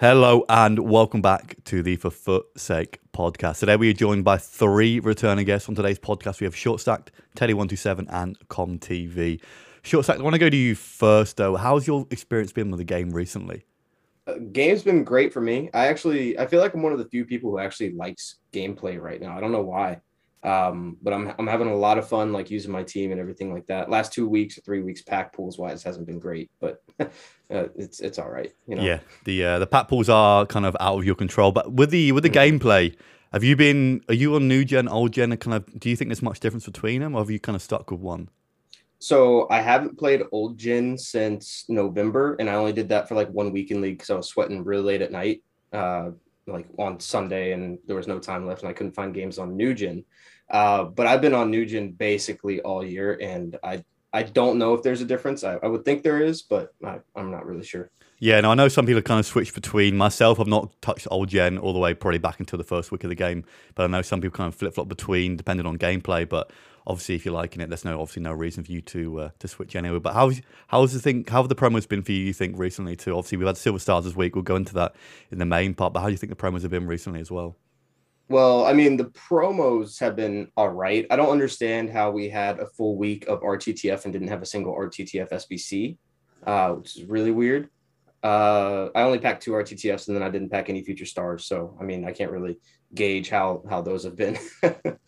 Hello 0.00 0.44
and 0.48 0.78
welcome 0.78 1.20
back 1.20 1.56
to 1.64 1.82
the 1.82 1.96
For 1.96 2.10
Foot 2.10 2.46
Sake 2.56 3.00
podcast. 3.12 3.58
Today 3.58 3.74
we 3.74 3.90
are 3.90 3.94
joined 3.94 4.22
by 4.22 4.38
three 4.38 5.00
returning 5.00 5.44
guests 5.44 5.68
on 5.68 5.74
today's 5.74 5.98
podcast. 5.98 6.38
We 6.38 6.44
have 6.44 6.54
Short 6.54 6.80
Stacked, 6.80 7.10
Teddy127, 7.34 8.06
and 8.08 8.38
Com 8.48 8.78
TV. 8.78 9.40
Short 9.82 10.04
Stacked, 10.04 10.20
I 10.20 10.22
want 10.22 10.34
to 10.34 10.38
go 10.38 10.48
to 10.48 10.56
you 10.56 10.76
first 10.76 11.36
though. 11.36 11.56
How's 11.56 11.88
your 11.88 12.06
experience 12.12 12.52
been 12.52 12.70
with 12.70 12.78
the 12.78 12.84
game 12.84 13.10
recently? 13.10 13.66
Uh, 14.28 14.34
game's 14.52 14.84
been 14.84 15.02
great 15.02 15.32
for 15.32 15.40
me. 15.40 15.68
I 15.74 15.88
actually 15.88 16.38
I 16.38 16.46
feel 16.46 16.60
like 16.60 16.74
I'm 16.74 16.82
one 16.82 16.92
of 16.92 17.00
the 17.00 17.08
few 17.08 17.24
people 17.24 17.50
who 17.50 17.58
actually 17.58 17.92
likes 17.94 18.36
gameplay 18.52 19.00
right 19.00 19.20
now. 19.20 19.36
I 19.36 19.40
don't 19.40 19.50
know 19.50 19.62
why. 19.62 20.00
Um, 20.42 20.96
but 21.02 21.12
I'm 21.12 21.34
I'm 21.38 21.46
having 21.46 21.68
a 21.68 21.74
lot 21.74 21.98
of 21.98 22.08
fun 22.08 22.32
like 22.32 22.50
using 22.50 22.70
my 22.70 22.84
team 22.84 23.10
and 23.10 23.20
everything 23.20 23.52
like 23.52 23.66
that. 23.66 23.90
Last 23.90 24.12
two 24.12 24.28
weeks 24.28 24.56
or 24.56 24.60
three 24.60 24.82
weeks, 24.82 25.02
pack 25.02 25.32
pools 25.32 25.58
wise 25.58 25.82
hasn't 25.82 26.06
been 26.06 26.20
great, 26.20 26.50
but 26.60 26.82
uh, 27.00 27.06
it's 27.76 28.00
it's 28.00 28.18
all 28.18 28.30
right. 28.30 28.52
You 28.66 28.76
know. 28.76 28.82
Yeah, 28.82 29.00
the 29.24 29.44
uh, 29.44 29.58
the 29.58 29.66
pack 29.66 29.88
pools 29.88 30.08
are 30.08 30.46
kind 30.46 30.64
of 30.64 30.76
out 30.80 30.98
of 30.98 31.04
your 31.04 31.16
control, 31.16 31.50
but 31.50 31.72
with 31.72 31.90
the 31.90 32.12
with 32.12 32.22
the 32.22 32.30
mm-hmm. 32.30 32.56
gameplay, 32.56 32.96
have 33.32 33.42
you 33.42 33.56
been? 33.56 34.02
Are 34.08 34.14
you 34.14 34.34
on 34.36 34.48
new 34.48 34.64
gen, 34.64 34.88
old 34.88 35.12
gen? 35.12 35.32
And 35.32 35.40
kind 35.40 35.54
of, 35.54 35.78
do 35.78 35.90
you 35.90 35.96
think 35.96 36.08
there's 36.08 36.22
much 36.22 36.40
difference 36.40 36.66
between 36.66 37.00
them, 37.00 37.14
or 37.14 37.20
have 37.20 37.30
you 37.30 37.40
kind 37.40 37.56
of 37.56 37.62
stuck 37.62 37.90
with 37.90 38.00
one? 38.00 38.28
So 39.00 39.46
I 39.50 39.60
haven't 39.60 39.98
played 39.98 40.22
old 40.32 40.58
gen 40.58 40.98
since 40.98 41.64
November, 41.68 42.36
and 42.38 42.48
I 42.48 42.54
only 42.54 42.72
did 42.72 42.88
that 42.88 43.08
for 43.08 43.14
like 43.14 43.28
one 43.30 43.52
week 43.52 43.70
in 43.70 43.80
league 43.80 43.98
because 43.98 44.10
I 44.10 44.14
was 44.14 44.28
sweating 44.28 44.64
really 44.64 44.82
late 44.82 45.02
at 45.02 45.12
night. 45.12 45.42
Uh, 45.72 46.10
like 46.48 46.66
on 46.78 46.98
Sunday 46.98 47.52
and 47.52 47.78
there 47.86 47.96
was 47.96 48.08
no 48.08 48.18
time 48.18 48.46
left 48.46 48.62
and 48.62 48.70
I 48.70 48.72
couldn't 48.72 48.94
find 48.94 49.14
games 49.14 49.38
on 49.38 49.56
New 49.56 49.74
Gen. 49.74 50.04
Uh, 50.50 50.84
but 50.84 51.06
I've 51.06 51.20
been 51.20 51.34
on 51.34 51.50
New 51.50 51.66
Gen 51.66 51.92
basically 51.92 52.60
all 52.62 52.84
year 52.84 53.18
and 53.20 53.56
I 53.62 53.84
I 54.12 54.22
don't 54.22 54.58
know 54.58 54.72
if 54.74 54.82
there's 54.82 55.02
a 55.02 55.04
difference. 55.04 55.44
I, 55.44 55.56
I 55.62 55.66
would 55.66 55.84
think 55.84 56.02
there 56.02 56.22
is, 56.22 56.42
but 56.42 56.74
I, 56.82 57.00
I'm 57.14 57.30
not 57.30 57.44
really 57.44 57.64
sure. 57.64 57.90
Yeah, 58.20 58.38
and 58.38 58.46
I 58.46 58.54
know 58.54 58.68
some 58.68 58.86
people 58.86 59.02
kind 59.02 59.20
of 59.20 59.26
switch 59.26 59.54
between. 59.54 59.96
Myself, 59.96 60.40
I've 60.40 60.48
not 60.48 60.80
touched 60.82 61.06
old 61.10 61.28
gen 61.28 61.56
all 61.58 61.72
the 61.72 61.78
way, 61.78 61.94
probably 61.94 62.18
back 62.18 62.40
until 62.40 62.56
the 62.56 62.64
first 62.64 62.90
week 62.90 63.04
of 63.04 63.10
the 63.10 63.14
game. 63.14 63.44
But 63.74 63.84
I 63.84 63.86
know 63.86 64.02
some 64.02 64.20
people 64.20 64.36
kind 64.36 64.48
of 64.48 64.54
flip 64.54 64.74
flop 64.74 64.88
between, 64.88 65.36
depending 65.36 65.66
on 65.66 65.78
gameplay. 65.78 66.28
But 66.28 66.50
obviously, 66.88 67.14
if 67.14 67.24
you're 67.24 67.34
liking 67.34 67.60
it, 67.60 67.68
there's 67.68 67.84
no 67.84 68.00
obviously 68.00 68.22
no 68.22 68.32
reason 68.32 68.64
for 68.64 68.72
you 68.72 68.80
to 68.80 69.20
uh, 69.20 69.30
to 69.38 69.46
switch 69.46 69.76
anyway. 69.76 69.98
But 69.98 70.14
how's 70.14 70.40
how's 70.66 70.92
the 70.92 71.00
thing? 71.00 71.24
How 71.28 71.42
have 71.42 71.48
the 71.48 71.54
promos 71.54 71.86
been 71.86 72.02
for 72.02 72.12
you? 72.12 72.24
You 72.24 72.32
think 72.32 72.58
recently 72.58 72.96
too? 72.96 73.16
Obviously, 73.16 73.38
we've 73.38 73.46
had 73.46 73.56
Silver 73.56 73.78
Stars 73.78 74.04
this 74.04 74.16
week. 74.16 74.34
We'll 74.34 74.42
go 74.42 74.56
into 74.56 74.74
that 74.74 74.94
in 75.30 75.38
the 75.38 75.46
main 75.46 75.74
part. 75.74 75.92
But 75.92 76.00
how 76.00 76.06
do 76.06 76.12
you 76.12 76.18
think 76.18 76.30
the 76.30 76.36
promos 76.36 76.62
have 76.62 76.70
been 76.70 76.86
recently 76.86 77.20
as 77.20 77.30
well? 77.30 77.56
Well, 78.30 78.66
I 78.66 78.74
mean, 78.74 78.96
the 78.96 79.06
promos 79.06 79.98
have 80.00 80.14
been 80.16 80.48
all 80.56 80.68
right. 80.68 81.06
I 81.10 81.16
don't 81.16 81.30
understand 81.30 81.90
how 81.90 82.10
we 82.10 82.28
had 82.28 82.58
a 82.60 82.66
full 82.66 82.96
week 82.96 83.26
of 83.26 83.40
RTTF 83.40 84.04
and 84.04 84.12
didn't 84.12 84.28
have 84.28 84.42
a 84.42 84.46
single 84.46 84.74
RTTF 84.74 85.30
SBC, 85.30 85.96
uh, 86.46 86.72
which 86.72 86.96
is 86.96 87.04
really 87.04 87.30
weird. 87.30 87.70
Uh, 88.22 88.88
I 88.94 89.02
only 89.02 89.18
packed 89.18 89.44
two 89.44 89.52
RTTFs 89.52 90.08
and 90.08 90.16
then 90.16 90.22
I 90.22 90.28
didn't 90.28 90.50
pack 90.50 90.68
any 90.68 90.82
future 90.82 91.06
stars. 91.06 91.46
So, 91.46 91.76
I 91.80 91.84
mean, 91.84 92.04
I 92.04 92.12
can't 92.12 92.30
really 92.30 92.58
gauge 92.94 93.30
how 93.30 93.62
how 93.68 93.80
those 93.80 94.04
have 94.04 94.16
been. 94.16 94.36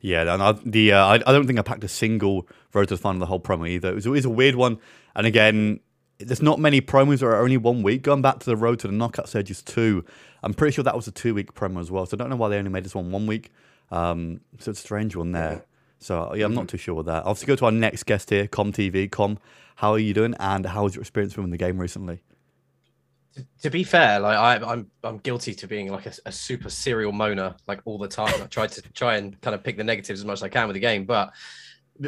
Yeah, 0.00 0.32
and 0.32 0.42
I, 0.42 0.52
the 0.64 0.92
uh, 0.92 1.06
I, 1.06 1.14
I, 1.14 1.32
don't 1.32 1.46
think 1.46 1.58
I 1.58 1.62
packed 1.62 1.84
a 1.84 1.88
single 1.88 2.48
road 2.72 2.88
to 2.88 2.94
the 2.94 3.00
final 3.00 3.20
the 3.20 3.26
whole 3.26 3.40
promo 3.40 3.68
either. 3.68 3.90
It 3.90 3.94
was 3.94 4.06
always 4.06 4.24
a 4.24 4.30
weird 4.30 4.54
one, 4.54 4.78
and 5.14 5.26
again, 5.26 5.80
there's 6.18 6.40
not 6.42 6.58
many 6.58 6.80
promos 6.80 7.20
that 7.20 7.26
are 7.26 7.42
only 7.42 7.58
one 7.58 7.82
week. 7.82 8.02
Going 8.02 8.22
back 8.22 8.38
to 8.40 8.46
the 8.46 8.56
road 8.56 8.78
to 8.80 8.86
the 8.86 8.94
knockout 8.94 9.28
stages 9.28 9.62
two, 9.62 10.04
I'm 10.42 10.54
pretty 10.54 10.74
sure 10.74 10.84
that 10.84 10.96
was 10.96 11.06
a 11.06 11.12
two 11.12 11.34
week 11.34 11.54
promo 11.54 11.80
as 11.80 11.90
well. 11.90 12.06
So 12.06 12.16
I 12.16 12.18
don't 12.18 12.30
know 12.30 12.36
why 12.36 12.48
they 12.48 12.56
only 12.56 12.70
made 12.70 12.84
this 12.84 12.94
one 12.94 13.10
one 13.10 13.26
week. 13.26 13.52
Um, 13.90 14.40
so 14.58 14.70
it's 14.70 14.80
a 14.80 14.82
strange 14.82 15.16
one 15.16 15.32
there. 15.32 15.64
So 15.98 16.34
yeah, 16.34 16.46
I'm 16.46 16.54
not 16.54 16.62
mm-hmm. 16.62 16.68
too 16.68 16.78
sure 16.78 16.94
with 16.94 17.06
that. 17.06 17.26
I'll 17.26 17.34
go 17.34 17.56
to 17.56 17.66
our 17.66 17.72
next 17.72 18.04
guest 18.04 18.30
here, 18.30 18.46
Com 18.46 18.72
TV. 18.72 19.10
Com, 19.10 19.38
how 19.76 19.92
are 19.92 19.98
you 19.98 20.14
doing? 20.14 20.34
And 20.40 20.64
how 20.64 20.84
was 20.84 20.94
your 20.94 21.02
experience 21.02 21.36
with 21.36 21.50
the 21.50 21.58
game 21.58 21.78
recently? 21.78 22.22
To 23.62 23.70
be 23.70 23.84
fair, 23.84 24.20
like 24.20 24.36
I, 24.36 24.56
am 24.56 24.64
I'm, 24.64 24.90
I'm 25.04 25.18
guilty 25.18 25.54
to 25.54 25.66
being 25.66 25.90
like 25.90 26.06
a, 26.06 26.12
a, 26.26 26.32
super 26.32 26.68
serial 26.68 27.12
moaner 27.12 27.56
like 27.66 27.80
all 27.84 27.98
the 27.98 28.08
time. 28.08 28.34
I 28.42 28.46
try 28.46 28.66
to 28.66 28.82
try 28.92 29.16
and 29.16 29.40
kind 29.40 29.54
of 29.54 29.62
pick 29.62 29.76
the 29.76 29.84
negatives 29.84 30.20
as 30.20 30.26
much 30.26 30.38
as 30.38 30.42
I 30.42 30.48
can 30.48 30.66
with 30.66 30.74
the 30.74 30.80
game, 30.80 31.04
but 31.04 31.32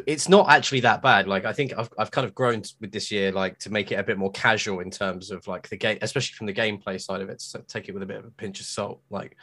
it's 0.06 0.28
not 0.28 0.50
actually 0.50 0.80
that 0.80 1.02
bad. 1.02 1.28
Like 1.28 1.44
I 1.44 1.52
think 1.52 1.74
I've, 1.76 1.90
I've 1.98 2.10
kind 2.10 2.26
of 2.26 2.34
grown 2.34 2.62
with 2.80 2.92
this 2.92 3.10
year, 3.10 3.30
like 3.30 3.58
to 3.60 3.70
make 3.70 3.92
it 3.92 3.96
a 3.96 4.02
bit 4.02 4.18
more 4.18 4.30
casual 4.30 4.80
in 4.80 4.90
terms 4.90 5.30
of 5.30 5.46
like 5.46 5.68
the 5.68 5.76
game, 5.76 5.98
especially 6.02 6.34
from 6.34 6.46
the 6.46 6.54
gameplay 6.54 7.00
side 7.00 7.20
of 7.20 7.28
it. 7.28 7.40
So 7.40 7.62
take 7.68 7.88
it 7.88 7.92
with 7.92 8.02
a 8.02 8.06
bit 8.06 8.18
of 8.18 8.24
a 8.24 8.30
pinch 8.30 8.60
of 8.60 8.66
salt. 8.66 9.00
Like, 9.10 9.36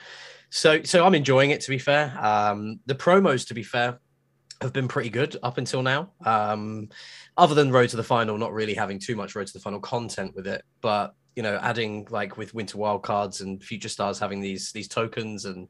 so 0.50 0.84
so 0.84 1.06
I'm 1.06 1.16
enjoying 1.16 1.52
it. 1.52 1.62
To 1.62 1.70
be 1.70 1.78
fair, 1.78 2.18
um, 2.20 2.80
the 2.88 2.96
promos, 2.96 3.48
to 3.48 3.54
be 3.54 3.64
fair, 3.64 4.00
have 4.62 4.74
been 4.74 4.88
pretty 4.88 5.10
good 5.10 5.38
up 5.44 5.58
until 5.58 5.84
now. 5.84 6.12
Um, 6.26 6.90
other 7.38 7.56
than 7.56 7.72
Road 7.72 7.90
to 7.90 7.98
the 7.98 8.04
Final, 8.04 8.38
not 8.38 8.54
really 8.54 8.74
having 8.74 9.00
too 9.00 9.16
much 9.16 9.36
Road 9.36 9.48
to 9.48 9.54
the 9.54 9.60
Final 9.60 9.80
content 9.80 10.36
with 10.36 10.48
it, 10.48 10.64
but 10.82 11.16
you 11.40 11.44
know, 11.44 11.58
adding 11.62 12.06
like 12.10 12.36
with 12.36 12.54
Winter 12.54 12.78
Wildcards 12.78 13.40
and 13.40 13.64
Future 13.64 13.88
Stars 13.88 14.20
having 14.20 14.42
these 14.42 14.74
these 14.74 14.90
tokens 14.90 15.46
and 15.46 15.70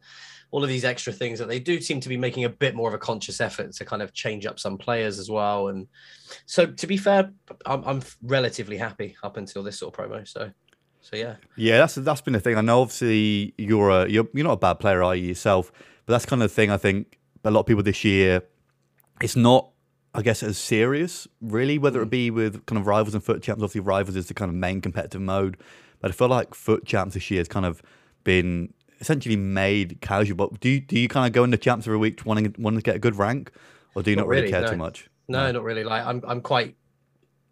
all 0.49 0.63
of 0.63 0.67
these 0.67 0.83
extra 0.83 1.13
things 1.13 1.37
that 1.37 1.47
they 1.47 1.59
do 1.59 1.79
seem 1.79 1.99
to 1.99 2.09
be 2.09 2.17
making 2.17 2.43
a 2.43 2.49
bit 2.49 2.73
more 2.73 2.87
of 2.87 2.95
a 2.95 2.97
conscious 2.97 3.39
effort 3.39 3.71
to 3.73 3.85
kind 3.85 4.01
of 4.01 4.11
change 4.11 4.47
up 4.47 4.59
some 4.59 4.79
players 4.79 5.19
as 5.19 5.29
well. 5.29 5.67
And 5.67 5.85
so, 6.47 6.65
to 6.65 6.87
be 6.87 6.97
fair, 6.97 7.31
I'm, 7.67 7.83
I'm 7.83 8.01
relatively 8.23 8.77
happy 8.77 9.15
up 9.21 9.37
until 9.37 9.61
this 9.61 9.77
sort 9.77 9.95
of 9.95 10.03
promo. 10.03 10.27
So, 10.27 10.49
so 11.01 11.15
yeah, 11.15 11.35
yeah, 11.55 11.77
that's 11.77 11.93
that's 11.93 12.21
been 12.21 12.33
the 12.33 12.39
thing. 12.39 12.57
I 12.57 12.61
know 12.61 12.81
obviously 12.81 13.53
you're 13.59 13.91
a 13.91 14.09
you're 14.09 14.27
you're 14.33 14.47
not 14.47 14.53
a 14.53 14.57
bad 14.57 14.79
player, 14.79 15.03
are 15.03 15.15
you 15.15 15.27
yourself? 15.27 15.71
But 16.07 16.13
that's 16.13 16.25
kind 16.25 16.41
of 16.41 16.49
the 16.49 16.55
thing. 16.55 16.71
I 16.71 16.77
think 16.77 17.19
a 17.43 17.51
lot 17.51 17.59
of 17.59 17.65
people 17.67 17.83
this 17.83 18.03
year, 18.03 18.41
it's 19.21 19.35
not 19.35 19.69
I 20.13 20.21
guess, 20.21 20.41
as 20.41 20.57
serious, 20.57 21.27
really, 21.41 21.77
whether 21.77 22.01
it 22.01 22.07
mm. 22.07 22.11
be 22.11 22.31
with 22.31 22.65
kind 22.65 22.79
of 22.79 22.87
rivals 22.87 23.13
and 23.13 23.23
FUT 23.23 23.41
champs. 23.41 23.61
Obviously, 23.61 23.81
rivals 23.81 24.15
is 24.15 24.27
the 24.27 24.33
kind 24.33 24.49
of 24.49 24.55
main 24.55 24.81
competitive 24.81 25.21
mode, 25.21 25.57
but 26.01 26.09
I 26.09 26.13
feel 26.13 26.29
like 26.29 26.55
FUT 26.55 26.85
champs 26.85 27.13
this 27.13 27.29
year 27.29 27.39
has 27.39 27.47
kind 27.47 27.65
of 27.65 27.81
been 28.23 28.73
essentially 28.99 29.35
made 29.35 30.01
casual. 30.01 30.35
But 30.35 30.59
do 30.59 30.69
you, 30.69 30.79
do 30.79 30.99
you 30.99 31.07
kind 31.07 31.27
of 31.27 31.33
go 31.33 31.43
into 31.43 31.57
champs 31.57 31.85
every 31.85 31.99
week 31.99 32.21
wanting 32.25 32.53
wanting 32.57 32.79
to 32.79 32.83
get 32.83 32.95
a 32.95 32.99
good 32.99 33.17
rank, 33.17 33.51
or 33.95 34.03
do 34.03 34.09
you 34.09 34.15
not, 34.15 34.23
not 34.23 34.29
really, 34.29 34.41
really, 34.43 34.51
care 34.51 34.61
no. 34.61 34.71
too 34.71 34.77
much? 34.77 35.09
No, 35.27 35.45
no, 35.45 35.51
not 35.51 35.63
really. 35.63 35.83
Like 35.83 36.05
I'm 36.05 36.23
I'm 36.27 36.41
quite 36.41 36.75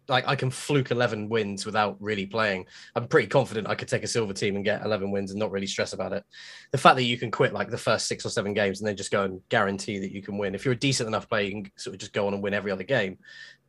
like 0.08 0.26
I 0.26 0.36
can 0.36 0.50
fluke 0.50 0.90
11 0.90 1.28
wins 1.28 1.66
without 1.66 1.96
really 2.00 2.26
playing. 2.26 2.66
I'm 2.94 3.08
pretty 3.08 3.28
confident 3.28 3.68
I 3.68 3.74
could 3.74 3.88
take 3.88 4.04
a 4.04 4.08
silver 4.08 4.32
team 4.32 4.56
and 4.56 4.64
get 4.64 4.84
11 4.84 5.10
wins 5.10 5.30
and 5.30 5.38
not 5.38 5.50
really 5.50 5.66
stress 5.66 5.92
about 5.92 6.12
it. 6.12 6.24
The 6.72 6.78
fact 6.78 6.96
that 6.96 7.04
you 7.04 7.18
can 7.18 7.30
quit 7.30 7.52
like 7.52 7.70
the 7.70 7.78
first 7.78 8.06
six 8.06 8.24
or 8.24 8.30
seven 8.30 8.54
games 8.54 8.80
and 8.80 8.88
then 8.88 8.96
just 8.96 9.10
go 9.10 9.24
and 9.24 9.40
guarantee 9.48 9.98
that 9.98 10.12
you 10.12 10.22
can 10.22 10.38
win. 10.38 10.54
If 10.54 10.64
you're 10.64 10.74
a 10.74 10.78
decent 10.78 11.08
enough 11.08 11.28
player, 11.28 11.44
you 11.44 11.62
can 11.62 11.72
sort 11.76 11.94
of 11.94 12.00
just 12.00 12.12
go 12.12 12.26
on 12.26 12.34
and 12.34 12.42
win 12.42 12.54
every 12.54 12.70
other 12.70 12.84
game. 12.84 13.18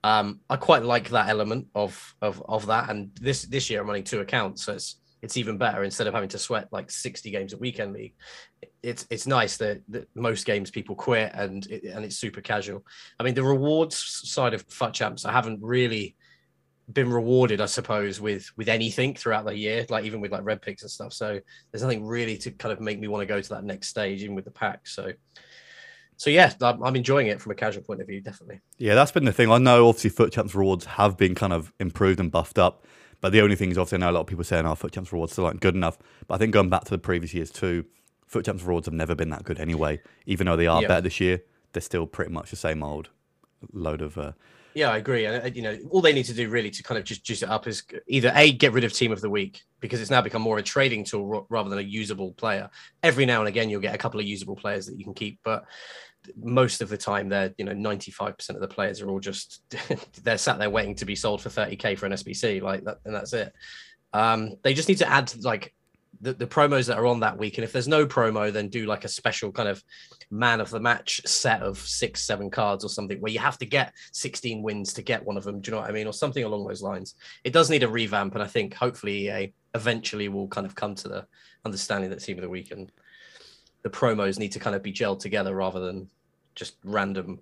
Um, 0.03 0.39
I 0.49 0.55
quite 0.55 0.83
like 0.83 1.09
that 1.09 1.28
element 1.28 1.67
of 1.75 2.16
of 2.22 2.41
of 2.47 2.67
that. 2.67 2.89
And 2.89 3.11
this 3.19 3.44
this 3.44 3.69
year 3.69 3.81
I'm 3.81 3.88
running 3.88 4.05
two 4.05 4.22
accounts, 4.22 4.63
so 4.63 4.73
it's 4.73 4.95
it's 5.22 5.38
even 5.38 5.57
better 5.57 5.83
instead 5.83 6.07
of 6.07 6.13
having 6.13 6.29
to 6.29 6.39
sweat 6.39 6.67
like 6.72 6.89
60 6.89 7.29
games 7.31 7.53
at 7.53 7.59
weekend 7.59 7.94
league 7.94 8.13
it's 8.81 9.05
it's 9.09 9.28
nice 9.28 9.57
that, 9.57 9.81
that 9.89 10.07
most 10.16 10.45
games 10.45 10.72
people 10.72 10.95
quit 10.95 11.31
and 11.33 11.66
it, 11.67 11.83
and 11.85 12.05
it's 12.05 12.16
super 12.16 12.41
casual 12.41 12.85
i 13.19 13.23
mean 13.23 13.33
the 13.33 13.44
rewards 13.44 13.97
side 13.97 14.53
of 14.53 14.66
FUT 14.69 14.94
champs 14.94 15.25
i 15.25 15.31
haven't 15.31 15.59
really 15.61 16.16
been 16.91 17.11
rewarded, 17.11 17.61
I 17.61 17.66
suppose, 17.67 18.19
with 18.19 18.51
with 18.57 18.67
anything 18.67 19.13
throughout 19.13 19.45
the 19.45 19.55
year, 19.55 19.85
like 19.89 20.05
even 20.05 20.22
with 20.22 20.31
like 20.31 20.44
red 20.44 20.61
picks 20.61 20.81
and 20.81 20.91
stuff. 20.91 21.13
So 21.13 21.39
there's 21.72 21.83
nothing 21.83 22.05
really 22.05 22.38
to 22.39 22.51
kind 22.51 22.73
of 22.73 22.79
make 22.79 23.00
me 23.00 23.07
want 23.07 23.22
to 23.22 23.25
go 23.25 23.41
to 23.41 23.50
that 23.50 23.63
next 23.63 23.89
stage, 23.89 24.23
even 24.23 24.35
with 24.35 24.45
the 24.45 24.51
pack. 24.51 24.88
So, 24.88 25.11
so 26.17 26.29
yeah, 26.29 26.51
I'm, 26.61 26.83
I'm 26.83 26.95
enjoying 26.95 27.28
it 27.28 27.41
from 27.41 27.51
a 27.51 27.55
casual 27.55 27.83
point 27.83 28.01
of 28.01 28.07
view, 28.07 28.22
definitely. 28.22 28.61
Yeah, 28.78 28.95
that's 28.95 29.11
been 29.11 29.25
the 29.25 29.31
thing. 29.31 29.51
I 29.51 29.57
know 29.57 29.88
obviously 29.88 30.09
FUT 30.09 30.31
champs 30.31 30.55
rewards 30.55 30.85
have 30.85 31.16
been 31.16 31.35
kind 31.35 31.53
of 31.53 31.72
improved 31.79 32.19
and 32.19 32.31
buffed 32.31 32.57
up, 32.57 32.85
but 33.22 33.31
the 33.31 33.41
only 33.41 33.55
thing 33.55 33.72
is 33.72 33.78
obviously 33.78 33.97
I 33.97 33.99
know 33.99 34.11
a 34.11 34.13
lot 34.16 34.22
of 34.22 34.28
people 34.28 34.44
saying 34.44 34.66
our 34.66 34.72
oh, 34.72 34.75
FUT 34.75 34.91
champs 34.91 35.11
rewards 35.11 35.33
still 35.33 35.45
aren't 35.45 35.61
good 35.61 35.75
enough. 35.75 35.97
But 36.28 36.35
I 36.35 36.38
think 36.39 36.53
going 36.53 36.69
back 36.69 36.85
to 36.85 36.91
the 36.91 36.97
previous 36.97 37.33
years 37.33 37.51
too, 37.51 37.85
FUT 38.25 38.45
champs 38.45 38.63
rewards 38.63 38.88
have 38.88 38.94
never 38.94 39.16
been 39.16 39.29
that 39.29 39.44
good 39.44 39.59
anyway. 39.59 40.01
Even 40.25 40.47
though 40.47 40.55
they 40.55 40.67
are 40.67 40.81
better 40.81 41.01
this 41.01 41.19
year, 41.19 41.41
they're 41.73 41.81
still 41.81 42.07
pretty 42.07 42.31
much 42.31 42.49
the 42.49 42.55
same 42.55 42.83
old 42.83 43.09
load 43.73 44.01
of. 44.01 44.17
Uh, 44.17 44.31
yeah, 44.74 44.91
I 44.91 44.97
agree. 44.97 45.26
And 45.26 45.55
you 45.55 45.61
know, 45.61 45.78
all 45.90 46.02
they 46.02 46.14
need 46.14 46.26
to 46.26 46.34
do 46.34 46.49
really 46.49 46.70
to 46.72 46.84
kind 46.84 46.97
of 46.97 47.03
just 47.03 47.23
juice 47.23 47.43
it 47.43 47.49
up 47.49 47.67
is 47.67 47.84
either 48.08 48.32
a 48.35 48.52
get 48.52 48.73
rid 48.73 48.84
of 48.84 48.93
team 48.93 49.11
of 49.11 49.22
the 49.22 49.29
week 49.29 49.61
because 49.79 50.02
it's 50.02 50.11
now 50.11 50.22
become 50.22 50.41
more 50.41 50.58
a 50.58 50.64
trading 50.64 51.03
tool 51.03 51.46
rather 51.49 51.70
than 51.70 51.79
a 51.79 51.84
usable 51.84 52.34
player. 52.34 52.70
Every 53.03 53.26
now 53.26 53.40
and 53.40 53.47
again, 53.47 53.70
you'll 53.70 53.82
get 53.82 53.96
a 53.96 53.99
couple 53.99 54.20
of 54.20 54.26
usable 54.26 54.55
players 54.55 54.85
that 54.85 54.97
you 54.97 55.03
can 55.03 55.14
keep, 55.14 55.40
but 55.43 55.66
most 56.35 56.82
of 56.82 56.90
the 56.90 56.97
time, 56.97 57.29
they're 57.29 57.53
you 57.58 57.66
know 57.66 57.73
ninety 57.73 58.11
five 58.11 58.38
percent 58.38 58.58
of 58.58 58.61
the 58.61 58.73
players 58.73 59.02
are 59.02 59.09
all 59.09 59.20
just 59.20 59.61
they're 60.23 60.38
sat 60.38 60.59
there 60.59 60.70
waiting 60.70 60.96
to 60.96 61.05
be 61.05 61.16
sold 61.16 61.41
for 61.41 61.49
thirty 61.49 61.76
k 61.76 61.96
for 61.96 62.05
an 62.05 62.11
SBC, 62.14 62.61
like 62.61 62.84
that, 62.84 62.99
and 63.05 63.16
that's 63.16 63.34
it. 63.34 63.53
Um, 64.14 64.55
they 64.64 64.73
just 64.73 64.90
need 64.90 64.97
to 64.99 65.09
add 65.09 65.34
like 65.43 65.73
the, 66.21 66.33
the 66.33 66.47
promos 66.47 66.87
that 66.87 66.97
are 66.97 67.05
on 67.05 67.21
that 67.21 67.37
week. 67.37 67.57
And 67.57 67.63
if 67.63 67.71
there's 67.71 67.87
no 67.87 68.05
promo, 68.05 68.51
then 68.51 68.67
do 68.67 68.85
like 68.85 69.05
a 69.05 69.09
special 69.09 69.51
kind 69.51 69.69
of 69.69 69.83
man 70.29 70.59
of 70.59 70.69
the 70.69 70.79
match 70.79 71.21
set 71.25 71.61
of 71.61 71.77
six, 71.77 72.23
seven 72.23 72.49
cards 72.49 72.83
or 72.83 72.89
something 72.89 73.19
where 73.19 73.31
you 73.31 73.39
have 73.39 73.57
to 73.59 73.66
get 73.66 73.93
16 74.11 74.61
wins 74.61 74.93
to 74.93 75.01
get 75.01 75.25
one 75.25 75.37
of 75.37 75.43
them. 75.43 75.61
Do 75.61 75.69
you 75.69 75.75
know 75.75 75.81
what 75.81 75.89
I 75.89 75.93
mean? 75.93 76.07
Or 76.07 76.13
something 76.13 76.43
along 76.43 76.67
those 76.67 76.81
lines. 76.81 77.16
It 77.43 77.53
does 77.53 77.69
need 77.69 77.83
a 77.83 77.89
revamp. 77.89 78.33
And 78.33 78.43
I 78.43 78.47
think 78.47 78.73
hopefully 78.73 79.29
EA 79.29 79.53
eventually 79.75 80.27
will 80.27 80.47
kind 80.47 80.67
of 80.67 80.75
come 80.75 80.95
to 80.95 81.07
the 81.07 81.25
understanding 81.66 82.09
that 82.09 82.21
team 82.21 82.37
of 82.37 82.41
the 82.41 82.49
week 82.49 82.71
and 82.71 82.91
the 83.83 83.89
promos 83.89 84.39
need 84.39 84.51
to 84.51 84.59
kind 84.59 84.75
of 84.75 84.83
be 84.83 84.91
gelled 84.91 85.19
together 85.19 85.55
rather 85.55 85.79
than 85.79 86.09
just 86.55 86.75
random 86.83 87.39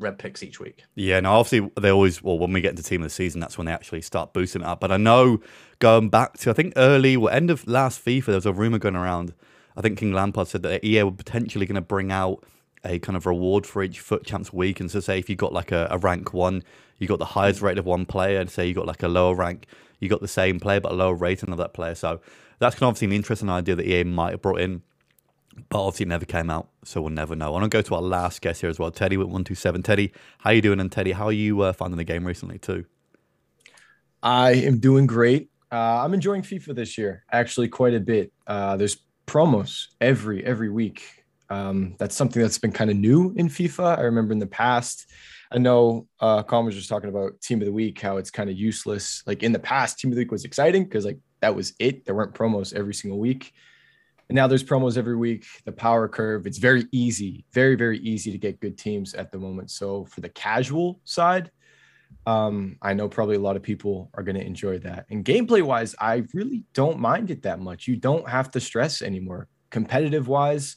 red 0.00 0.18
picks 0.18 0.42
each 0.42 0.58
week. 0.58 0.84
Yeah, 0.94 1.20
no, 1.20 1.32
obviously 1.32 1.70
they 1.80 1.90
always 1.90 2.22
well 2.22 2.38
when 2.38 2.52
we 2.52 2.60
get 2.60 2.70
into 2.70 2.82
team 2.82 3.02
of 3.02 3.06
the 3.06 3.10
season, 3.10 3.40
that's 3.40 3.56
when 3.58 3.66
they 3.66 3.72
actually 3.72 4.02
start 4.02 4.32
boosting 4.32 4.62
it 4.62 4.66
up. 4.66 4.80
But 4.80 4.90
I 4.90 4.96
know 4.96 5.40
going 5.78 6.08
back 6.08 6.38
to 6.38 6.50
I 6.50 6.52
think 6.52 6.72
early 6.76 7.16
well, 7.16 7.34
end 7.34 7.50
of 7.50 7.66
last 7.68 8.04
FIFA, 8.04 8.26
there 8.26 8.34
was 8.36 8.46
a 8.46 8.52
rumor 8.52 8.78
going 8.78 8.96
around. 8.96 9.34
I 9.76 9.82
think 9.82 9.98
King 9.98 10.12
Lampard 10.12 10.48
said 10.48 10.62
that 10.62 10.84
EA 10.84 11.04
were 11.04 11.12
potentially 11.12 11.66
going 11.66 11.76
to 11.76 11.80
bring 11.80 12.10
out 12.10 12.44
a 12.84 12.98
kind 12.98 13.16
of 13.16 13.26
reward 13.26 13.66
for 13.66 13.82
each 13.82 14.00
FUT 14.00 14.24
champs 14.24 14.52
week, 14.52 14.80
and 14.80 14.90
so 14.90 15.00
say 15.00 15.18
if 15.18 15.28
you 15.28 15.36
got 15.36 15.52
like 15.52 15.70
a, 15.70 15.86
a 15.90 15.98
rank 15.98 16.32
one, 16.32 16.62
you 16.98 17.06
got 17.06 17.18
the 17.18 17.24
highest 17.24 17.60
rate 17.60 17.78
of 17.78 17.84
one 17.84 18.06
player, 18.06 18.40
and 18.40 18.50
say 18.50 18.66
you 18.66 18.74
got 18.74 18.86
like 18.86 19.02
a 19.02 19.08
lower 19.08 19.34
rank, 19.34 19.66
you 20.00 20.08
got 20.08 20.20
the 20.20 20.28
same 20.28 20.58
player 20.58 20.80
but 20.80 20.92
a 20.92 20.94
lower 20.94 21.14
rating 21.14 21.50
of 21.50 21.58
that 21.58 21.74
player. 21.74 21.94
So 21.94 22.20
that's 22.58 22.74
kind 22.74 22.84
of 22.84 22.88
obviously 22.88 23.06
an 23.06 23.12
interesting 23.12 23.50
idea 23.50 23.74
that 23.74 23.86
EA 23.86 24.04
might 24.04 24.32
have 24.32 24.42
brought 24.42 24.60
in 24.60 24.82
but 25.68 25.82
obviously 25.84 26.04
it 26.04 26.08
never 26.08 26.24
came 26.24 26.50
out, 26.50 26.68
so 26.84 27.00
we'll 27.00 27.10
never 27.10 27.34
know. 27.34 27.46
I 27.46 27.50
want 27.50 27.64
to 27.64 27.68
go 27.68 27.82
to 27.82 27.94
our 27.94 28.02
last 28.02 28.40
guest 28.40 28.60
here 28.60 28.70
as 28.70 28.78
well, 28.78 28.90
Teddy 28.90 29.16
with 29.16 29.28
one 29.28 29.44
two 29.44 29.54
seven. 29.54 29.82
Teddy, 29.82 30.12
how 30.38 30.50
you 30.50 30.62
doing? 30.62 30.80
And 30.80 30.90
Teddy, 30.90 31.12
how 31.12 31.26
are 31.26 31.32
you 31.32 31.60
uh, 31.62 31.72
finding 31.72 31.98
the 31.98 32.04
game 32.04 32.26
recently 32.26 32.58
too? 32.58 32.84
I 34.22 34.52
am 34.52 34.78
doing 34.78 35.06
great. 35.06 35.50
Uh, 35.72 36.02
I'm 36.04 36.14
enjoying 36.14 36.42
FIFA 36.42 36.74
this 36.74 36.98
year, 36.98 37.24
actually 37.30 37.68
quite 37.68 37.94
a 37.94 38.00
bit. 38.00 38.32
Uh, 38.46 38.76
there's 38.76 38.98
promos 39.26 39.86
every 40.00 40.44
every 40.44 40.70
week. 40.70 41.24
Um, 41.48 41.96
that's 41.98 42.14
something 42.14 42.40
that's 42.40 42.58
been 42.58 42.72
kind 42.72 42.90
of 42.90 42.96
new 42.96 43.34
in 43.36 43.48
FIFA. 43.48 43.98
I 43.98 44.02
remember 44.02 44.32
in 44.32 44.38
the 44.38 44.46
past, 44.46 45.06
I 45.50 45.58
know 45.58 46.06
uh, 46.20 46.42
Colin 46.44 46.66
was 46.66 46.76
just 46.76 46.88
talking 46.88 47.08
about 47.08 47.40
Team 47.40 47.60
of 47.60 47.66
the 47.66 47.72
Week, 47.72 48.00
how 48.00 48.18
it's 48.18 48.30
kind 48.30 48.48
of 48.48 48.56
useless. 48.56 49.22
Like 49.26 49.42
in 49.42 49.52
the 49.52 49.58
past, 49.58 49.98
Team 49.98 50.12
of 50.12 50.16
the 50.16 50.22
Week 50.22 50.30
was 50.30 50.44
exciting 50.44 50.84
because 50.84 51.04
like 51.04 51.18
that 51.40 51.54
was 51.54 51.74
it. 51.78 52.04
There 52.04 52.14
weren't 52.14 52.34
promos 52.34 52.72
every 52.72 52.94
single 52.94 53.18
week. 53.18 53.52
And 54.30 54.36
now 54.36 54.46
there's 54.46 54.62
promos 54.62 54.96
every 54.96 55.16
week. 55.16 55.44
The 55.64 55.72
power 55.72 56.06
curve, 56.06 56.46
it's 56.46 56.58
very 56.58 56.86
easy, 56.92 57.44
very, 57.52 57.74
very 57.74 57.98
easy 57.98 58.30
to 58.30 58.38
get 58.38 58.60
good 58.60 58.78
teams 58.78 59.12
at 59.12 59.32
the 59.32 59.38
moment. 59.38 59.72
So 59.72 60.04
for 60.04 60.20
the 60.20 60.28
casual 60.28 61.00
side, 61.02 61.50
um, 62.26 62.76
I 62.80 62.94
know 62.94 63.08
probably 63.08 63.34
a 63.34 63.40
lot 63.40 63.56
of 63.56 63.64
people 63.64 64.08
are 64.14 64.22
going 64.22 64.36
to 64.36 64.46
enjoy 64.46 64.78
that. 64.78 65.06
And 65.10 65.24
gameplay 65.24 65.62
wise, 65.62 65.96
I 65.98 66.22
really 66.32 66.62
don't 66.74 67.00
mind 67.00 67.32
it 67.32 67.42
that 67.42 67.58
much. 67.58 67.88
You 67.88 67.96
don't 67.96 68.28
have 68.28 68.52
to 68.52 68.60
stress 68.60 69.02
anymore. 69.02 69.48
Competitive 69.70 70.28
wise, 70.28 70.76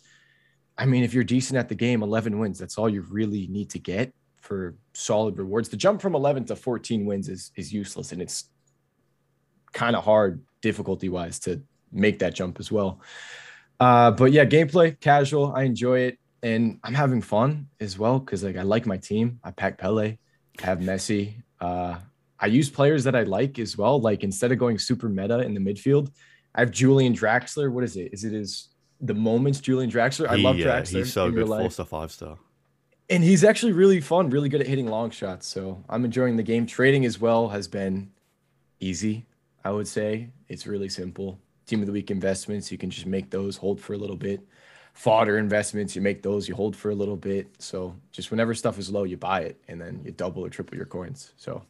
I 0.75 0.87
mean, 0.87 1.03
if 1.03 1.13
you're 1.13 1.23
decent 1.23 1.59
at 1.59 1.69
the 1.69 1.75
game, 1.75 2.01
11 2.01 2.39
wins, 2.39 2.57
that's 2.57 2.79
all 2.79 2.89
you 2.89 3.01
really 3.01 3.45
need 3.45 3.69
to 3.69 3.77
get 3.77 4.15
for 4.41 4.77
solid 4.93 5.37
rewards. 5.37 5.69
The 5.69 5.77
jump 5.77 6.01
from 6.01 6.15
11 6.15 6.45
to 6.45 6.55
14 6.55 7.05
wins 7.05 7.29
is, 7.29 7.51
is 7.55 7.71
useless 7.71 8.13
and 8.13 8.19
it's 8.19 8.49
kind 9.73 9.95
of 9.95 10.03
hard 10.03 10.41
difficulty 10.63 11.09
wise 11.09 11.37
to 11.41 11.61
make 11.91 12.17
that 12.17 12.33
jump 12.33 12.59
as 12.59 12.71
well. 12.71 12.99
Uh, 13.79 14.11
but 14.11 14.31
yeah, 14.31 14.45
gameplay, 14.45 14.99
casual. 14.99 15.53
I 15.55 15.63
enjoy 15.63 15.99
it, 15.99 16.17
and 16.41 16.79
I'm 16.83 16.93
having 16.93 17.21
fun 17.21 17.67
as 17.79 17.97
well 17.97 18.19
because 18.19 18.43
like 18.43 18.57
I 18.57 18.61
like 18.63 18.85
my 18.85 18.97
team. 18.97 19.39
I 19.43 19.51
pack 19.51 19.77
Pele, 19.77 20.17
I 20.61 20.65
have 20.65 20.79
Messi. 20.79 21.33
Uh, 21.59 21.95
I 22.39 22.47
use 22.47 22.69
players 22.69 23.03
that 23.05 23.15
I 23.15 23.23
like 23.23 23.59
as 23.59 23.77
well. 23.77 23.99
Like 23.99 24.23
instead 24.23 24.51
of 24.51 24.57
going 24.57 24.77
super 24.77 25.09
meta 25.09 25.39
in 25.39 25.53
the 25.53 25.59
midfield, 25.61 26.11
I 26.55 26.61
have 26.61 26.71
Julian 26.71 27.13
Draxler. 27.13 27.71
What 27.71 27.83
is 27.83 27.95
it? 27.97 28.13
Is 28.13 28.23
it 28.23 28.33
is 28.33 28.69
the 29.01 29.13
moments 29.13 29.59
Julian 29.59 29.89
Draxler? 29.91 30.27
I 30.27 30.37
He, 30.37 30.43
love 30.43 30.55
uh, 30.57 30.59
Draxler. 30.59 30.97
he's 30.97 31.13
so 31.13 31.31
good, 31.31 31.47
four 31.47 31.69
star, 31.71 31.85
five 31.85 32.11
star. 32.11 32.37
and 33.09 33.23
he's 33.23 33.43
actually 33.43 33.71
really 33.73 33.99
fun, 34.01 34.29
really 34.29 34.49
good 34.49 34.61
at 34.61 34.67
hitting 34.67 34.87
long 34.87 35.09
shots. 35.09 35.47
So 35.47 35.83
I'm 35.89 36.05
enjoying 36.05 36.35
the 36.37 36.43
game. 36.43 36.65
Trading 36.65 37.05
as 37.05 37.19
well 37.19 37.49
has 37.49 37.67
been 37.67 38.11
easy. 38.79 39.25
I 39.65 39.71
would 39.71 39.87
say 39.87 40.29
it's 40.49 40.67
really 40.67 40.89
simple. 40.89 41.39
Team 41.65 41.79
of 41.79 41.85
the 41.85 41.91
week 41.91 42.11
investments, 42.11 42.71
you 42.71 42.77
can 42.77 42.89
just 42.89 43.05
make 43.05 43.29
those, 43.29 43.57
hold 43.57 43.79
for 43.79 43.93
a 43.93 43.97
little 43.97 44.15
bit. 44.15 44.41
Fodder 44.93 45.37
investments, 45.37 45.95
you 45.95 46.01
make 46.01 46.21
those, 46.21 46.47
you 46.47 46.55
hold 46.55 46.75
for 46.75 46.91
a 46.91 46.95
little 46.95 47.15
bit. 47.15 47.47
So 47.59 47.95
just 48.11 48.31
whenever 48.31 48.53
stuff 48.53 48.77
is 48.77 48.91
low, 48.91 49.03
you 49.03 49.17
buy 49.17 49.41
it, 49.41 49.61
and 49.67 49.81
then 49.81 50.01
you 50.03 50.11
double 50.11 50.45
or 50.45 50.49
triple 50.49 50.77
your 50.77 50.85
coins. 50.85 51.33
So 51.37 51.63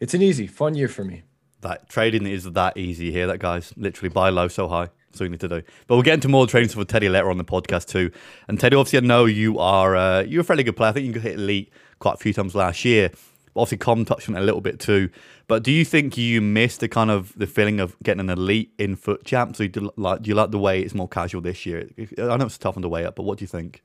it's 0.00 0.14
an 0.14 0.22
easy, 0.22 0.46
fun 0.46 0.74
year 0.74 0.88
for 0.88 1.04
me. 1.04 1.22
That 1.60 1.88
trading 1.90 2.26
is 2.26 2.44
that 2.44 2.76
easy 2.76 3.12
here. 3.12 3.26
That 3.26 3.38
guy's 3.38 3.74
literally 3.76 4.08
buy 4.08 4.30
low, 4.30 4.48
so 4.48 4.68
high. 4.68 4.88
So 5.12 5.24
you 5.24 5.30
need 5.30 5.40
to 5.40 5.48
do. 5.48 5.62
But 5.86 5.96
we'll 5.96 6.02
get 6.02 6.14
into 6.14 6.28
more 6.28 6.46
trading 6.46 6.68
stuff 6.68 6.78
with 6.78 6.88
Teddy 6.88 7.08
later 7.08 7.30
on 7.30 7.36
the 7.36 7.44
podcast 7.44 7.86
too. 7.86 8.12
And 8.48 8.58
Teddy, 8.58 8.76
obviously, 8.76 9.00
I 9.00 9.02
know 9.02 9.24
you 9.24 9.58
are 9.58 9.96
uh, 9.96 10.20
you're 10.22 10.42
a 10.42 10.44
fairly 10.44 10.62
good 10.62 10.76
player. 10.76 10.90
I 10.90 10.92
think 10.92 11.14
you 11.14 11.20
hit 11.20 11.34
elite 11.34 11.72
quite 11.98 12.14
a 12.14 12.18
few 12.18 12.32
times 12.32 12.54
last 12.54 12.84
year. 12.84 13.10
Obviously, 13.56 13.78
Com 13.78 14.04
touched 14.04 14.28
on 14.28 14.36
it 14.36 14.40
a 14.40 14.44
little 14.44 14.60
bit 14.60 14.78
too. 14.78 15.10
But 15.48 15.62
do 15.62 15.72
you 15.72 15.84
think 15.84 16.16
you 16.16 16.40
miss 16.40 16.76
the 16.76 16.88
kind 16.88 17.10
of 17.10 17.32
the 17.36 17.46
feeling 17.46 17.80
of 17.80 17.96
getting 18.02 18.20
an 18.20 18.30
elite 18.30 18.72
in 18.78 18.96
FUT 18.96 19.24
champ? 19.24 19.56
So 19.56 19.66
do, 19.66 19.90
like, 19.96 20.22
do 20.22 20.28
you 20.28 20.34
like 20.34 20.50
the 20.50 20.58
way 20.58 20.80
it's 20.80 20.94
more 20.94 21.08
casual 21.08 21.40
this 21.40 21.66
year? 21.66 21.88
I 22.18 22.36
know 22.36 22.46
it's 22.46 22.58
tough 22.58 22.76
on 22.76 22.82
the 22.82 22.88
way 22.88 23.04
up, 23.04 23.16
but 23.16 23.24
what 23.24 23.38
do 23.38 23.42
you 23.42 23.48
think? 23.48 23.82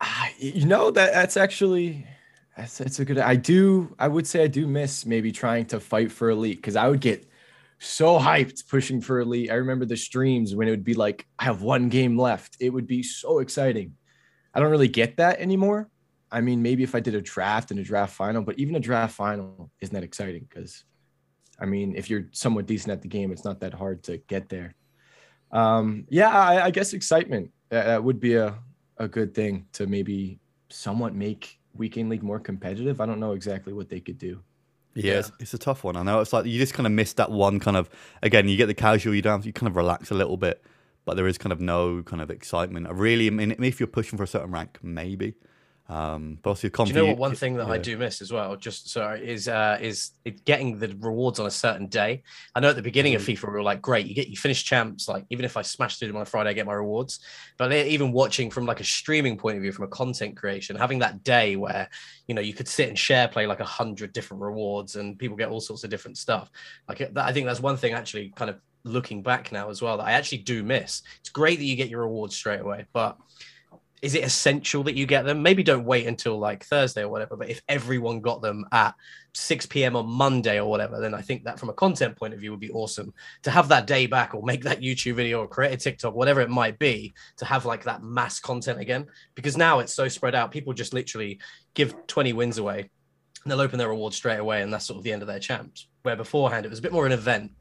Ah, 0.00 0.30
you 0.38 0.64
know 0.64 0.90
that 0.90 1.12
that's 1.12 1.36
actually 1.36 2.06
that's 2.56 2.78
that's 2.78 2.98
a 3.00 3.04
good 3.04 3.18
I 3.18 3.36
do 3.36 3.94
I 3.98 4.08
would 4.08 4.26
say 4.26 4.42
I 4.42 4.46
do 4.46 4.66
miss 4.66 5.04
maybe 5.04 5.30
trying 5.30 5.66
to 5.66 5.80
fight 5.80 6.10
for 6.10 6.30
elite 6.30 6.56
because 6.56 6.74
I 6.74 6.88
would 6.88 7.00
get 7.00 7.28
so 7.78 8.18
hyped 8.18 8.66
pushing 8.68 9.00
for 9.02 9.20
elite. 9.20 9.50
I 9.50 9.54
remember 9.54 9.84
the 9.84 9.96
streams 9.96 10.54
when 10.54 10.68
it 10.68 10.70
would 10.70 10.84
be 10.84 10.94
like 10.94 11.26
I 11.38 11.44
have 11.44 11.60
one 11.60 11.90
game 11.90 12.18
left. 12.18 12.56
It 12.60 12.70
would 12.70 12.86
be 12.86 13.02
so 13.02 13.40
exciting. 13.40 13.94
I 14.54 14.60
don't 14.60 14.70
really 14.70 14.88
get 14.88 15.18
that 15.18 15.38
anymore. 15.38 15.90
I 16.32 16.40
mean, 16.40 16.62
maybe 16.62 16.82
if 16.82 16.94
I 16.94 17.00
did 17.00 17.14
a 17.14 17.20
draft 17.20 17.70
and 17.70 17.80
a 17.80 17.82
draft 17.82 18.14
final, 18.14 18.42
but 18.42 18.58
even 18.58 18.76
a 18.76 18.80
draft 18.80 19.14
final 19.14 19.70
isn't 19.80 19.94
that 19.94 20.04
exciting 20.04 20.46
because 20.48 20.84
I 21.58 21.66
mean, 21.66 21.94
if 21.94 22.08
you're 22.08 22.28
somewhat 22.32 22.66
decent 22.66 22.92
at 22.92 23.02
the 23.02 23.08
game, 23.08 23.32
it's 23.32 23.44
not 23.44 23.60
that 23.60 23.74
hard 23.74 24.02
to 24.04 24.16
get 24.16 24.48
there. 24.48 24.74
Um, 25.52 26.06
yeah, 26.08 26.30
I, 26.30 26.66
I 26.66 26.70
guess 26.70 26.92
excitement 26.92 27.50
that, 27.70 27.86
that 27.86 28.04
would 28.04 28.20
be 28.20 28.34
a 28.34 28.58
a 28.98 29.08
good 29.08 29.34
thing 29.34 29.66
to 29.72 29.86
maybe 29.86 30.38
somewhat 30.68 31.14
make 31.14 31.58
weekend 31.74 32.10
league 32.10 32.22
more 32.22 32.38
competitive. 32.38 33.00
I 33.00 33.06
don't 33.06 33.18
know 33.18 33.32
exactly 33.32 33.72
what 33.72 33.88
they 33.88 33.98
could 33.98 34.18
do. 34.18 34.40
Yeah, 34.94 35.20
It's, 35.20 35.32
it's 35.40 35.54
a 35.54 35.58
tough 35.58 35.84
one. 35.84 35.96
I 35.96 36.02
know 36.02 36.20
it's 36.20 36.32
like 36.32 36.46
you 36.46 36.58
just 36.58 36.74
kind 36.74 36.86
of 36.86 36.92
miss 36.92 37.14
that 37.14 37.30
one 37.30 37.60
kind 37.60 37.76
of 37.76 37.88
again. 38.22 38.48
You 38.48 38.56
get 38.56 38.66
the 38.66 38.74
casual, 38.74 39.14
you 39.14 39.22
don't 39.22 39.38
have, 39.38 39.46
you 39.46 39.52
kind 39.52 39.68
of 39.68 39.76
relax 39.76 40.10
a 40.10 40.14
little 40.14 40.36
bit, 40.36 40.62
but 41.04 41.16
there 41.16 41.26
is 41.26 41.38
kind 41.38 41.52
of 41.52 41.60
no 41.60 42.02
kind 42.02 42.20
of 42.20 42.30
excitement. 42.30 42.86
I 42.86 42.90
really, 42.90 43.28
I 43.28 43.30
mean, 43.30 43.56
if 43.62 43.80
you're 43.80 43.86
pushing 43.86 44.16
for 44.16 44.24
a 44.24 44.28
certain 44.28 44.50
rank, 44.50 44.78
maybe. 44.82 45.34
Um, 45.90 46.38
but 46.40 46.50
also, 46.50 46.68
Do 46.68 46.84
you 46.84 46.92
know 46.92 47.06
what? 47.06 47.18
One 47.18 47.34
thing 47.34 47.56
that 47.56 47.66
I 47.66 47.76
do 47.76 47.98
miss 47.98 48.22
as 48.22 48.32
well, 48.32 48.54
just 48.54 48.88
sorry, 48.90 49.28
is 49.28 49.48
uh, 49.48 49.76
is 49.80 50.12
it 50.24 50.44
getting 50.44 50.78
the 50.78 50.94
rewards 51.00 51.40
on 51.40 51.46
a 51.46 51.50
certain 51.50 51.88
day. 51.88 52.22
I 52.54 52.60
know 52.60 52.70
at 52.70 52.76
the 52.76 52.82
beginning 52.82 53.16
of 53.16 53.22
FIFA 53.22 53.48
we 53.48 53.54
were 53.54 53.62
like, 53.62 53.82
great, 53.82 54.06
you 54.06 54.14
get 54.14 54.28
you 54.28 54.36
finish 54.36 54.62
champs. 54.62 55.08
Like 55.08 55.24
even 55.30 55.44
if 55.44 55.56
I 55.56 55.62
smash 55.62 55.98
through 55.98 56.06
them 56.06 56.16
on 56.16 56.22
a 56.22 56.26
Friday, 56.26 56.50
I 56.50 56.52
get 56.52 56.64
my 56.64 56.74
rewards. 56.74 57.18
But 57.58 57.72
even 57.72 58.12
watching 58.12 58.50
from 58.52 58.66
like 58.66 58.78
a 58.78 58.84
streaming 58.84 59.36
point 59.36 59.56
of 59.56 59.62
view, 59.62 59.72
from 59.72 59.84
a 59.84 59.88
content 59.88 60.36
creation, 60.36 60.76
having 60.76 61.00
that 61.00 61.24
day 61.24 61.56
where 61.56 61.88
you 62.28 62.36
know 62.36 62.40
you 62.40 62.54
could 62.54 62.68
sit 62.68 62.88
and 62.88 62.96
share 62.96 63.26
play 63.26 63.48
like 63.48 63.58
a 63.58 63.64
hundred 63.64 64.12
different 64.12 64.44
rewards 64.44 64.94
and 64.94 65.18
people 65.18 65.36
get 65.36 65.48
all 65.48 65.60
sorts 65.60 65.82
of 65.82 65.90
different 65.90 66.18
stuff. 66.18 66.52
Like 66.88 66.98
that, 66.98 67.18
I 67.18 67.32
think 67.32 67.46
that's 67.46 67.58
one 67.58 67.76
thing 67.76 67.94
actually 67.94 68.32
kind 68.36 68.48
of 68.48 68.60
looking 68.84 69.24
back 69.24 69.50
now 69.50 69.70
as 69.70 69.82
well 69.82 69.96
that 69.96 70.06
I 70.06 70.12
actually 70.12 70.38
do 70.38 70.62
miss. 70.62 71.02
It's 71.18 71.30
great 71.30 71.58
that 71.58 71.64
you 71.64 71.74
get 71.74 71.88
your 71.88 72.02
rewards 72.02 72.36
straight 72.36 72.60
away, 72.60 72.86
but 72.92 73.18
is 74.02 74.14
it 74.14 74.24
essential 74.24 74.82
that 74.84 74.96
you 74.96 75.06
get 75.06 75.24
them? 75.24 75.42
Maybe 75.42 75.62
don't 75.62 75.84
wait 75.84 76.06
until 76.06 76.38
like 76.38 76.64
Thursday 76.64 77.02
or 77.02 77.08
whatever. 77.08 77.36
But 77.36 77.50
if 77.50 77.60
everyone 77.68 78.20
got 78.20 78.40
them 78.40 78.64
at 78.72 78.94
6 79.34 79.66
p.m. 79.66 79.94
on 79.94 80.08
Monday 80.08 80.58
or 80.58 80.68
whatever, 80.68 81.00
then 81.00 81.14
I 81.14 81.20
think 81.20 81.44
that 81.44 81.60
from 81.60 81.68
a 81.68 81.74
content 81.74 82.16
point 82.16 82.32
of 82.32 82.40
view 82.40 82.50
would 82.50 82.60
be 82.60 82.70
awesome 82.70 83.12
to 83.42 83.50
have 83.50 83.68
that 83.68 83.86
day 83.86 84.06
back 84.06 84.34
or 84.34 84.42
make 84.42 84.62
that 84.64 84.80
YouTube 84.80 85.14
video 85.14 85.40
or 85.40 85.48
create 85.48 85.74
a 85.74 85.76
TikTok, 85.76 86.14
whatever 86.14 86.40
it 86.40 86.48
might 86.48 86.78
be, 86.78 87.12
to 87.36 87.44
have 87.44 87.66
like 87.66 87.84
that 87.84 88.02
mass 88.02 88.40
content 88.40 88.80
again. 88.80 89.06
Because 89.34 89.56
now 89.56 89.80
it's 89.80 89.92
so 89.92 90.08
spread 90.08 90.34
out. 90.34 90.50
People 90.50 90.72
just 90.72 90.94
literally 90.94 91.38
give 91.74 91.94
20 92.06 92.32
wins 92.32 92.58
away 92.58 92.88
and 93.42 93.50
they'll 93.50 93.60
open 93.60 93.78
their 93.78 93.88
reward 93.88 94.12
straight 94.12 94.38
away, 94.38 94.62
and 94.62 94.72
that's 94.72 94.86
sort 94.86 94.98
of 94.98 95.04
the 95.04 95.12
end 95.12 95.22
of 95.22 95.28
their 95.28 95.38
champs. 95.38 95.88
Where 96.02 96.16
beforehand 96.16 96.66
it 96.66 96.68
was 96.70 96.78
a 96.78 96.82
bit 96.82 96.92
more 96.92 97.06
an 97.06 97.12
event 97.12 97.52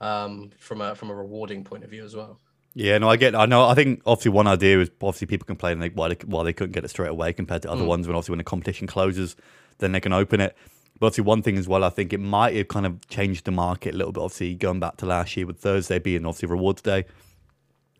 um, 0.00 0.50
from 0.58 0.80
a 0.80 0.94
from 0.94 1.10
a 1.10 1.14
rewarding 1.14 1.64
point 1.64 1.84
of 1.84 1.90
view 1.90 2.04
as 2.04 2.16
well. 2.16 2.40
Yeah, 2.78 2.96
no, 2.98 3.08
I 3.10 3.16
get. 3.16 3.34
I 3.34 3.46
know. 3.46 3.64
I 3.66 3.74
think 3.74 4.02
obviously 4.06 4.30
one 4.30 4.46
idea 4.46 4.78
is 4.78 4.88
obviously 5.02 5.26
people 5.26 5.46
complain 5.46 5.80
like 5.80 5.94
why 5.94 6.10
they 6.10 6.16
why 6.26 6.44
they 6.44 6.52
couldn't 6.52 6.70
get 6.70 6.84
it 6.84 6.88
straight 6.90 7.10
away 7.10 7.32
compared 7.32 7.62
to 7.62 7.70
other 7.72 7.82
Mm. 7.82 7.88
ones. 7.88 8.06
When 8.06 8.14
obviously 8.14 8.34
when 8.34 8.38
the 8.38 8.44
competition 8.44 8.86
closes, 8.86 9.34
then 9.78 9.90
they 9.90 9.98
can 9.98 10.12
open 10.12 10.40
it. 10.40 10.56
But 11.00 11.06
obviously 11.06 11.24
one 11.24 11.42
thing 11.42 11.58
as 11.58 11.66
well, 11.66 11.82
I 11.82 11.88
think 11.88 12.12
it 12.12 12.20
might 12.20 12.54
have 12.54 12.68
kind 12.68 12.86
of 12.86 13.04
changed 13.08 13.46
the 13.46 13.50
market 13.50 13.94
a 13.94 13.96
little 13.96 14.12
bit. 14.12 14.20
Obviously 14.22 14.54
going 14.54 14.78
back 14.78 14.96
to 14.98 15.06
last 15.06 15.36
year 15.36 15.44
with 15.44 15.58
Thursday 15.58 15.98
being 15.98 16.24
obviously 16.24 16.48
rewards 16.50 16.80
day, 16.80 17.04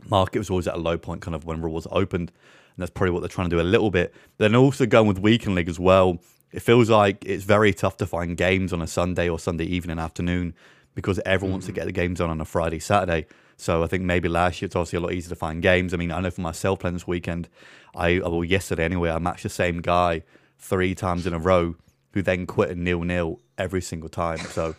market 0.08 0.38
was 0.38 0.48
always 0.48 0.68
at 0.68 0.74
a 0.76 0.78
low 0.78 0.96
point, 0.96 1.22
kind 1.22 1.34
of 1.34 1.44
when 1.44 1.60
rewards 1.60 1.88
opened, 1.90 2.30
and 2.30 2.80
that's 2.82 2.92
probably 2.92 3.10
what 3.10 3.18
they're 3.18 3.28
trying 3.28 3.50
to 3.50 3.56
do 3.56 3.60
a 3.60 3.66
little 3.66 3.90
bit. 3.90 4.14
Then 4.36 4.54
also 4.54 4.86
going 4.86 5.08
with 5.08 5.18
weekend 5.18 5.56
league 5.56 5.68
as 5.68 5.80
well. 5.80 6.18
It 6.52 6.60
feels 6.60 6.88
like 6.88 7.24
it's 7.26 7.42
very 7.42 7.74
tough 7.74 7.96
to 7.96 8.06
find 8.06 8.36
games 8.36 8.72
on 8.72 8.80
a 8.80 8.86
Sunday 8.86 9.28
or 9.28 9.40
Sunday 9.40 9.64
evening 9.64 9.98
afternoon 9.98 10.54
because 10.94 11.18
everyone 11.26 11.54
wants 11.54 11.66
to 11.66 11.72
get 11.72 11.86
the 11.86 11.92
games 11.92 12.20
on 12.20 12.30
on 12.30 12.40
a 12.40 12.44
Friday, 12.44 12.78
Saturday. 12.78 13.26
So 13.58 13.82
I 13.82 13.88
think 13.88 14.04
maybe 14.04 14.28
last 14.28 14.62
year 14.62 14.66
it's 14.66 14.76
obviously 14.76 14.98
a 14.98 15.00
lot 15.00 15.12
easier 15.12 15.30
to 15.30 15.36
find 15.36 15.60
games. 15.60 15.92
I 15.92 15.96
mean, 15.96 16.12
I 16.12 16.20
know 16.20 16.30
for 16.30 16.40
myself 16.40 16.78
playing 16.78 16.94
this 16.94 17.08
weekend, 17.08 17.48
I 17.94 18.18
uh, 18.20 18.30
well 18.30 18.44
yesterday 18.44 18.84
anyway, 18.84 19.10
I 19.10 19.18
matched 19.18 19.42
the 19.42 19.48
same 19.48 19.82
guy 19.82 20.22
three 20.58 20.94
times 20.94 21.26
in 21.26 21.34
a 21.34 21.38
row 21.38 21.74
who 22.12 22.22
then 22.22 22.46
quit 22.46 22.70
a 22.70 22.74
nil 22.76 23.02
nil 23.02 23.40
every 23.58 23.82
single 23.82 24.08
time. 24.08 24.38
So 24.38 24.76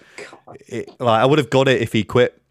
it, 0.68 0.90
like, 1.00 1.22
I 1.22 1.26
would 1.26 1.38
have 1.40 1.50
got 1.50 1.68
it 1.68 1.82
if 1.82 1.92
he 1.92 2.06
quit, 2.06 2.42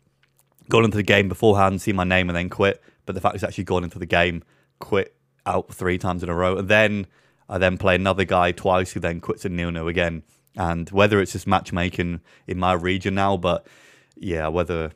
gone 0.68 0.84
into 0.84 0.98
the 0.98 1.02
game 1.02 1.28
beforehand, 1.28 1.80
seen 1.80 1.96
my 1.96 2.04
name 2.04 2.28
and 2.28 2.36
then 2.36 2.50
quit. 2.50 2.82
But 3.06 3.14
the 3.14 3.22
fact 3.22 3.34
he's 3.34 3.42
actually 3.42 3.64
gone 3.64 3.82
into 3.82 3.98
the 3.98 4.06
game, 4.06 4.44
quit 4.80 5.16
out 5.46 5.72
three 5.72 5.96
times 5.96 6.22
in 6.22 6.28
a 6.28 6.34
row, 6.34 6.58
and 6.58 6.68
then 6.68 7.06
I 7.48 7.56
then 7.56 7.78
play 7.78 7.94
another 7.94 8.24
guy 8.24 8.52
twice 8.52 8.92
who 8.92 9.00
then 9.00 9.20
quits 9.20 9.46
a 9.46 9.48
nil 9.48 9.70
nil 9.70 9.88
again. 9.88 10.24
And 10.56 10.90
whether 10.90 11.20
it's 11.20 11.32
just 11.32 11.46
matchmaking 11.46 12.20
in 12.46 12.58
my 12.58 12.74
region 12.74 13.14
now, 13.14 13.38
but 13.38 13.66
yeah, 14.16 14.48
whether 14.48 14.92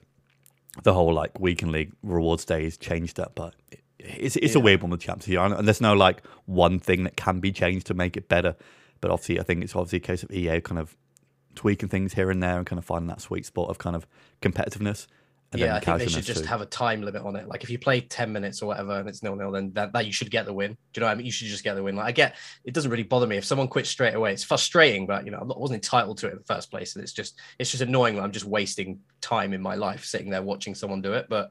the 0.83 0.95
whole 0.95 1.13
like 1.13 1.39
weekend 1.39 1.73
league 1.73 1.93
rewards 2.03 2.45
days 2.45 2.77
changed 2.77 3.17
that, 3.17 3.35
but 3.35 3.55
it's 3.99 4.37
it's 4.37 4.55
yeah. 4.55 4.61
a 4.61 4.65
weird 4.65 4.83
one 4.83 4.91
with 4.91 5.01
champs 5.01 5.27
here, 5.27 5.41
and 5.41 5.67
there's 5.67 5.81
no 5.81 5.95
like 5.95 6.23
one 6.47 6.79
thing 6.79 7.05
that 7.05 7.17
can 7.17 7.41
be 7.41 7.53
changed 7.53 7.87
to 7.89 7.95
make 7.95 8.17
it 8.17 8.29
better. 8.29 8.57
But 9.01 9.11
obviously, 9.11 9.41
I 9.41 9.43
think 9.43 9.63
it's 9.65 9.75
obviously 9.75 9.99
a 9.99 10.01
case 10.01 10.23
of 10.23 10.31
EA 10.31 10.61
kind 10.61 10.79
of 10.79 10.97
tweaking 11.55 11.89
things 11.89 12.15
here 12.15 12.31
and 12.31 12.43
there 12.43 12.57
and 12.57 12.67
kind 12.67 12.79
of 12.79 12.85
finding 12.85 13.09
that 13.09 13.21
sweet 13.21 13.45
spot 13.45 13.69
of 13.69 13.79
kind 13.79 13.97
of 13.97 14.07
competitiveness. 14.41 15.07
Yeah, 15.55 15.77
I 15.77 15.81
think 15.81 15.99
they 15.99 16.09
should 16.09 16.25
just 16.25 16.43
too. 16.43 16.49
have 16.49 16.61
a 16.61 16.67
time 16.67 17.03
limit 17.03 17.23
on 17.23 17.37
it. 17.37 17.47
Like 17.49 17.63
if 17.63 17.71
you 17.71 17.79
play 17.79 18.01
10 18.01 18.33
minutes 18.33 18.63
or 18.63 18.67
whatever 18.67 18.99
and 18.99 19.09
it's 19.09 19.23
nil 19.23 19.37
nil, 19.37 19.51
then 19.51 19.73
that, 19.75 19.93
that 19.93 20.07
you 20.07 20.13
should 20.13 20.31
get 20.31 20.47
the 20.47 20.53
win. 20.53 20.73
Do 20.73 20.77
you 20.95 21.01
know 21.01 21.07
what 21.07 21.13
I 21.13 21.15
mean? 21.17 21.27
You 21.27 21.33
should 21.33 21.49
just 21.49 21.65
get 21.65 21.75
the 21.75 21.83
win. 21.83 21.97
Like 21.97 22.07
I 22.07 22.13
get 22.13 22.37
it 22.65 22.75
doesn't 22.75 22.91
really 22.91 23.03
bother 23.03 23.27
me 23.27 23.37
if 23.37 23.45
someone 23.45 23.69
quits 23.69 23.91
straight 23.91 24.15
away. 24.15 24.33
It's 24.33 24.45
frustrating, 24.45 25.07
but 25.07 25.25
you 25.25 25.31
know, 25.31 25.39
I 25.39 25.45
wasn't 25.45 25.77
entitled 25.77 26.19
to 26.19 26.29
it 26.29 26.33
in 26.33 26.39
the 26.39 26.45
first 26.45 26.71
place. 26.71 26.95
And 26.95 27.03
it's 27.03 27.13
just 27.13 27.39
it's 27.59 27.71
just 27.71 27.83
annoying 27.83 28.17
that 28.17 28.23
I'm 28.23 28.33
just 28.33 28.47
wasting 28.47 29.01
time 29.21 29.53
in 29.53 29.61
my 29.61 29.75
life 29.75 30.05
sitting 30.05 30.31
there 30.31 30.43
watching 30.43 30.75
someone 30.75 31.03
do 31.03 31.13
it. 31.13 31.27
But 31.29 31.51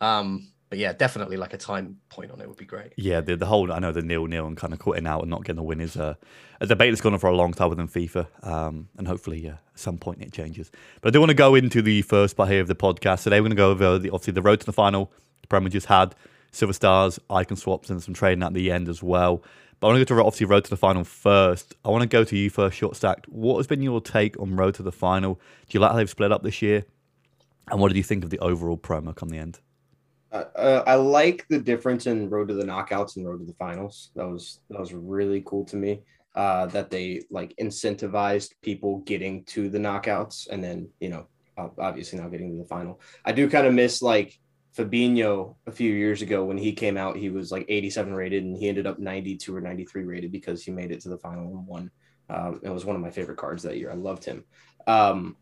um 0.00 0.52
but 0.72 0.78
yeah, 0.78 0.94
definitely 0.94 1.36
like 1.36 1.52
a 1.52 1.58
time 1.58 1.98
point 2.08 2.30
on 2.30 2.40
it 2.40 2.48
would 2.48 2.56
be 2.56 2.64
great. 2.64 2.94
Yeah, 2.96 3.20
the, 3.20 3.36
the 3.36 3.44
whole 3.44 3.70
I 3.70 3.78
know 3.78 3.92
the 3.92 4.00
nil 4.00 4.24
nil 4.24 4.46
and 4.46 4.56
kind 4.56 4.72
of 4.72 4.78
quitting 4.78 5.06
out 5.06 5.20
and 5.20 5.28
not 5.28 5.44
getting 5.44 5.56
the 5.56 5.62
win 5.62 5.82
is 5.82 5.96
a, 5.96 6.16
a 6.62 6.66
debate 6.66 6.90
that's 6.90 7.02
gone 7.02 7.12
on 7.12 7.18
for 7.18 7.28
a 7.28 7.36
long 7.36 7.52
time 7.52 7.68
within 7.68 7.88
FIFA, 7.88 8.26
um, 8.42 8.88
and 8.96 9.06
hopefully 9.06 9.38
yeah, 9.38 9.50
at 9.50 9.78
some 9.78 9.98
point 9.98 10.22
it 10.22 10.32
changes. 10.32 10.70
But 11.02 11.08
I 11.08 11.10
do 11.12 11.20
want 11.20 11.28
to 11.28 11.34
go 11.34 11.54
into 11.56 11.82
the 11.82 12.00
first 12.00 12.38
part 12.38 12.48
here 12.48 12.62
of 12.62 12.68
the 12.68 12.74
podcast 12.74 13.24
today. 13.24 13.42
We're 13.42 13.48
going 13.48 13.50
to 13.50 13.56
go 13.56 13.70
over 13.70 13.98
the, 13.98 14.08
obviously 14.08 14.32
the 14.32 14.40
road 14.40 14.60
to 14.60 14.64
the 14.64 14.72
final. 14.72 15.12
The 15.42 15.48
Premier 15.48 15.68
just 15.68 15.88
had 15.88 16.14
silver 16.52 16.72
stars, 16.72 17.20
icon 17.28 17.58
swaps, 17.58 17.90
and 17.90 18.02
some 18.02 18.14
trading 18.14 18.42
at 18.42 18.54
the 18.54 18.72
end 18.72 18.88
as 18.88 19.02
well. 19.02 19.44
But 19.78 19.88
I 19.88 19.90
want 19.90 20.08
to 20.08 20.14
go 20.14 20.22
to 20.22 20.24
obviously 20.24 20.46
road 20.46 20.64
to 20.64 20.70
the 20.70 20.78
final 20.78 21.04
first. 21.04 21.74
I 21.84 21.90
want 21.90 22.00
to 22.00 22.08
go 22.08 22.24
to 22.24 22.34
you 22.34 22.48
first, 22.48 22.78
short 22.78 22.96
stacked. 22.96 23.28
What 23.28 23.58
has 23.58 23.66
been 23.66 23.82
your 23.82 24.00
take 24.00 24.40
on 24.40 24.56
road 24.56 24.76
to 24.76 24.82
the 24.82 24.90
final? 24.90 25.34
Do 25.34 25.76
you 25.76 25.80
like 25.80 25.90
how 25.90 25.98
they've 25.98 26.08
split 26.08 26.32
up 26.32 26.42
this 26.42 26.62
year? 26.62 26.86
And 27.70 27.78
what 27.78 27.88
did 27.88 27.98
you 27.98 28.02
think 28.02 28.24
of 28.24 28.30
the 28.30 28.38
overall 28.38 28.78
promo 28.78 29.14
come 29.14 29.28
the 29.28 29.36
end? 29.36 29.60
Uh, 30.32 30.82
I 30.86 30.94
like 30.94 31.46
the 31.48 31.60
difference 31.60 32.06
in 32.06 32.30
Road 32.30 32.48
to 32.48 32.54
the 32.54 32.64
Knockouts 32.64 33.16
and 33.16 33.26
Road 33.26 33.40
to 33.40 33.46
the 33.46 33.54
Finals. 33.54 34.10
That 34.16 34.28
was 34.28 34.60
that 34.70 34.80
was 34.80 34.92
really 34.92 35.42
cool 35.44 35.64
to 35.66 35.76
me. 35.76 36.02
Uh, 36.34 36.64
that 36.66 36.90
they 36.90 37.22
like 37.30 37.54
incentivized 37.60 38.52
people 38.62 39.00
getting 39.00 39.44
to 39.44 39.68
the 39.68 39.78
knockouts 39.78 40.48
and 40.48 40.64
then 40.64 40.88
you 40.98 41.10
know 41.10 41.26
obviously 41.78 42.18
now 42.18 42.28
getting 42.28 42.50
to 42.52 42.62
the 42.62 42.68
final. 42.68 43.00
I 43.24 43.32
do 43.32 43.50
kind 43.50 43.66
of 43.66 43.74
miss 43.74 44.00
like 44.00 44.38
Fabinho 44.76 45.56
a 45.66 45.72
few 45.72 45.92
years 45.92 46.22
ago 46.22 46.44
when 46.44 46.56
he 46.56 46.72
came 46.72 46.96
out. 46.96 47.16
He 47.16 47.28
was 47.28 47.52
like 47.52 47.66
87 47.68 48.14
rated 48.14 48.44
and 48.44 48.56
he 48.56 48.68
ended 48.68 48.86
up 48.86 48.98
92 48.98 49.54
or 49.54 49.60
93 49.60 50.04
rated 50.04 50.32
because 50.32 50.62
he 50.62 50.70
made 50.70 50.90
it 50.90 51.00
to 51.02 51.10
the 51.10 51.18
final 51.18 51.44
and 51.48 51.66
won. 51.66 51.90
Um, 52.30 52.60
it 52.62 52.70
was 52.70 52.86
one 52.86 52.96
of 52.96 53.02
my 53.02 53.10
favorite 53.10 53.36
cards 53.36 53.62
that 53.64 53.76
year. 53.76 53.90
I 53.90 53.94
loved 53.94 54.24
him. 54.24 54.44
Um, 54.86 55.36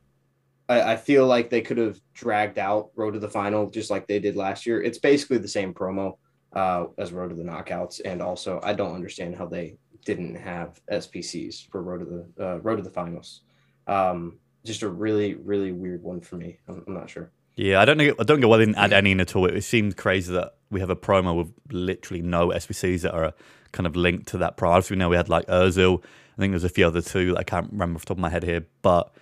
I, 0.70 0.92
I 0.92 0.96
feel 0.96 1.26
like 1.26 1.50
they 1.50 1.60
could 1.60 1.78
have 1.78 2.00
dragged 2.14 2.58
out 2.58 2.90
Road 2.94 3.12
to 3.12 3.18
the 3.18 3.28
Final 3.28 3.68
just 3.68 3.90
like 3.90 4.06
they 4.06 4.20
did 4.20 4.36
last 4.36 4.64
year. 4.64 4.80
It's 4.80 4.98
basically 4.98 5.38
the 5.38 5.48
same 5.48 5.74
promo 5.74 6.16
uh, 6.52 6.86
as 6.96 7.12
Road 7.12 7.30
to 7.30 7.34
the 7.34 7.42
Knockouts, 7.42 8.00
and 8.04 8.22
also 8.22 8.60
I 8.62 8.72
don't 8.72 8.94
understand 8.94 9.36
how 9.36 9.46
they 9.46 9.76
didn't 10.04 10.36
have 10.36 10.80
SBCs 10.90 11.68
for 11.70 11.82
Road 11.82 11.98
to 11.98 12.04
the 12.36 12.46
uh, 12.46 12.56
Road 12.58 12.76
to 12.76 12.82
the 12.82 12.90
Finals. 12.90 13.42
Um, 13.86 14.38
just 14.64 14.82
a 14.82 14.88
really 14.88 15.34
really 15.34 15.72
weird 15.72 16.02
one 16.02 16.20
for 16.20 16.36
me. 16.36 16.58
I'm, 16.68 16.84
I'm 16.86 16.94
not 16.94 17.10
sure. 17.10 17.32
Yeah, 17.56 17.80
I 17.80 17.84
don't 17.84 17.98
know. 17.98 18.14
I 18.18 18.22
don't 18.22 18.40
know 18.40 18.48
why 18.48 18.58
they 18.58 18.66
didn't 18.66 18.78
add 18.78 18.92
any 18.92 19.10
in 19.10 19.20
at 19.20 19.34
all. 19.34 19.46
It 19.46 19.62
seemed 19.62 19.96
crazy 19.96 20.32
that 20.32 20.54
we 20.70 20.78
have 20.80 20.90
a 20.90 20.96
promo 20.96 21.36
with 21.36 21.52
literally 21.72 22.22
no 22.22 22.48
SBCs 22.48 23.02
that 23.02 23.12
are 23.12 23.34
kind 23.72 23.86
of 23.86 23.96
linked 23.96 24.28
to 24.28 24.38
that 24.38 24.56
promo. 24.56 24.70
Obviously, 24.70 24.94
we 24.94 24.98
know 25.00 25.08
we 25.08 25.16
had 25.16 25.28
like 25.28 25.46
Özil. 25.46 26.02
I 26.02 26.40
think 26.40 26.52
there's 26.52 26.64
a 26.64 26.68
few 26.68 26.86
other 26.86 27.02
two 27.02 27.36
I 27.36 27.42
can't 27.42 27.70
remember 27.72 27.96
off 27.96 28.02
the 28.02 28.06
top 28.06 28.16
of 28.18 28.22
my 28.22 28.30
head 28.30 28.44
here, 28.44 28.66
but 28.82 29.12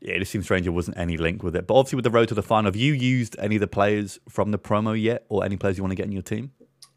yeah, 0.00 0.14
it 0.14 0.20
just 0.20 0.30
seems 0.30 0.44
strange 0.44 0.64
there 0.64 0.72
wasn't 0.72 0.96
any 0.96 1.16
link 1.16 1.42
with 1.42 1.56
it. 1.56 1.66
But 1.66 1.74
obviously, 1.74 1.96
with 1.96 2.04
the 2.04 2.10
road 2.10 2.28
to 2.28 2.34
the 2.34 2.42
final, 2.42 2.68
have 2.68 2.76
you 2.76 2.92
used 2.92 3.36
any 3.38 3.56
of 3.56 3.60
the 3.60 3.66
players 3.66 4.18
from 4.28 4.50
the 4.50 4.58
promo 4.58 5.00
yet, 5.00 5.24
or 5.28 5.44
any 5.44 5.56
players 5.56 5.76
you 5.76 5.82
want 5.82 5.92
to 5.92 5.96
get 5.96 6.06
in 6.06 6.12
your 6.12 6.22
team? 6.22 6.52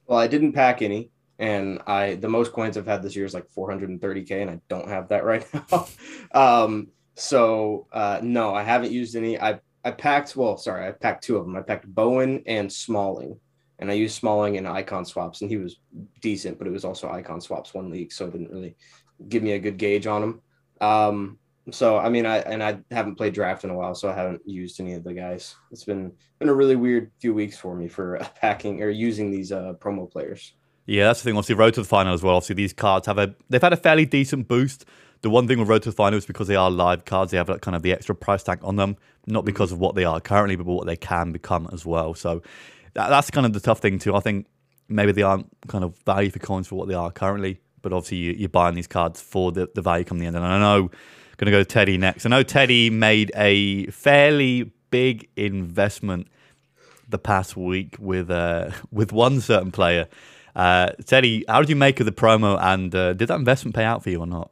Well, 0.05 0.19
I 0.19 0.27
didn't 0.27 0.53
pack 0.53 0.81
any, 0.81 1.09
and 1.39 1.81
I 1.87 2.15
the 2.15 2.29
most 2.29 2.53
coins 2.53 2.77
I've 2.77 2.85
had 2.85 3.01
this 3.01 3.15
year 3.15 3.25
is 3.25 3.33
like 3.33 3.49
430k, 3.51 4.41
and 4.41 4.49
I 4.51 4.59
don't 4.69 4.87
have 4.87 5.07
that 5.09 5.23
right 5.25 5.45
now. 5.53 5.87
um, 6.33 6.89
so 7.15 7.87
uh, 7.91 8.19
no, 8.21 8.53
I 8.53 8.63
haven't 8.63 8.91
used 8.91 9.15
any. 9.15 9.39
I 9.39 9.59
I 9.83 9.91
packed 9.91 10.35
well, 10.35 10.57
sorry, 10.57 10.87
I 10.87 10.91
packed 10.91 11.23
two 11.23 11.37
of 11.37 11.45
them. 11.45 11.55
I 11.55 11.61
packed 11.61 11.87
Bowen 11.87 12.43
and 12.45 12.71
Smalling, 12.71 13.39
and 13.79 13.89
I 13.89 13.95
used 13.95 14.15
Smalling 14.15 14.55
in 14.55 14.67
icon 14.67 15.05
swaps, 15.05 15.41
and 15.41 15.49
he 15.49 15.57
was 15.57 15.77
decent, 16.21 16.57
but 16.59 16.67
it 16.67 16.71
was 16.71 16.85
also 16.85 17.09
icon 17.09 17.41
swaps 17.41 17.73
one 17.73 17.89
league, 17.89 18.11
so 18.11 18.25
it 18.25 18.33
didn't 18.33 18.51
really 18.51 18.75
give 19.27 19.43
me 19.43 19.53
a 19.53 19.59
good 19.59 19.77
gauge 19.77 20.07
on 20.07 20.23
him. 20.23 20.41
Um, 20.81 21.37
so 21.69 21.97
I 21.97 22.09
mean, 22.09 22.25
I 22.25 22.37
and 22.39 22.63
I 22.63 22.79
haven't 22.89 23.15
played 23.15 23.33
draft 23.33 23.63
in 23.63 23.69
a 23.69 23.75
while, 23.75 23.93
so 23.93 24.09
I 24.09 24.15
haven't 24.15 24.41
used 24.45 24.79
any 24.79 24.93
of 24.93 25.03
the 25.03 25.13
guys. 25.13 25.55
It's 25.71 25.83
been 25.83 26.11
been 26.39 26.49
a 26.49 26.53
really 26.53 26.75
weird 26.75 27.11
few 27.19 27.33
weeks 27.33 27.57
for 27.57 27.75
me 27.75 27.87
for 27.87 28.19
packing 28.41 28.81
or 28.81 28.89
using 28.89 29.31
these 29.31 29.51
uh, 29.51 29.73
promo 29.79 30.09
players. 30.11 30.53
Yeah, 30.87 31.05
that's 31.05 31.21
the 31.21 31.25
thing. 31.25 31.37
Obviously, 31.37 31.55
road 31.55 31.75
to 31.75 31.81
the 31.81 31.87
final 31.87 32.13
as 32.13 32.23
well. 32.23 32.35
Obviously, 32.35 32.55
these 32.55 32.73
cards 32.73 33.05
have 33.05 33.17
a 33.17 33.35
they've 33.49 33.61
had 33.61 33.73
a 33.73 33.77
fairly 33.77 34.05
decent 34.05 34.47
boost. 34.47 34.85
The 35.21 35.29
one 35.29 35.47
thing 35.47 35.59
with 35.59 35.69
road 35.69 35.83
to 35.83 35.89
the 35.91 35.95
final 35.95 36.17
is 36.17 36.25
because 36.25 36.47
they 36.47 36.55
are 36.55 36.71
live 36.71 37.05
cards, 37.05 37.31
they 37.31 37.37
have 37.37 37.47
like 37.47 37.61
kind 37.61 37.75
of 37.75 37.83
the 37.83 37.93
extra 37.93 38.15
price 38.15 38.41
tag 38.41 38.59
on 38.63 38.75
them, 38.77 38.97
not 39.27 39.45
because 39.45 39.71
of 39.71 39.79
what 39.79 39.93
they 39.93 40.03
are 40.03 40.19
currently, 40.19 40.55
but 40.55 40.65
what 40.65 40.87
they 40.87 40.95
can 40.95 41.31
become 41.31 41.69
as 41.71 41.85
well. 41.85 42.15
So 42.15 42.41
that, 42.95 43.09
that's 43.09 43.29
kind 43.29 43.45
of 43.45 43.53
the 43.53 43.59
tough 43.59 43.79
thing 43.79 43.99
too. 43.99 44.15
I 44.15 44.19
think 44.19 44.47
maybe 44.89 45.11
they 45.11 45.21
aren't 45.21 45.47
kind 45.67 45.83
of 45.83 45.95
value 46.05 46.31
for 46.31 46.39
coins 46.39 46.67
for 46.67 46.75
what 46.75 46.87
they 46.87 46.95
are 46.95 47.11
currently, 47.11 47.61
but 47.83 47.93
obviously 47.93 48.17
you, 48.17 48.45
are 48.45 48.49
buying 48.49 48.73
these 48.73 48.87
cards 48.87 49.21
for 49.21 49.51
the, 49.51 49.69
the 49.75 49.81
value 49.81 50.03
come 50.03 50.17
the 50.17 50.25
end. 50.25 50.35
And 50.35 50.45
I 50.45 50.59
know 50.59 50.89
Going 51.41 51.53
to 51.53 51.57
go 51.57 51.63
to 51.63 51.65
Teddy 51.65 51.97
next. 51.97 52.27
I 52.27 52.29
know 52.29 52.43
Teddy 52.43 52.91
made 52.91 53.31
a 53.35 53.87
fairly 53.87 54.71
big 54.91 55.27
investment 55.35 56.27
the 57.09 57.17
past 57.17 57.57
week 57.57 57.95
with 57.97 58.29
uh, 58.29 58.69
with 58.91 59.11
one 59.11 59.41
certain 59.41 59.71
player. 59.71 60.07
Uh, 60.55 60.89
Teddy, 61.03 61.43
how 61.47 61.59
did 61.59 61.69
you 61.71 61.75
make 61.75 61.99
of 61.99 62.05
the 62.05 62.11
promo, 62.11 62.61
and 62.61 62.93
uh, 62.93 63.13
did 63.13 63.27
that 63.29 63.39
investment 63.39 63.73
pay 63.73 63.83
out 63.83 64.03
for 64.03 64.11
you 64.11 64.19
or 64.19 64.27
not? 64.27 64.51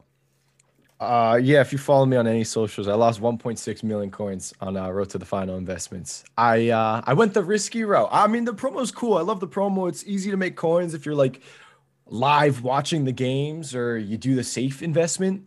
Uh, 0.98 1.38
yeah, 1.40 1.60
if 1.60 1.70
you 1.70 1.78
follow 1.78 2.06
me 2.06 2.16
on 2.16 2.26
any 2.26 2.42
socials, 2.42 2.88
I 2.88 2.94
lost 2.94 3.20
1.6 3.20 3.82
million 3.84 4.10
coins 4.10 4.52
on 4.60 4.76
uh, 4.76 4.90
Road 4.90 5.10
to 5.10 5.18
the 5.18 5.24
Final 5.24 5.58
investments. 5.58 6.24
I 6.36 6.70
uh, 6.70 7.02
I 7.06 7.14
went 7.14 7.34
the 7.34 7.44
risky 7.44 7.84
route. 7.84 8.08
I 8.10 8.26
mean, 8.26 8.46
the 8.46 8.52
promo's 8.52 8.90
cool. 8.90 9.16
I 9.16 9.20
love 9.20 9.38
the 9.38 9.46
promo. 9.46 9.88
It's 9.88 10.04
easy 10.08 10.32
to 10.32 10.36
make 10.36 10.56
coins 10.56 10.94
if 10.94 11.06
you're 11.06 11.14
like 11.14 11.40
live 12.06 12.62
watching 12.64 13.04
the 13.04 13.12
games 13.12 13.76
or 13.76 13.96
you 13.96 14.16
do 14.16 14.34
the 14.34 14.42
safe 14.42 14.82
investment. 14.82 15.46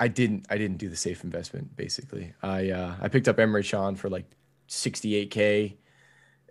I 0.00 0.08
didn't 0.08 0.46
I 0.48 0.56
didn't 0.56 0.78
do 0.78 0.88
the 0.88 0.96
safe 0.96 1.22
investment 1.22 1.76
basically. 1.76 2.32
I 2.42 2.70
uh, 2.70 2.94
I 3.00 3.08
picked 3.08 3.28
up 3.28 3.36
Emre 3.36 3.68
Can 3.68 3.94
for 3.96 4.08
like 4.08 4.24
68k. 4.68 5.76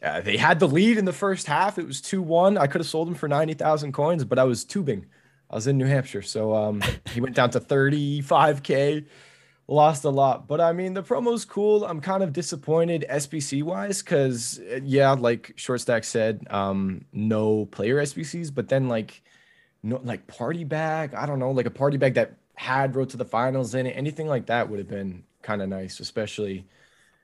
Uh, 0.02 0.22
they 0.22 0.38
had 0.38 0.60
the 0.60 0.68
lead 0.68 0.98
in 0.98 1.06
the 1.06 1.12
first 1.12 1.48
half. 1.48 1.78
It 1.78 1.86
was 1.86 2.02
2-1. 2.02 2.58
I 2.58 2.68
could 2.68 2.80
have 2.80 2.88
sold 2.88 3.10
him 3.10 3.16
for 3.16 3.28
90,000 3.28 3.92
coins, 3.92 4.24
but 4.24 4.40
I 4.40 4.46
was 4.46 4.64
tubing. 4.64 5.08
I 5.50 5.56
was 5.56 5.68
in 5.68 5.78
New 5.78 5.88
Hampshire, 5.88 6.22
so 6.22 6.56
um, 6.56 6.82
he 7.12 7.20
went 7.20 7.36
down 7.36 7.50
to 7.50 7.60
35k. 7.60 9.06
Lost 9.68 10.04
a 10.04 10.10
lot, 10.10 10.48
but 10.48 10.60
I 10.60 10.74
mean 10.74 10.94
the 10.96 11.04
promo's 11.04 11.46
cool. 11.46 11.86
I'm 11.86 12.02
kind 12.02 12.24
of 12.24 12.34
disappointed 12.34 13.06
SBC 13.08 13.62
wise 13.62 14.02
because 14.02 14.60
uh, 14.60 14.80
yeah, 14.84 15.12
like 15.12 15.54
Short 15.58 15.82
Stack 15.82 16.06
said, 16.06 16.48
um, 16.50 17.06
no 17.14 17.66
player 17.66 17.98
SBCs, 17.98 18.54
but 18.54 18.68
then 18.68 18.88
like 18.88 19.22
no 19.84 20.02
like 20.04 20.26
party 20.26 20.64
bag. 20.64 21.14
I 21.14 21.28
don't 21.28 21.38
know, 21.38 21.52
like 21.52 21.68
a 21.68 21.72
party 21.72 21.98
bag 21.98 22.16
that 22.16 22.34
had 22.60 22.94
road 22.94 23.10
to 23.10 23.16
the 23.16 23.24
finals 23.24 23.74
in 23.74 23.88
it, 23.88 23.92
anything 23.92 24.28
like 24.28 24.48
that 24.48 24.70
would 24.70 24.80
have 24.80 24.88
been 24.90 25.24
kind 25.42 25.62
of 25.62 25.70
nice, 25.70 26.02
especially 26.02 26.68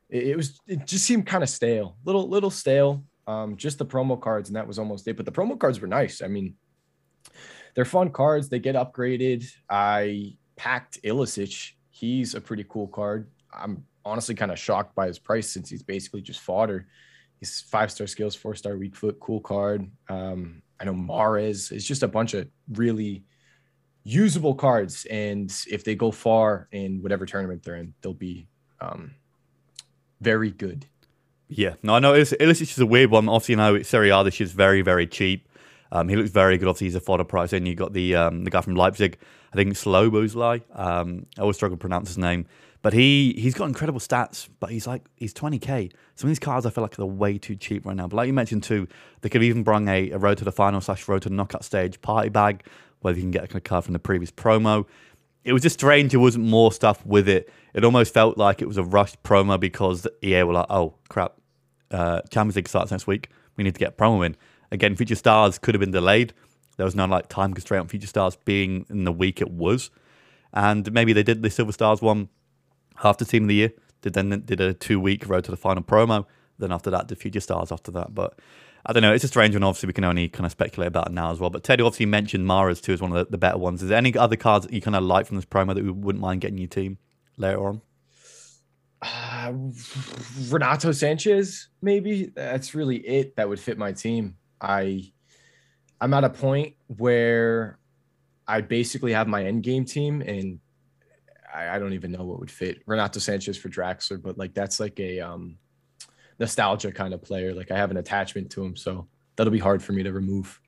it, 0.09 0.27
it, 0.29 0.37
was 0.37 0.61
it 0.65 0.87
just 0.87 1.03
seemed 1.03 1.25
kind 1.25 1.43
of 1.43 1.49
stale, 1.49 1.97
little 2.05 2.29
little 2.29 2.49
stale. 2.49 3.03
Um, 3.27 3.57
just 3.57 3.77
the 3.77 3.85
promo 3.85 4.19
cards, 4.19 4.47
and 4.47 4.55
that 4.55 4.65
was 4.65 4.79
almost 4.79 5.05
it. 5.09 5.17
But 5.17 5.25
the 5.25 5.33
promo 5.33 5.59
cards 5.59 5.81
were 5.81 5.89
nice. 5.89 6.21
I 6.21 6.27
mean, 6.27 6.55
they're 7.73 7.83
fun 7.83 8.11
cards. 8.11 8.47
They 8.47 8.59
get 8.59 8.75
upgraded. 8.75 9.45
I 9.69 10.37
packed 10.55 11.03
Ilicic. 11.03 11.73
He's 11.89 12.33
a 12.33 12.39
pretty 12.39 12.63
cool 12.69 12.87
card. 12.87 13.29
I'm 13.53 13.83
honestly 14.05 14.35
kind 14.35 14.53
of 14.53 14.57
shocked 14.57 14.95
by 14.95 15.07
his 15.07 15.19
price 15.19 15.49
since 15.49 15.69
he's 15.69 15.83
basically 15.83 16.21
just 16.21 16.39
fodder. 16.39 16.87
He's 17.41 17.59
five 17.59 17.91
star 17.91 18.07
skills, 18.07 18.35
four 18.35 18.55
star 18.55 18.77
weak 18.77 18.95
foot, 18.95 19.19
cool 19.19 19.41
card. 19.41 19.91
Um, 20.07 20.61
I 20.79 20.85
know 20.85 20.93
Mahrez 20.93 21.73
is 21.73 21.85
just 21.85 22.03
a 22.03 22.07
bunch 22.07 22.33
of 22.35 22.47
really 22.71 23.25
usable 24.05 24.53
cards, 24.53 25.05
and 25.05 25.51
if 25.69 25.83
they 25.83 25.95
go 25.95 26.11
far 26.11 26.69
in 26.71 27.01
whatever 27.01 27.25
tournament 27.25 27.63
they're 27.63 27.75
in, 27.75 27.93
they'll 28.01 28.13
be 28.13 28.47
um, 28.79 29.15
very 30.21 30.51
good. 30.51 30.85
Yeah, 31.47 31.73
no, 31.83 31.95
I 31.95 31.99
know 31.99 32.13
it's 32.13 32.31
just 32.31 32.79
a 32.79 32.85
weird 32.85 33.11
one. 33.11 33.27
Obviously, 33.27 33.53
you 33.53 33.57
know, 33.57 33.81
Serie 33.81 34.09
A 34.09 34.23
this 34.23 34.39
very, 34.39 34.81
very 34.81 35.05
cheap. 35.05 35.47
Um, 35.91 36.09
he 36.09 36.15
looks 36.15 36.31
very 36.31 36.57
good. 36.57 36.67
Obviously, 36.67 36.87
he's 36.87 36.95
a 36.95 36.99
fodder 36.99 37.23
price. 37.23 37.53
And 37.53 37.67
you 37.67 37.75
got 37.75 37.93
the 37.93 38.15
um, 38.15 38.43
the 38.43 38.49
guy 38.49 38.61
from 38.61 38.75
Leipzig, 38.75 39.17
I 39.53 39.55
think 39.55 39.73
Szoboszlai. 39.73 40.61
Um, 40.73 41.25
I 41.37 41.41
always 41.41 41.55
struggle 41.55 41.77
to 41.77 41.81
pronounce 41.81 42.09
his 42.09 42.17
name, 42.17 42.47
but 42.81 42.93
he 42.93 43.33
he's 43.37 43.53
got 43.53 43.65
incredible 43.65 43.99
stats. 43.99 44.49
But 44.59 44.71
he's 44.71 44.87
like 44.87 45.03
he's 45.15 45.33
20k. 45.33 45.91
Some 46.15 46.27
of 46.27 46.31
these 46.31 46.39
cards 46.39 46.65
I 46.65 46.71
feel 46.71 46.81
like 46.81 46.95
they're 46.95 47.05
way 47.05 47.37
too 47.37 47.55
cheap 47.55 47.85
right 47.85 47.95
now. 47.95 48.07
But 48.07 48.17
like 48.17 48.27
you 48.27 48.33
mentioned 48.33 48.63
too, 48.63 48.87
they 49.21 49.29
could 49.29 49.43
even 49.43 49.63
bring 49.63 49.87
a, 49.87 50.11
a 50.11 50.17
road 50.17 50.39
to 50.39 50.45
the 50.45 50.51
final 50.51 50.81
slash 50.81 51.07
road 51.07 51.21
to 51.23 51.29
the 51.29 51.35
knockout 51.35 51.63
stage 51.63 52.01
party 52.01 52.29
bag 52.29 52.65
whether 53.05 53.17
you 53.17 53.21
can 53.21 53.29
get 53.29 53.53
a 53.53 53.61
card 53.61 53.83
from 53.83 53.93
the 53.93 53.99
previous 53.99 54.31
promo. 54.31 54.83
It 55.43 55.53
was 55.53 55.61
just 55.61 55.75
strange. 55.75 56.09
There 56.09 56.19
wasn't 56.19 56.45
more 56.45 56.71
stuff 56.71 57.05
with 57.05 57.29
it. 57.29 57.47
It 57.75 57.85
almost 57.85 58.11
felt 58.11 58.35
like 58.35 58.63
it 58.63 58.67
was 58.67 58.77
a 58.77 58.83
rushed 58.83 59.21
promo 59.21 59.59
because 59.59 60.07
EA 60.23 60.41
were 60.41 60.53
like, 60.53 60.65
"Oh 60.71 60.95
crap, 61.07 61.33
uh, 61.91 62.21
Champions 62.31 62.55
League 62.55 62.67
starts 62.67 62.89
next 62.89 63.05
week. 63.05 63.29
We 63.55 63.63
need 63.63 63.75
to 63.75 63.79
get 63.79 63.95
promo 63.95 64.25
in." 64.25 64.35
Again, 64.71 64.95
Future 64.95 65.13
Stars 65.13 65.59
could 65.59 65.75
have 65.75 65.79
been 65.79 65.91
delayed. 65.91 66.33
There 66.77 66.83
was 66.83 66.95
no 66.95 67.05
like 67.05 67.29
time 67.29 67.53
constraint 67.53 67.81
on 67.81 67.87
Future 67.89 68.07
Stars 68.07 68.37
being 68.43 68.87
in 68.89 69.03
the 69.03 69.11
week 69.11 69.39
it 69.39 69.51
was, 69.51 69.91
and 70.51 70.91
maybe 70.91 71.13
they 71.13 71.21
did 71.21 71.43
the 71.43 71.51
Silver 71.51 71.73
Stars 71.73 72.01
one 72.01 72.29
after 73.03 73.23
Team 73.23 73.43
of 73.43 73.49
the 73.49 73.55
Year. 73.55 73.71
Did 74.01 74.13
then 74.13 74.29
did 74.43 74.59
a 74.59 74.73
two 74.73 74.99
week 74.99 75.29
road 75.29 75.43
to 75.43 75.51
the 75.51 75.57
final 75.57 75.83
promo. 75.83 76.25
Then 76.57 76.71
after 76.71 76.89
that, 76.89 77.07
the 77.07 77.15
Future 77.15 77.39
Stars 77.39 77.71
after 77.71 77.91
that. 77.91 78.15
But 78.15 78.39
I 78.85 78.93
don't 78.93 79.01
know. 79.01 79.13
It's 79.13 79.23
a 79.23 79.27
strange 79.27 79.55
one. 79.55 79.63
Obviously, 79.63 79.87
we 79.87 79.93
can 79.93 80.03
only 80.03 80.29
kind 80.29 80.45
of 80.45 80.51
speculate 80.51 80.87
about 80.87 81.07
it 81.07 81.13
now 81.13 81.31
as 81.31 81.39
well. 81.39 81.49
But 81.49 81.63
Teddy 81.63 81.81
obviously 81.81 82.05
mentioned 82.05 82.45
Mahrez 82.45 82.81
too 82.81 82.93
as 82.93 83.01
one 83.01 83.11
of 83.11 83.17
the, 83.17 83.31
the 83.31 83.37
better 83.37 83.57
ones. 83.57 83.81
Is 83.81 83.89
there 83.89 83.97
any 83.97 84.15
other 84.15 84.35
cards 84.35 84.65
that 84.65 84.73
you 84.73 84.81
kind 84.81 84.95
of 84.95 85.03
like 85.03 85.25
from 85.25 85.37
this 85.37 85.45
promo 85.45 85.73
that 85.73 85.83
we 85.83 85.89
wouldn't 85.89 86.21
mind 86.21 86.41
getting 86.41 86.59
your 86.59 86.67
team 86.67 86.99
later 87.37 87.65
on? 87.65 87.81
Uh, 89.01 89.53
Renato 90.49 90.91
Sanchez, 90.91 91.69
maybe 91.81 92.31
that's 92.35 92.75
really 92.75 92.97
it 92.97 93.35
that 93.35 93.49
would 93.49 93.59
fit 93.59 93.77
my 93.77 93.91
team. 93.91 94.37
I 94.61 95.11
I'm 95.99 96.13
at 96.13 96.23
a 96.23 96.29
point 96.29 96.75
where 96.87 97.79
I 98.47 98.61
basically 98.61 99.13
have 99.13 99.27
my 99.27 99.45
end 99.45 99.63
game 99.63 99.85
team, 99.85 100.21
and 100.21 100.59
I, 101.53 101.69
I 101.69 101.79
don't 101.79 101.93
even 101.93 102.11
know 102.11 102.23
what 102.23 102.39
would 102.39 102.51
fit 102.51 102.83
Renato 102.85 103.19
Sanchez 103.19 103.57
for 103.57 103.69
Draxler, 103.69 104.21
but 104.21 104.37
like 104.37 104.53
that's 104.53 104.79
like 104.79 104.99
a 104.99 105.21
um 105.21 105.57
nostalgia 106.39 106.91
kind 106.91 107.13
of 107.13 107.21
player. 107.21 107.53
Like 107.53 107.71
I 107.71 107.77
have 107.77 107.91
an 107.91 107.97
attachment 107.97 108.49
to 108.51 108.63
him, 108.63 108.75
so 108.75 109.07
that'll 109.35 109.51
be 109.51 109.59
hard 109.59 109.81
for 109.83 109.93
me 109.93 110.03
to 110.03 110.11
remove. 110.11 110.59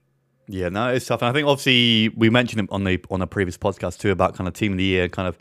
Yeah, 0.47 0.69
no, 0.69 0.93
it's 0.93 1.05
tough. 1.05 1.21
And 1.21 1.29
I 1.29 1.33
think 1.33 1.47
obviously 1.47 2.09
we 2.09 2.29
mentioned 2.29 2.62
it 2.62 2.69
on 2.71 2.83
the 2.83 3.03
on 3.12 3.21
a 3.21 3.27
previous 3.27 3.57
podcast 3.57 4.00
too 4.00 4.12
about 4.12 4.36
kind 4.36 4.47
of 4.47 4.53
team 4.53 4.74
of 4.74 4.77
the 4.77 4.83
year, 4.83 5.09
kind 5.09 5.27
of 5.27 5.38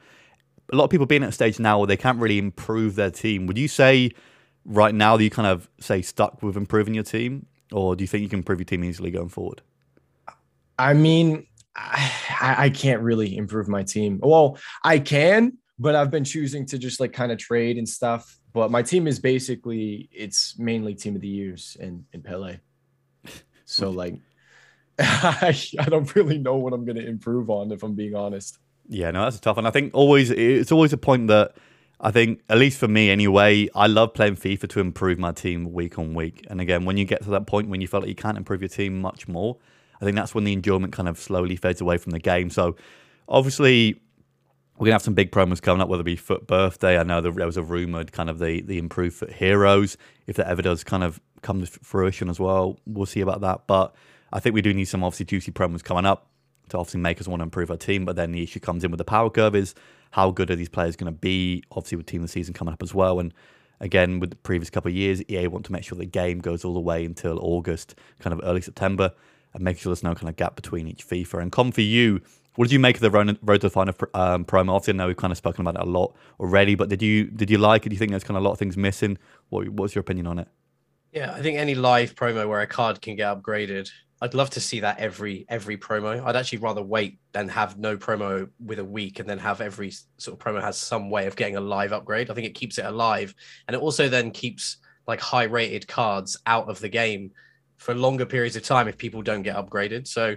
a 0.72 0.76
lot 0.76 0.84
of 0.84 0.90
people 0.90 1.06
being 1.06 1.22
at 1.22 1.28
a 1.28 1.32
stage 1.32 1.60
now 1.60 1.78
where 1.78 1.86
they 1.86 1.96
can't 1.96 2.18
really 2.18 2.38
improve 2.38 2.96
their 2.96 3.10
team. 3.10 3.46
Would 3.46 3.58
you 3.58 3.68
say 3.68 4.10
right 4.64 4.94
now 4.94 5.16
that 5.16 5.22
you 5.22 5.30
kind 5.30 5.46
of 5.46 5.68
say 5.80 6.02
stuck 6.02 6.42
with 6.42 6.56
improving 6.56 6.94
your 6.94 7.04
team, 7.04 7.46
or 7.72 7.94
do 7.94 8.02
you 8.02 8.08
think 8.08 8.22
you 8.22 8.28
can 8.28 8.40
improve 8.40 8.58
your 8.58 8.64
team 8.64 8.84
easily 8.84 9.10
going 9.10 9.28
forward? 9.28 9.62
I 10.78 10.94
mean, 10.94 11.46
I, 11.76 12.54
I 12.58 12.70
can't 12.70 13.02
really 13.02 13.36
improve 13.36 13.68
my 13.68 13.82
team. 13.82 14.20
Well, 14.22 14.58
I 14.84 14.98
can, 14.98 15.58
but 15.78 15.94
I've 15.94 16.10
been 16.10 16.24
choosing 16.24 16.66
to 16.66 16.78
just 16.78 17.00
like 17.00 17.12
kind 17.12 17.32
of 17.32 17.38
trade 17.38 17.78
and 17.78 17.88
stuff. 17.88 18.38
But 18.52 18.70
my 18.70 18.82
team 18.82 19.06
is 19.06 19.18
basically 19.18 20.08
it's 20.12 20.58
mainly 20.58 20.94
team 20.94 21.14
of 21.14 21.20
the 21.20 21.28
years 21.28 21.76
and 21.80 22.04
in 22.12 22.22
Pele. 22.22 22.58
So 23.68 23.90
like 23.90 24.14
I, 24.96 25.58
I 25.80 25.84
don't 25.86 26.14
really 26.14 26.38
know 26.38 26.54
what 26.54 26.72
I'm 26.72 26.84
gonna 26.84 27.00
improve 27.00 27.50
on 27.50 27.72
if 27.72 27.82
I'm 27.82 27.94
being 27.94 28.14
honest. 28.14 28.58
Yeah, 28.88 29.10
no, 29.10 29.24
that's 29.24 29.38
a 29.38 29.40
tough. 29.40 29.58
And 29.58 29.66
I 29.66 29.72
think 29.72 29.92
always 29.92 30.30
it's 30.30 30.70
always 30.70 30.92
a 30.92 30.96
point 30.96 31.26
that 31.26 31.56
I 32.00 32.10
think, 32.10 32.42
at 32.48 32.58
least 32.58 32.78
for 32.78 32.88
me 32.88 33.10
anyway, 33.10 33.68
I 33.74 33.86
love 33.86 34.12
playing 34.12 34.36
FIFA 34.36 34.68
to 34.70 34.80
improve 34.80 35.18
my 35.18 35.32
team 35.32 35.72
week 35.72 35.98
on 35.98 36.14
week. 36.14 36.46
And 36.50 36.60
again, 36.60 36.84
when 36.84 36.96
you 36.98 37.04
get 37.04 37.22
to 37.22 37.30
that 37.30 37.46
point 37.46 37.68
when 37.68 37.80
you 37.80 37.88
feel 37.88 38.00
like 38.00 38.08
you 38.08 38.14
can't 38.14 38.36
improve 38.36 38.60
your 38.60 38.68
team 38.68 39.00
much 39.00 39.26
more, 39.26 39.56
I 40.00 40.04
think 40.04 40.14
that's 40.14 40.34
when 40.34 40.44
the 40.44 40.52
enjoyment 40.52 40.92
kind 40.92 41.08
of 41.08 41.18
slowly 41.18 41.56
fades 41.56 41.80
away 41.80 41.96
from 41.96 42.12
the 42.12 42.18
game. 42.18 42.50
So 42.50 42.76
obviously, 43.28 44.00
we're 44.78 44.86
gonna 44.86 44.94
have 44.94 45.02
some 45.02 45.14
big 45.14 45.30
promos 45.32 45.62
coming 45.62 45.80
up, 45.80 45.88
whether 45.88 46.02
it 46.02 46.04
be 46.04 46.16
FUT 46.16 46.46
Birthday. 46.46 46.98
I 46.98 47.02
know 47.02 47.20
there 47.20 47.32
was 47.32 47.56
a 47.56 47.62
rumored 47.62 48.12
kind 48.12 48.28
of 48.28 48.38
the 48.38 48.60
the 48.60 48.78
improved 48.78 49.16
FUT 49.16 49.32
Heroes. 49.32 49.96
If 50.26 50.36
that 50.36 50.48
ever 50.48 50.62
does 50.62 50.84
kind 50.84 51.02
of 51.02 51.20
come 51.42 51.64
to 51.64 51.66
fruition 51.66 52.28
as 52.28 52.38
well, 52.38 52.78
we'll 52.86 53.06
see 53.06 53.20
about 53.20 53.40
that. 53.40 53.66
But 53.66 53.94
I 54.32 54.40
think 54.40 54.54
we 54.54 54.62
do 54.62 54.74
need 54.74 54.86
some 54.86 55.02
obviously 55.02 55.26
juicy 55.26 55.52
promos 55.52 55.82
coming 55.82 56.04
up 56.04 56.28
to 56.68 56.78
obviously 56.78 57.00
make 57.00 57.20
us 57.20 57.28
want 57.28 57.40
to 57.40 57.44
improve 57.44 57.70
our 57.70 57.76
team. 57.76 58.04
But 58.04 58.16
then 58.16 58.32
the 58.32 58.42
issue 58.42 58.60
comes 58.60 58.84
in 58.84 58.90
with 58.90 58.98
the 58.98 59.04
power 59.04 59.30
curve 59.30 59.54
is 59.54 59.74
how 60.10 60.30
good 60.30 60.50
are 60.50 60.56
these 60.56 60.68
players 60.68 60.96
going 60.96 61.12
to 61.12 61.18
be? 61.18 61.62
Obviously, 61.70 61.96
with 61.96 62.06
team 62.06 62.22
of 62.22 62.28
the 62.28 62.32
season 62.32 62.54
coming 62.54 62.74
up 62.74 62.82
as 62.82 62.94
well, 62.94 63.20
and 63.20 63.32
again 63.80 64.20
with 64.20 64.30
the 64.30 64.36
previous 64.36 64.70
couple 64.70 64.90
of 64.90 64.94
years, 64.94 65.22
EA 65.30 65.46
want 65.46 65.64
to 65.66 65.72
make 65.72 65.84
sure 65.84 65.96
the 65.96 66.06
game 66.06 66.38
goes 66.40 66.64
all 66.64 66.74
the 66.74 66.80
way 66.80 67.04
until 67.04 67.38
August, 67.40 67.94
kind 68.18 68.34
of 68.34 68.40
early 68.44 68.60
September, 68.60 69.12
and 69.54 69.62
make 69.62 69.78
sure 69.78 69.90
there's 69.90 70.02
no 70.02 70.14
kind 70.14 70.28
of 70.28 70.36
gap 70.36 70.56
between 70.56 70.86
each 70.86 71.06
FIFA. 71.06 71.42
And 71.42 71.52
come 71.52 71.72
for 71.72 71.82
you. 71.82 72.20
What 72.56 72.66
did 72.66 72.72
you 72.72 72.80
make 72.80 72.96
of 72.96 73.02
the 73.02 73.10
Road 73.10 73.60
to 73.60 73.66
the 73.66 73.70
Final 73.70 73.94
um, 74.14 74.44
promo? 74.44 74.72
Obviously, 74.72 74.94
I 74.94 74.96
know 74.96 75.06
we've 75.06 75.16
kind 75.16 75.30
of 75.30 75.36
spoken 75.36 75.66
about 75.66 75.80
it 75.80 75.86
a 75.86 75.90
lot 75.90 76.14
already, 76.40 76.74
but 76.74 76.88
did 76.88 77.02
you 77.02 77.24
did 77.24 77.50
you 77.50 77.58
like 77.58 77.86
it? 77.86 77.90
Do 77.90 77.94
you 77.94 77.98
think 77.98 78.10
there's 78.10 78.24
kind 78.24 78.36
of 78.36 78.42
a 78.42 78.44
lot 78.44 78.52
of 78.52 78.58
things 78.58 78.76
missing? 78.76 79.18
What 79.50 79.68
what's 79.68 79.94
your 79.94 80.00
opinion 80.00 80.26
on 80.26 80.38
it? 80.38 80.48
Yeah, 81.12 81.32
I 81.32 81.40
think 81.40 81.58
any 81.58 81.74
live 81.74 82.14
promo 82.14 82.48
where 82.48 82.60
a 82.60 82.66
card 82.66 83.00
can 83.00 83.16
get 83.16 83.26
upgraded 83.26 83.90
I'd 84.22 84.34
love 84.34 84.48
to 84.50 84.60
see 84.60 84.80
that 84.80 84.98
every 84.98 85.44
every 85.48 85.76
promo. 85.76 86.24
I'd 86.24 86.36
actually 86.36 86.58
rather 86.58 86.82
wait 86.82 87.18
than 87.32 87.48
have 87.48 87.78
no 87.78 87.98
promo 87.98 88.48
with 88.64 88.78
a 88.78 88.84
week 88.84 89.20
and 89.20 89.28
then 89.28 89.38
have 89.38 89.60
every 89.60 89.92
sort 90.16 90.38
of 90.38 90.44
promo 90.44 90.62
has 90.62 90.78
some 90.78 91.10
way 91.10 91.26
of 91.26 91.36
getting 91.36 91.56
a 91.56 91.60
live 91.60 91.92
upgrade. 91.92 92.30
I 92.30 92.34
think 92.34 92.46
it 92.46 92.54
keeps 92.54 92.78
it 92.78 92.86
alive 92.86 93.34
and 93.68 93.74
it 93.74 93.82
also 93.82 94.08
then 94.08 94.30
keeps 94.30 94.78
like 95.06 95.20
high 95.20 95.44
rated 95.44 95.86
cards 95.86 96.36
out 96.46 96.68
of 96.68 96.80
the 96.80 96.88
game 96.88 97.30
for 97.76 97.94
longer 97.94 98.24
periods 98.24 98.56
of 98.56 98.62
time 98.62 98.88
if 98.88 98.96
people 98.96 99.20
don't 99.20 99.42
get 99.42 99.56
upgraded. 99.56 100.06
So 100.06 100.36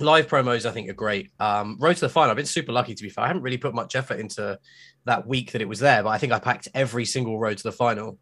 live 0.00 0.26
promos 0.26 0.64
I 0.66 0.70
think 0.70 0.88
are 0.88 0.94
great. 0.94 1.30
Um, 1.40 1.76
road 1.80 1.94
to 1.94 2.00
the 2.00 2.08
final. 2.08 2.30
I've 2.30 2.36
been 2.36 2.46
super 2.46 2.72
lucky 2.72 2.94
to 2.94 3.02
be 3.02 3.10
fair. 3.10 3.24
I 3.24 3.28
haven't 3.28 3.42
really 3.42 3.58
put 3.58 3.74
much 3.74 3.96
effort 3.96 4.20
into 4.20 4.58
that 5.04 5.26
week 5.26 5.52
that 5.52 5.62
it 5.62 5.68
was 5.68 5.80
there, 5.80 6.02
but 6.02 6.10
I 6.10 6.18
think 6.18 6.32
I 6.32 6.38
packed 6.38 6.68
every 6.74 7.04
single 7.04 7.38
road 7.38 7.58
to 7.58 7.62
the 7.62 7.72
final 7.72 8.18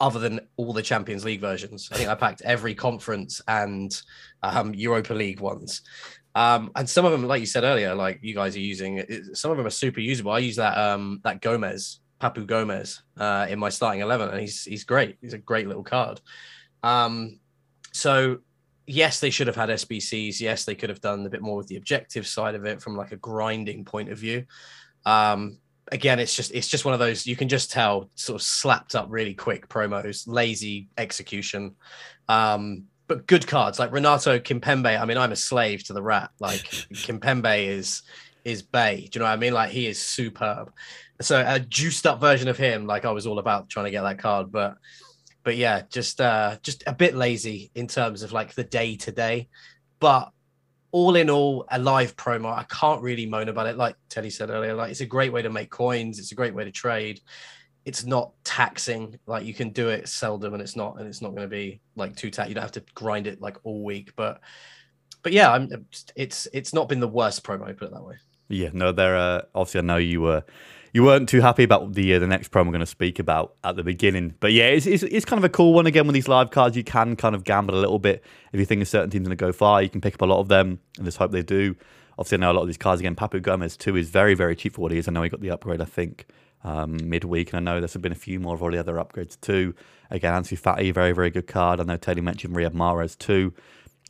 other 0.00 0.18
than 0.18 0.40
all 0.56 0.72
the 0.72 0.82
Champions 0.82 1.24
League 1.24 1.40
versions. 1.40 1.88
I 1.92 1.96
think 1.96 2.08
I 2.08 2.14
packed 2.14 2.42
every 2.42 2.74
conference 2.74 3.40
and 3.46 4.00
um, 4.42 4.74
Europa 4.74 5.14
League 5.14 5.40
ones. 5.40 5.82
Um, 6.34 6.72
and 6.74 6.88
some 6.88 7.04
of 7.04 7.12
them, 7.12 7.26
like 7.26 7.40
you 7.40 7.46
said 7.46 7.64
earlier, 7.64 7.94
like 7.94 8.18
you 8.22 8.34
guys 8.34 8.56
are 8.56 8.60
using, 8.60 9.04
some 9.34 9.50
of 9.50 9.56
them 9.56 9.66
are 9.66 9.70
super 9.70 10.00
usable. 10.00 10.32
I 10.32 10.38
use 10.38 10.56
that 10.56 10.76
um, 10.76 11.20
that 11.22 11.40
Gomez, 11.40 12.00
Papu 12.20 12.44
Gomez, 12.44 13.02
uh, 13.16 13.46
in 13.48 13.58
my 13.58 13.68
starting 13.68 14.00
eleven, 14.00 14.28
and 14.28 14.40
he's 14.40 14.64
he's 14.64 14.84
great. 14.84 15.16
He's 15.20 15.32
a 15.32 15.38
great 15.38 15.68
little 15.68 15.84
card. 15.84 16.20
Um, 16.82 17.38
so 17.92 18.38
yes, 18.86 19.20
they 19.20 19.30
should 19.30 19.46
have 19.46 19.56
had 19.56 19.68
SBCs. 19.70 20.40
Yes, 20.40 20.64
they 20.64 20.74
could 20.74 20.90
have 20.90 21.00
done 21.00 21.24
a 21.26 21.30
bit 21.30 21.42
more 21.42 21.56
with 21.56 21.68
the 21.68 21.76
objective 21.76 22.26
side 22.26 22.54
of 22.54 22.64
it 22.64 22.82
from 22.82 22.96
like 22.96 23.12
a 23.12 23.16
grinding 23.16 23.84
point 23.84 24.10
of 24.10 24.18
view. 24.18 24.44
Um, 25.06 25.58
again, 25.92 26.18
it's 26.18 26.34
just 26.34 26.52
it's 26.52 26.68
just 26.68 26.84
one 26.84 26.94
of 26.94 27.00
those 27.00 27.26
you 27.26 27.36
can 27.36 27.48
just 27.48 27.70
tell 27.70 28.10
sort 28.14 28.40
of 28.40 28.42
slapped 28.42 28.94
up 28.94 29.06
really 29.08 29.34
quick 29.34 29.68
promos, 29.68 30.24
lazy 30.26 30.88
execution. 30.98 31.74
Um, 32.28 32.84
but 33.06 33.26
good 33.26 33.46
cards 33.46 33.78
like 33.78 33.92
Renato 33.92 34.38
Kimpembe. 34.38 34.98
I 34.98 35.04
mean, 35.04 35.18
I'm 35.18 35.32
a 35.32 35.36
slave 35.36 35.84
to 35.84 35.92
the 35.92 36.02
rat. 36.02 36.30
Like 36.40 36.60
Kimpembe 36.92 37.66
is 37.66 38.02
is 38.44 38.62
Bay. 38.62 39.08
Do 39.10 39.18
you 39.18 39.20
know 39.20 39.26
what 39.26 39.32
I 39.32 39.36
mean? 39.36 39.54
Like 39.54 39.70
he 39.70 39.86
is 39.86 40.00
superb. 40.00 40.72
So 41.20 41.42
a 41.46 41.60
juiced 41.60 42.06
up 42.06 42.20
version 42.20 42.48
of 42.48 42.58
him, 42.58 42.86
like 42.86 43.04
I 43.04 43.10
was 43.10 43.26
all 43.26 43.38
about 43.38 43.68
trying 43.68 43.86
to 43.86 43.90
get 43.90 44.02
that 44.02 44.18
card, 44.18 44.50
but 44.50 44.76
but 45.44 45.56
yeah, 45.56 45.82
just 45.90 46.20
uh 46.20 46.56
just 46.62 46.82
a 46.86 46.92
bit 46.92 47.14
lazy 47.14 47.70
in 47.74 47.86
terms 47.86 48.22
of 48.22 48.32
like 48.32 48.54
the 48.54 48.64
day 48.64 48.96
to 48.96 49.12
day. 49.12 49.48
But 50.00 50.32
all 50.90 51.16
in 51.16 51.28
all, 51.28 51.66
a 51.70 51.78
live 51.78 52.16
promo. 52.16 52.56
I 52.56 52.64
can't 52.64 53.02
really 53.02 53.26
moan 53.26 53.48
about 53.48 53.66
it. 53.66 53.76
Like 53.76 53.96
Teddy 54.08 54.30
said 54.30 54.50
earlier, 54.50 54.74
like 54.74 54.90
it's 54.90 55.00
a 55.00 55.06
great 55.06 55.32
way 55.32 55.42
to 55.42 55.50
make 55.50 55.70
coins. 55.70 56.18
It's 56.18 56.32
a 56.32 56.36
great 56.36 56.54
way 56.54 56.64
to 56.64 56.70
trade. 56.70 57.20
It's 57.84 58.04
not 58.04 58.32
taxing. 58.44 59.18
Like 59.26 59.44
you 59.44 59.54
can 59.54 59.70
do 59.70 59.88
it 59.88 60.08
seldom, 60.08 60.54
and 60.54 60.62
it's 60.62 60.76
not, 60.76 60.98
and 60.98 61.06
it's 61.06 61.20
not 61.20 61.30
going 61.30 61.42
to 61.42 61.48
be 61.48 61.80
like 61.96 62.16
too 62.16 62.30
tax. 62.30 62.48
You 62.48 62.54
don't 62.54 62.62
have 62.62 62.72
to 62.72 62.84
grind 62.94 63.26
it 63.26 63.40
like 63.40 63.58
all 63.64 63.84
week. 63.84 64.12
But, 64.16 64.40
but 65.22 65.32
yeah, 65.32 65.52
I'm. 65.52 65.86
It's 66.16 66.46
it's 66.52 66.72
not 66.72 66.88
been 66.88 67.00
the 67.00 67.08
worst 67.08 67.44
promo. 67.44 67.76
Put 67.76 67.88
it 67.88 67.92
that 67.92 68.04
way. 68.04 68.14
Yeah, 68.48 68.70
no, 68.72 68.92
there. 68.92 69.16
Uh, 69.16 69.42
obviously, 69.54 69.80
I 69.80 69.82
know 69.82 69.96
you 69.96 70.20
were 70.20 70.44
you 70.94 71.02
weren't 71.02 71.28
too 71.28 71.40
happy 71.40 71.64
about 71.64 71.92
the 71.94 72.14
uh, 72.14 72.20
the 72.20 72.26
next 72.26 72.52
promo 72.52 72.66
we're 72.66 72.72
going 72.72 72.80
to 72.80 72.86
speak 72.86 73.18
about 73.18 73.56
at 73.64 73.74
the 73.74 73.82
beginning. 73.82 74.34
But 74.38 74.52
yeah, 74.52 74.68
it's, 74.68 74.86
it's, 74.86 75.02
it's 75.02 75.24
kind 75.24 75.38
of 75.38 75.44
a 75.44 75.48
cool 75.48 75.74
one 75.74 75.86
again 75.86 76.06
with 76.06 76.14
these 76.14 76.28
live 76.28 76.50
cards. 76.50 76.76
You 76.76 76.84
can 76.84 77.16
kind 77.16 77.34
of 77.34 77.42
gamble 77.42 77.74
a 77.74 77.80
little 77.80 77.98
bit 77.98 78.22
if 78.52 78.60
you 78.60 78.64
think 78.64 78.80
a 78.80 78.86
certain 78.86 79.10
team's 79.10 79.26
going 79.26 79.36
to 79.36 79.44
go 79.44 79.50
far. 79.50 79.82
You 79.82 79.90
can 79.90 80.00
pick 80.00 80.14
up 80.14 80.22
a 80.22 80.24
lot 80.24 80.38
of 80.38 80.46
them 80.46 80.78
and 80.96 81.04
just 81.04 81.18
hope 81.18 81.32
they 81.32 81.42
do. 81.42 81.74
Obviously, 82.16 82.38
I 82.38 82.40
know 82.42 82.52
a 82.52 82.54
lot 82.54 82.60
of 82.62 82.68
these 82.68 82.78
cards 82.78 83.00
again. 83.00 83.16
Papu 83.16 83.42
Gomez 83.42 83.76
too 83.76 83.96
is 83.96 84.08
very 84.08 84.34
very 84.34 84.54
cheap 84.54 84.74
for 84.74 84.82
what 84.82 84.92
he 84.92 84.98
is. 84.98 85.08
I 85.08 85.10
know 85.12 85.22
he 85.22 85.28
got 85.28 85.40
the 85.40 85.50
upgrade. 85.50 85.80
I 85.80 85.84
think 85.84 86.26
um, 86.62 86.96
midweek, 87.02 87.52
and 87.52 87.56
I 87.68 87.72
know 87.72 87.80
there's 87.80 87.96
been 87.96 88.12
a 88.12 88.14
few 88.14 88.38
more 88.38 88.54
of 88.54 88.62
all 88.62 88.70
the 88.70 88.78
other 88.78 88.94
upgrades 88.94 89.38
too. 89.40 89.74
Again, 90.12 90.32
Ansu 90.32 90.56
Fati, 90.56 90.94
very 90.94 91.10
very 91.10 91.30
good 91.30 91.48
card. 91.48 91.80
I 91.80 91.82
know 91.82 91.96
Teddy 91.96 92.20
mentioned 92.20 92.54
Riyad 92.54 92.72
Mahrez 92.72 93.18
too. 93.18 93.52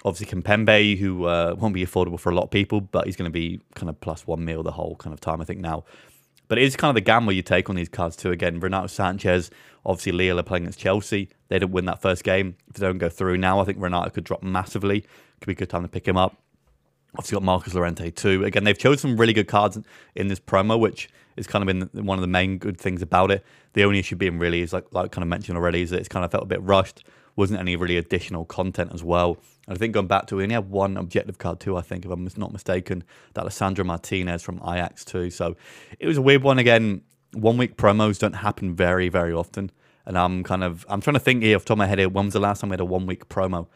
Obviously, 0.04 0.42
Kimpembe, 0.42 0.98
who 0.98 1.24
uh, 1.24 1.54
won't 1.58 1.72
be 1.72 1.86
affordable 1.86 2.20
for 2.20 2.30
a 2.30 2.34
lot 2.34 2.42
of 2.42 2.50
people, 2.50 2.82
but 2.82 3.06
he's 3.06 3.16
going 3.16 3.30
to 3.30 3.32
be 3.32 3.62
kind 3.74 3.88
of 3.88 3.98
plus 4.02 4.26
one 4.26 4.44
meal 4.44 4.62
the 4.62 4.72
whole 4.72 4.96
kind 4.96 5.14
of 5.14 5.20
time. 5.20 5.40
I 5.40 5.44
think 5.44 5.60
now. 5.60 5.84
But 6.54 6.60
it 6.60 6.66
is 6.66 6.76
kind 6.76 6.90
of 6.90 6.94
the 6.94 7.00
gamble 7.00 7.32
you 7.32 7.42
take 7.42 7.68
on 7.68 7.74
these 7.74 7.88
cards 7.88 8.14
too. 8.14 8.30
Again, 8.30 8.60
Renato 8.60 8.86
Sanchez, 8.86 9.50
obviously 9.84 10.12
Lille 10.12 10.38
are 10.38 10.44
playing 10.44 10.62
against 10.62 10.78
Chelsea. 10.78 11.28
They 11.48 11.58
didn't 11.58 11.72
win 11.72 11.86
that 11.86 12.00
first 12.00 12.22
game. 12.22 12.54
If 12.68 12.76
they 12.76 12.86
don't 12.86 12.98
go 12.98 13.08
through 13.08 13.38
now, 13.38 13.58
I 13.58 13.64
think 13.64 13.78
Renato 13.80 14.08
could 14.10 14.22
drop 14.22 14.40
massively. 14.40 15.00
Could 15.40 15.46
be 15.48 15.54
a 15.54 15.56
good 15.56 15.68
time 15.68 15.82
to 15.82 15.88
pick 15.88 16.06
him 16.06 16.16
up. 16.16 16.36
Obviously 17.14 17.34
got 17.34 17.42
Marcos 17.42 17.74
Llorente 17.74 18.08
too. 18.12 18.44
Again, 18.44 18.62
they've 18.62 18.78
chosen 18.78 18.98
some 18.98 19.16
really 19.16 19.32
good 19.32 19.48
cards 19.48 19.80
in 20.14 20.28
this 20.28 20.38
promo, 20.38 20.78
which 20.78 21.08
is 21.36 21.48
kind 21.48 21.68
of 21.68 21.90
been 21.92 22.06
one 22.06 22.18
of 22.18 22.22
the 22.22 22.28
main 22.28 22.58
good 22.58 22.78
things 22.78 23.02
about 23.02 23.32
it. 23.32 23.44
The 23.72 23.82
only 23.82 23.98
issue 23.98 24.14
being 24.14 24.38
really 24.38 24.62
is 24.62 24.72
like 24.72 24.84
like 24.92 25.10
kind 25.10 25.24
of 25.24 25.28
mentioned 25.28 25.58
already 25.58 25.82
is 25.82 25.90
that 25.90 25.98
it's 25.98 26.08
kind 26.08 26.24
of 26.24 26.30
felt 26.30 26.44
a 26.44 26.46
bit 26.46 26.62
rushed. 26.62 27.02
Wasn't 27.34 27.58
any 27.58 27.74
really 27.74 27.96
additional 27.96 28.44
content 28.44 28.92
as 28.94 29.02
well. 29.02 29.38
And 29.66 29.76
I 29.76 29.78
think 29.78 29.94
going 29.94 30.06
back 30.06 30.26
to, 30.26 30.36
we 30.36 30.42
only 30.42 30.54
have 30.54 30.68
one 30.68 30.96
objective 30.96 31.38
card 31.38 31.60
too, 31.60 31.76
I 31.76 31.82
think, 31.82 32.04
if 32.04 32.10
I'm 32.10 32.28
not 32.36 32.52
mistaken, 32.52 33.04
that 33.34 33.44
Lisandro 33.44 33.84
Martinez 33.84 34.42
from 34.42 34.56
Ajax 34.58 35.04
too. 35.04 35.30
So 35.30 35.56
it 35.98 36.06
was 36.06 36.18
a 36.18 36.22
weird 36.22 36.42
one. 36.42 36.58
Again, 36.58 37.02
one 37.32 37.56
week 37.56 37.76
promos 37.76 38.18
don't 38.18 38.34
happen 38.34 38.74
very, 38.74 39.08
very 39.08 39.32
often. 39.32 39.70
And 40.06 40.18
I'm 40.18 40.44
kind 40.44 40.62
of, 40.62 40.84
I'm 40.88 41.00
trying 41.00 41.14
to 41.14 41.20
think 41.20 41.42
here 41.42 41.56
off 41.56 41.62
the 41.62 41.68
top 41.68 41.76
of 41.76 41.78
my 41.78 41.86
head 41.86 41.98
here, 41.98 42.08
when 42.08 42.26
was 42.26 42.34
the 42.34 42.40
last 42.40 42.60
time 42.60 42.70
we 42.70 42.74
had 42.74 42.80
a 42.80 42.84
one 42.84 43.06
week 43.06 43.28
promo? 43.28 43.68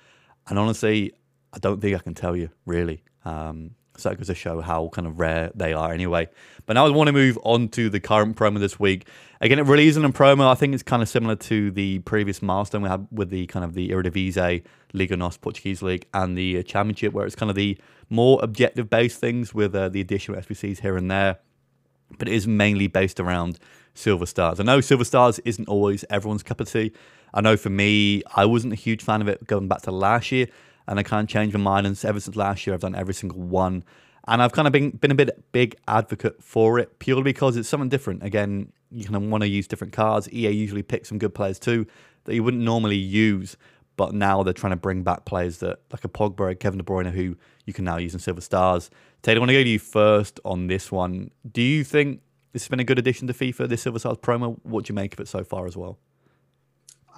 And 0.48 0.58
honestly, 0.58 1.12
I 1.52 1.58
don't 1.58 1.80
think 1.80 1.96
I 1.96 2.00
can 2.00 2.14
tell 2.14 2.36
you, 2.36 2.50
really. 2.66 3.02
Um, 3.24 3.72
so 3.98 4.08
that 4.08 4.16
goes 4.16 4.28
to 4.28 4.34
show 4.34 4.60
how 4.60 4.88
kind 4.88 5.06
of 5.06 5.18
rare 5.18 5.50
they 5.54 5.72
are 5.72 5.92
anyway. 5.92 6.28
But 6.66 6.74
now 6.74 6.86
I 6.86 6.90
want 6.90 7.08
to 7.08 7.12
move 7.12 7.38
on 7.42 7.68
to 7.70 7.90
the 7.90 8.00
current 8.00 8.36
promo 8.36 8.58
this 8.58 8.78
week. 8.78 9.08
Again, 9.40 9.58
it 9.58 9.66
really 9.66 9.88
isn't 9.88 10.04
a 10.04 10.10
promo. 10.10 10.50
I 10.50 10.54
think 10.54 10.74
it's 10.74 10.82
kind 10.82 11.02
of 11.02 11.08
similar 11.08 11.36
to 11.36 11.70
the 11.70 12.00
previous 12.00 12.42
milestone 12.42 12.82
we 12.82 12.88
had 12.88 13.06
with 13.10 13.30
the 13.30 13.46
kind 13.46 13.64
of 13.64 13.74
the 13.74 13.90
Eredivisie, 13.90 14.62
Liga 14.92 15.16
NOS 15.16 15.36
Portuguese 15.36 15.82
League, 15.82 16.06
and 16.14 16.36
the 16.36 16.58
uh, 16.58 16.62
Championship, 16.62 17.12
where 17.12 17.26
it's 17.26 17.34
kind 17.34 17.50
of 17.50 17.56
the 17.56 17.78
more 18.10 18.38
objective 18.42 18.88
based 18.88 19.20
things 19.20 19.54
with 19.54 19.74
uh, 19.74 19.88
the 19.88 20.00
addition 20.00 20.34
of 20.34 20.46
SBCs 20.46 20.80
here 20.80 20.96
and 20.96 21.10
there. 21.10 21.38
But 22.18 22.28
it 22.28 22.34
is 22.34 22.46
mainly 22.46 22.86
based 22.86 23.20
around 23.20 23.58
Silver 23.94 24.26
Stars. 24.26 24.60
I 24.60 24.62
know 24.62 24.80
Silver 24.80 25.04
Stars 25.04 25.38
isn't 25.40 25.68
always 25.68 26.04
everyone's 26.08 26.42
cup 26.42 26.60
of 26.60 26.70
tea. 26.70 26.92
I 27.34 27.40
know 27.40 27.56
for 27.56 27.70
me, 27.70 28.22
I 28.34 28.46
wasn't 28.46 28.72
a 28.72 28.76
huge 28.76 29.02
fan 29.02 29.20
of 29.20 29.28
it 29.28 29.46
going 29.46 29.68
back 29.68 29.82
to 29.82 29.90
last 29.90 30.32
year 30.32 30.46
and 30.88 30.98
I 30.98 31.02
can't 31.02 31.28
change 31.28 31.52
my 31.52 31.60
mind. 31.60 31.86
And 31.86 32.04
ever 32.04 32.18
since 32.18 32.34
last 32.34 32.66
year, 32.66 32.74
I've 32.74 32.80
done 32.80 32.94
every 32.94 33.14
single 33.14 33.40
one. 33.40 33.84
And 34.26 34.42
I've 34.42 34.52
kind 34.52 34.66
of 34.66 34.72
been, 34.72 34.90
been 34.90 35.10
a 35.10 35.14
bit 35.14 35.52
big 35.52 35.76
advocate 35.86 36.42
for 36.42 36.78
it 36.78 36.98
purely 36.98 37.22
because 37.22 37.56
it's 37.56 37.68
something 37.68 37.88
different. 37.88 38.22
Again, 38.22 38.72
you 38.90 39.04
kind 39.04 39.16
of 39.16 39.22
want 39.22 39.42
to 39.42 39.48
use 39.48 39.66
different 39.66 39.92
cards. 39.92 40.30
EA 40.32 40.50
usually 40.50 40.82
picks 40.82 41.08
some 41.08 41.18
good 41.18 41.34
players 41.34 41.58
too 41.58 41.86
that 42.24 42.34
you 42.34 42.42
wouldn't 42.42 42.62
normally 42.62 42.96
use, 42.96 43.56
but 43.96 44.14
now 44.14 44.42
they're 44.42 44.52
trying 44.52 44.72
to 44.72 44.76
bring 44.76 45.02
back 45.02 45.24
players 45.24 45.58
that 45.58 45.80
like 45.92 46.04
a 46.04 46.08
Pogba, 46.08 46.58
Kevin 46.58 46.78
De 46.78 46.84
Bruyne, 46.84 47.10
who 47.10 47.36
you 47.64 47.72
can 47.72 47.84
now 47.84 47.96
use 47.96 48.14
in 48.14 48.20
Silver 48.20 48.40
Stars. 48.40 48.90
Taylor, 49.22 49.38
I 49.38 49.40
want 49.40 49.50
to 49.50 49.54
go 49.54 49.62
to 49.62 49.68
you 49.68 49.78
first 49.78 50.40
on 50.44 50.66
this 50.66 50.92
one. 50.92 51.30
Do 51.50 51.62
you 51.62 51.84
think 51.84 52.20
this 52.52 52.62
has 52.62 52.68
been 52.68 52.80
a 52.80 52.84
good 52.84 52.98
addition 52.98 53.26
to 53.28 53.34
FIFA, 53.34 53.68
this 53.68 53.82
Silver 53.82 53.98
Stars 53.98 54.18
promo? 54.18 54.58
What 54.62 54.84
do 54.84 54.90
you 54.90 54.94
make 54.94 55.14
of 55.14 55.20
it 55.20 55.28
so 55.28 55.44
far 55.44 55.66
as 55.66 55.76
well? 55.76 55.98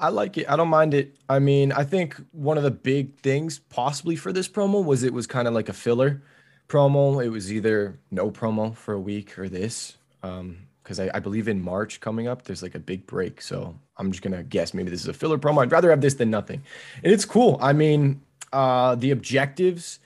I 0.00 0.08
like 0.08 0.38
it. 0.38 0.48
I 0.48 0.56
don't 0.56 0.68
mind 0.68 0.94
it. 0.94 1.14
I 1.28 1.38
mean, 1.38 1.72
I 1.72 1.84
think 1.84 2.16
one 2.32 2.56
of 2.56 2.62
the 2.64 2.70
big 2.70 3.20
things 3.20 3.58
possibly 3.58 4.16
for 4.16 4.32
this 4.32 4.48
promo 4.48 4.82
was 4.82 5.02
it 5.02 5.12
was 5.12 5.26
kind 5.26 5.46
of 5.46 5.52
like 5.52 5.68
a 5.68 5.74
filler 5.74 6.22
promo. 6.68 7.22
It 7.22 7.28
was 7.28 7.52
either 7.52 7.98
no 8.10 8.30
promo 8.30 8.74
for 8.74 8.94
a 8.94 9.00
week 9.00 9.38
or 9.38 9.48
this. 9.48 9.98
Um, 10.22 10.66
because 10.82 10.98
I, 10.98 11.10
I, 11.14 11.20
believe 11.20 11.46
in 11.46 11.62
March 11.62 12.00
coming 12.00 12.26
up, 12.26 12.42
there's 12.42 12.62
like 12.62 12.74
a 12.74 12.80
big 12.80 13.06
break. 13.06 13.40
So 13.42 13.78
I'm 13.96 14.10
just 14.10 14.24
gonna 14.24 14.42
guess 14.42 14.74
maybe 14.74 14.90
this 14.90 15.02
is 15.02 15.08
a 15.08 15.12
filler 15.12 15.38
promo. 15.38 15.62
I'd 15.62 15.70
rather 15.70 15.90
have 15.90 16.00
this 16.00 16.14
than 16.14 16.30
nothing. 16.30 16.62
And 17.04 17.12
it's 17.12 17.24
cool. 17.24 17.58
I 17.62 17.72
mean, 17.72 18.22
uh, 18.52 18.96
the 18.96 19.12
objectives, 19.12 20.00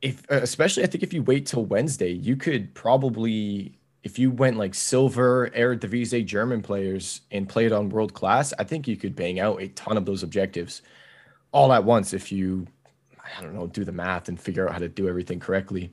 if 0.00 0.28
especially 0.28 0.82
I 0.82 0.86
think 0.86 1.04
if 1.04 1.12
you 1.12 1.22
wait 1.22 1.46
till 1.46 1.64
Wednesday, 1.64 2.10
you 2.10 2.34
could 2.34 2.74
probably 2.74 3.78
if 4.02 4.18
you 4.18 4.30
went 4.30 4.56
like 4.56 4.74
silver 4.74 5.50
Eredivisie 5.50 6.26
German 6.26 6.62
players 6.62 7.20
and 7.30 7.48
played 7.48 7.72
on 7.72 7.88
world 7.88 8.14
class, 8.14 8.52
I 8.58 8.64
think 8.64 8.88
you 8.88 8.96
could 8.96 9.14
bang 9.14 9.38
out 9.38 9.62
a 9.62 9.68
ton 9.68 9.96
of 9.96 10.04
those 10.04 10.22
objectives 10.22 10.82
all 11.52 11.72
at 11.72 11.84
once 11.84 12.12
if 12.12 12.32
you, 12.32 12.66
I 13.38 13.42
don't 13.42 13.54
know, 13.54 13.66
do 13.66 13.84
the 13.84 13.92
math 13.92 14.28
and 14.28 14.40
figure 14.40 14.66
out 14.66 14.72
how 14.72 14.78
to 14.78 14.88
do 14.88 15.08
everything 15.08 15.38
correctly. 15.38 15.92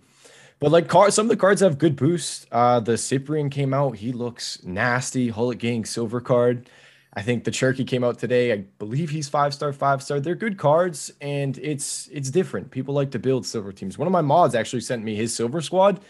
But 0.59 0.71
like 0.71 0.87
car, 0.87 1.11
some 1.11 1.25
of 1.25 1.29
the 1.29 1.37
cards 1.37 1.61
have 1.61 1.77
good 1.77 1.95
boosts. 1.95 2.45
Uh, 2.51 2.79
the 2.79 2.93
Cyprien 2.93 3.49
came 3.49 3.73
out; 3.73 3.95
he 3.95 4.11
looks 4.11 4.61
nasty. 4.63 5.31
Hullet 5.31 5.57
Gang 5.57 5.85
silver 5.85 6.19
card. 6.19 6.69
I 7.13 7.21
think 7.21 7.43
the 7.43 7.51
Cherki 7.51 7.87
came 7.87 8.03
out 8.03 8.19
today. 8.19 8.51
I 8.51 8.57
believe 8.77 9.09
he's 9.09 9.29
five 9.29 9.53
star, 9.53 9.71
five 9.71 10.03
star. 10.03 10.19
They're 10.19 10.35
good 10.35 10.57
cards, 10.57 11.11
and 11.21 11.57
it's 11.59 12.09
it's 12.11 12.29
different. 12.29 12.71
People 12.71 12.93
like 12.93 13.11
to 13.11 13.19
build 13.19 13.45
silver 13.45 13.71
teams. 13.71 13.97
One 13.97 14.07
of 14.07 14.11
my 14.11 14.21
mods 14.21 14.53
actually 14.53 14.81
sent 14.81 15.03
me 15.03 15.15
his 15.15 15.33
silver 15.33 15.61
squad, 15.61 16.01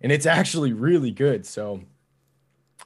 and 0.00 0.12
it's 0.12 0.26
actually 0.26 0.72
really 0.72 1.10
good. 1.10 1.46
So 1.46 1.82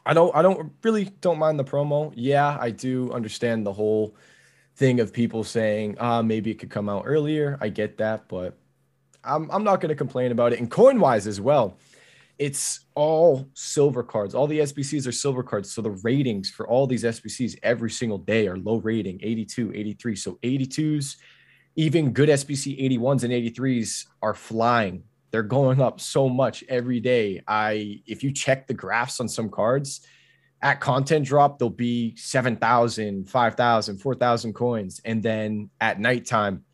I 0.06 0.14
don't 0.14 0.34
I 0.34 0.42
don't 0.42 0.72
really 0.82 1.04
don't 1.20 1.38
mind 1.38 1.58
the 1.58 1.64
promo. 1.64 2.12
Yeah, 2.16 2.56
I 2.60 2.70
do 2.70 3.12
understand 3.12 3.66
the 3.66 3.72
whole 3.72 4.16
thing 4.76 5.00
of 5.00 5.12
people 5.12 5.44
saying, 5.44 5.96
ah, 6.00 6.22
maybe 6.22 6.50
it 6.50 6.58
could 6.58 6.70
come 6.70 6.88
out 6.88 7.04
earlier. 7.06 7.58
I 7.60 7.68
get 7.68 7.98
that, 7.98 8.28
but 8.28 8.58
I'm 9.24 9.50
I'm 9.50 9.64
not 9.64 9.80
gonna 9.80 9.94
complain 9.94 10.32
about 10.32 10.52
it. 10.52 10.60
And 10.60 10.70
coin 10.70 11.00
wise 11.00 11.26
as 11.26 11.40
well, 11.40 11.78
it's 12.38 12.86
all 12.94 13.50
silver 13.54 14.02
cards. 14.02 14.34
All 14.34 14.46
the 14.46 14.60
SBCs 14.60 15.06
are 15.06 15.12
silver 15.12 15.42
cards. 15.42 15.72
So 15.72 15.82
the 15.82 15.90
ratings 15.90 16.50
for 16.50 16.66
all 16.66 16.86
these 16.86 17.04
SBCs 17.04 17.58
every 17.62 17.90
single 17.90 18.18
day 18.18 18.48
are 18.48 18.56
low 18.56 18.76
rating, 18.76 19.20
82, 19.22 19.72
83. 19.74 20.16
So 20.16 20.38
82s, 20.42 21.16
even 21.76 22.12
good 22.12 22.30
SBC 22.30 22.80
81s 22.98 23.24
and 23.24 23.32
83s 23.32 24.06
are 24.22 24.34
flying 24.34 25.02
they're 25.30 25.42
going 25.42 25.80
up 25.80 26.00
so 26.00 26.28
much 26.28 26.64
every 26.68 27.00
day. 27.00 27.42
I 27.46 28.00
if 28.06 28.22
you 28.22 28.32
check 28.32 28.66
the 28.66 28.74
graphs 28.74 29.20
on 29.20 29.28
some 29.28 29.48
cards, 29.48 30.00
at 30.62 30.80
content 30.80 31.26
drop 31.26 31.58
there'll 31.58 31.70
be 31.70 32.14
7,000, 32.16 33.28
5,000, 33.28 33.98
4,000 33.98 34.52
coins 34.52 35.00
and 35.04 35.22
then 35.22 35.70
at 35.80 36.00
nighttime 36.00 36.64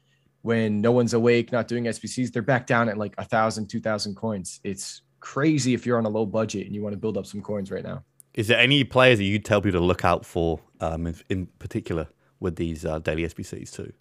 when 0.47 0.81
no 0.81 0.93
one's 0.93 1.13
awake, 1.13 1.51
not 1.51 1.67
doing 1.67 1.85
SBCs, 1.85 2.33
they're 2.33 2.41
back 2.41 2.69
down 2.69 2.89
at 2.89 2.97
like 2.97 3.15
a 3.19 3.25
thousand, 3.25 3.67
two 3.67 3.81
thousand 3.81 4.15
coins. 4.15 4.61
It's 4.63 5.03
crazy 5.19 5.75
if 5.75 5.85
you're 5.85 5.99
on 5.99 6.07
a 6.07 6.09
low 6.09 6.25
budget 6.25 6.67
and 6.67 6.75
you 6.75 6.83
want 6.83 6.93
to 6.93 6.97
build 6.97 7.19
up 7.19 7.27
some 7.27 7.43
coins 7.43 7.73
right 7.73 7.83
now. 7.83 8.05
Is 8.35 8.47
there 8.47 8.59
any 8.59 8.85
players 8.85 9.19
that 9.19 9.25
you'd 9.25 9.45
tell 9.45 9.61
people 9.61 9.81
to 9.81 9.85
look 9.85 10.05
out 10.05 10.25
for 10.25 10.61
um, 10.81 11.13
in, 11.29 11.47
particular 11.59 12.07
with 12.39 12.55
these 12.55 12.85
uh, 12.85 13.01
daily 13.01 13.25
SBCs 13.25 13.73
too? 13.73 13.93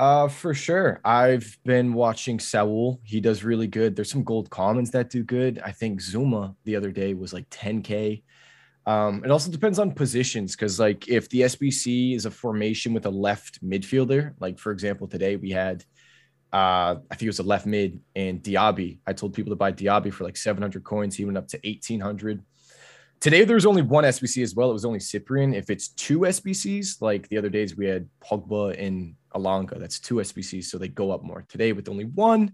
Uh, 0.00 0.28
for 0.28 0.54
sure. 0.54 0.98
I've 1.04 1.58
been 1.62 1.92
watching 1.92 2.40
Saul. 2.40 3.02
He 3.04 3.20
does 3.20 3.44
really 3.44 3.66
good. 3.66 3.94
There's 3.94 4.10
some 4.10 4.24
gold 4.24 4.48
commons 4.48 4.90
that 4.92 5.10
do 5.10 5.22
good. 5.22 5.60
I 5.62 5.72
think 5.72 6.00
Zouma 6.00 6.56
the 6.64 6.74
other 6.74 6.90
day 6.90 7.12
was 7.12 7.34
like 7.34 7.50
10k. 7.50 8.22
Um, 8.86 9.22
it 9.22 9.30
also 9.30 9.50
depends 9.50 9.78
on 9.78 9.92
positions 9.92 10.56
because, 10.56 10.80
like, 10.80 11.06
if 11.08 11.28
the 11.28 11.42
SBC 11.42 12.16
is 12.16 12.24
a 12.24 12.30
formation 12.30 12.94
with 12.94 13.04
a 13.04 13.10
left 13.10 13.62
midfielder, 13.62 14.32
like 14.40 14.58
for 14.58 14.72
example, 14.72 15.06
today 15.06 15.36
we 15.36 15.50
had, 15.50 15.84
uh, 16.50 16.96
I 17.10 17.14
think 17.14 17.24
it 17.24 17.36
was 17.36 17.40
a 17.40 17.42
left 17.42 17.66
mid 17.66 18.00
and 18.16 18.42
Diaby. 18.42 19.00
I 19.06 19.12
told 19.12 19.34
people 19.34 19.50
to 19.50 19.56
buy 19.56 19.70
Diaby 19.70 20.14
for 20.14 20.24
like 20.24 20.38
700 20.38 20.82
coins. 20.82 21.14
He 21.14 21.26
went 21.26 21.36
up 21.36 21.48
to 21.48 21.60
1800. 21.62 22.42
Today 23.20 23.44
there's 23.44 23.66
only 23.66 23.82
one 23.82 24.04
SBC 24.04 24.42
as 24.42 24.54
well. 24.54 24.70
It 24.70 24.72
was 24.72 24.86
only 24.86 24.98
Cyprien. 24.98 25.54
If 25.54 25.68
it's 25.68 25.88
two 25.88 26.20
SBCs, 26.20 27.02
like 27.02 27.28
the 27.28 27.36
other 27.36 27.50
days 27.50 27.76
we 27.76 27.84
had 27.84 28.08
Pogba 28.24 28.82
and 28.82 29.14
Elanga. 29.34 29.78
That's 29.78 30.00
two 30.00 30.16
SBCs, 30.16 30.64
so 30.64 30.78
they 30.78 30.88
go 30.88 31.10
up 31.10 31.22
more. 31.22 31.44
Today 31.48 31.72
with 31.72 31.88
only 31.88 32.04
one, 32.04 32.52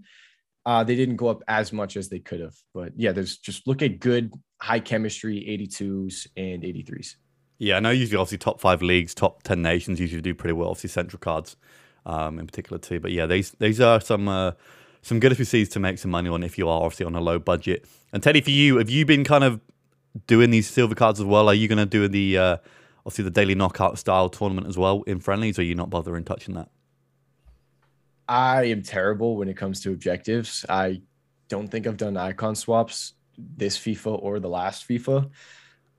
uh, 0.64 0.84
they 0.84 0.96
didn't 0.96 1.16
go 1.16 1.28
up 1.28 1.42
as 1.48 1.72
much 1.72 1.96
as 1.96 2.08
they 2.08 2.18
could 2.18 2.40
have. 2.40 2.54
But 2.74 2.92
yeah, 2.96 3.12
there's 3.12 3.38
just 3.38 3.66
look 3.66 3.82
at 3.82 4.00
good 4.00 4.32
high 4.60 4.80
chemistry 4.80 5.44
82s 5.48 6.26
and 6.36 6.62
83s. 6.62 7.14
Yeah, 7.58 7.76
I 7.76 7.80
know 7.80 7.90
usually 7.90 8.18
obviously 8.18 8.38
top 8.38 8.60
five 8.60 8.82
leagues, 8.82 9.14
top 9.14 9.42
ten 9.42 9.62
nations 9.62 9.98
usually 9.98 10.20
do 10.20 10.34
pretty 10.34 10.52
well. 10.52 10.68
Obviously 10.68 10.90
central 10.90 11.18
cards 11.18 11.56
um, 12.04 12.38
in 12.38 12.46
particular 12.46 12.78
too. 12.78 13.00
But 13.00 13.12
yeah, 13.12 13.26
these 13.26 13.50
these 13.52 13.80
are 13.80 14.00
some 14.00 14.28
uh, 14.28 14.52
some 15.02 15.20
good 15.20 15.32
SBCs 15.32 15.70
to 15.72 15.80
make 15.80 15.98
some 15.98 16.10
money 16.10 16.28
on 16.28 16.42
if 16.42 16.58
you 16.58 16.68
are 16.68 16.82
obviously 16.82 17.06
on 17.06 17.14
a 17.14 17.20
low 17.20 17.38
budget. 17.38 17.86
And 18.12 18.22
Teddy, 18.22 18.40
for 18.40 18.50
you, 18.50 18.76
have 18.78 18.90
you 18.90 19.04
been 19.04 19.24
kind 19.24 19.44
of 19.44 19.60
doing 20.26 20.50
these 20.50 20.68
silver 20.68 20.94
cards 20.94 21.20
as 21.20 21.26
well? 21.26 21.48
Are 21.48 21.54
you 21.54 21.68
going 21.68 21.78
to 21.78 21.86
do 21.86 22.08
the 22.08 22.38
uh, 22.38 22.56
obviously 23.07 23.25
the 23.25 23.31
daily 23.31 23.55
knockout 23.55 23.99
style 23.99 24.29
tournament 24.29 24.66
as 24.66 24.77
well 24.77 25.03
in 25.03 25.21
friendlies, 25.21 25.59
or 25.59 25.62
are 25.62 25.64
you 25.64 25.77
not 25.77 25.88
bothering 25.88 26.25
touching 26.25 26.55
that? 26.55 26.69
I 28.29 28.64
am 28.64 28.83
terrible 28.83 29.37
when 29.37 29.49
it 29.49 29.57
comes 29.57 29.81
to 29.83 29.92
objectives. 29.92 30.66
I 30.69 31.03
don't 31.49 31.69
think 31.69 31.87
I've 31.87 31.97
done 31.97 32.16
icon 32.16 32.57
swaps 32.57 33.14
this 33.38 33.79
FIFA 33.79 34.21
or 34.21 34.40
the 34.40 34.49
last 34.49 34.88
FIFA. 34.88 35.31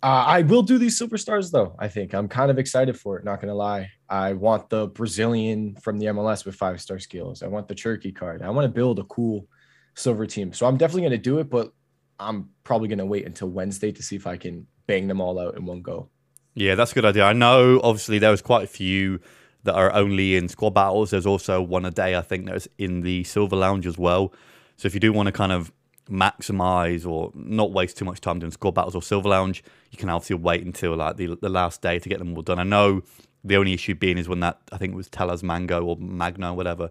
Uh, 0.04 0.24
I 0.28 0.42
will 0.42 0.64
do 0.64 0.78
these 0.78 1.00
superstars 1.00 1.50
though. 1.50 1.76
I 1.80 1.88
think 1.88 2.14
I'm 2.14 2.28
kind 2.28 2.52
of 2.52 2.60
excited 2.60 3.00
for 3.00 3.18
it. 3.18 3.24
Not 3.24 3.40
gonna 3.40 3.56
lie. 3.56 3.90
I 4.10 4.34
want 4.34 4.70
the 4.70 4.88
Brazilian 4.88 5.78
from 5.82 5.98
the 5.98 6.08
MLS 6.08 6.46
with 6.46 6.56
five 6.56 6.82
star 6.82 7.00
skills. 7.00 7.42
I 7.42 7.48
want 7.48 7.70
the 7.70 7.76
Cherki 7.76 8.14
card. 8.14 8.42
I 8.42 8.50
want 8.50 8.66
to 8.66 8.70
build 8.70 9.00
a 9.00 9.06
cool 9.06 9.48
silver 9.96 10.26
team. 10.26 10.52
So 10.52 10.68
I'm 10.68 10.78
definitely 10.78 11.04
gonna 11.04 11.18
do 11.18 11.40
it, 11.40 11.50
but 11.50 11.72
I'm 12.20 12.50
probably 12.66 12.90
gonna 12.90 13.06
wait 13.06 13.26
until 13.26 13.48
Wednesday 13.48 13.94
to 13.94 14.04
see 14.04 14.18
if 14.18 14.28
I 14.28 14.36
can 14.36 14.68
bang 14.88 15.08
them 15.08 15.22
all 15.22 15.40
out 15.40 15.56
in 15.56 15.66
one 15.66 15.82
go. 15.82 16.10
Yeah, 16.58 16.74
that's 16.74 16.92
a 16.92 16.96
good 16.96 17.06
idea. 17.06 17.24
I 17.24 17.34
know 17.34 17.80
obviously 17.84 18.18
there 18.18 18.32
was 18.32 18.42
quite 18.42 18.64
a 18.64 18.68
few 18.68 19.20
that 19.64 19.76
are 19.76 19.94
only 19.94 20.36
in 20.36 20.48
squad 20.48 20.72
battles. 20.74 21.12
There's 21.12 21.28
also 21.28 21.62
one 21.62 21.86
a 21.86 21.92
day, 21.92 22.16
I 22.16 22.22
think, 22.22 22.48
that's 22.48 22.68
in 22.80 23.02
the 23.02 23.24
Silver 23.26 23.56
Lounge 23.56 23.86
as 23.86 23.96
well. 23.96 24.34
So 24.76 24.88
if 24.88 24.96
you 24.96 25.00
do 25.00 25.14
want 25.14 25.28
to 25.28 25.32
kind 25.32 25.52
of 25.52 25.72
maximize 26.10 27.08
or 27.08 27.32
not 27.36 27.72
waste 27.74 27.98
too 27.98 28.06
much 28.06 28.22
time 28.22 28.40
doing 28.40 28.52
squad 28.52 28.72
battles 28.72 28.96
or 28.96 29.04
Silver 29.04 29.30
Lounge, 29.30 29.64
you 29.92 30.00
can 30.00 30.10
obviously 30.10 30.38
wait 30.38 30.66
until 30.66 30.96
like 30.96 31.18
the, 31.18 31.38
the 31.40 31.48
last 31.48 31.84
day 31.84 32.00
to 32.00 32.10
get 32.10 32.18
them 32.18 32.36
all 32.36 32.42
done. 32.42 32.58
I 32.58 32.64
know 32.64 33.04
the 33.44 33.56
only 33.56 33.74
issue 33.74 33.94
being 33.94 34.18
is 34.18 34.28
when 34.28 34.40
that, 34.40 34.60
I 34.72 34.80
think 34.80 34.94
it 34.94 34.98
was 34.98 35.10
Talles 35.10 35.44
Mango 35.44 35.86
or 35.86 35.96
Magno, 35.98 36.56
whatever, 36.56 36.90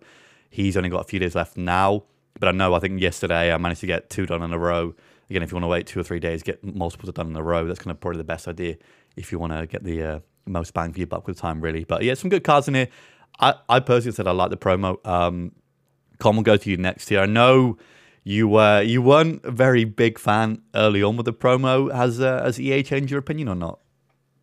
he's 0.48 0.76
only 0.76 0.90
got 0.90 1.00
a 1.00 1.08
few 1.08 1.18
days 1.18 1.34
left 1.34 1.56
now. 1.56 2.04
But 2.38 2.50
I 2.50 2.52
know, 2.52 2.74
I 2.74 2.78
think 2.78 3.00
yesterday 3.00 3.52
I 3.52 3.56
managed 3.56 3.80
to 3.80 3.88
get 3.88 4.10
two 4.10 4.26
done 4.26 4.44
in 4.44 4.52
a 4.52 4.58
row. 4.60 4.94
Again, 5.28 5.42
if 5.42 5.50
you 5.50 5.56
want 5.56 5.64
to 5.64 5.68
wait 5.68 5.86
two 5.86 5.98
or 6.00 6.02
three 6.04 6.20
days, 6.20 6.42
get 6.42 6.62
multiple 6.64 7.10
done 7.10 7.28
in 7.28 7.36
a 7.36 7.42
row, 7.42 7.66
that's 7.66 7.78
kind 7.80 7.90
of 7.90 8.00
probably 8.00 8.18
the 8.18 8.24
best 8.24 8.46
idea 8.46 8.76
if 9.16 9.32
you 9.32 9.38
want 9.38 9.52
to 9.52 9.66
get 9.66 9.82
the 9.82 10.02
uh, 10.02 10.18
most 10.46 10.72
bang 10.74 10.92
for 10.92 10.98
your 10.98 11.06
buck 11.08 11.26
with 11.26 11.36
time, 11.38 11.60
really. 11.60 11.84
But 11.84 12.02
yeah, 12.04 12.14
some 12.14 12.30
good 12.30 12.44
cards 12.44 12.68
in 12.68 12.74
here. 12.74 12.88
I, 13.40 13.54
I 13.68 13.80
personally 13.80 14.14
said 14.14 14.26
I 14.26 14.30
like 14.30 14.50
the 14.50 14.56
promo. 14.56 15.04
Um, 15.06 15.52
Con 16.18 16.36
will 16.36 16.42
go 16.42 16.56
to 16.56 16.70
you 16.70 16.76
next 16.76 17.10
year. 17.10 17.20
I 17.22 17.26
know 17.26 17.76
you 18.24 18.48
were 18.48 18.82
you 18.82 19.02
weren't 19.02 19.44
a 19.44 19.50
very 19.50 19.84
big 19.84 20.18
fan 20.18 20.62
early 20.74 21.02
on 21.02 21.16
with 21.16 21.26
the 21.26 21.32
promo. 21.32 21.92
Has 21.94 22.20
uh, 22.20 22.42
has 22.44 22.58
EA 22.60 22.82
changed 22.82 23.10
your 23.10 23.18
opinion 23.20 23.48
or 23.48 23.54
not? 23.54 23.80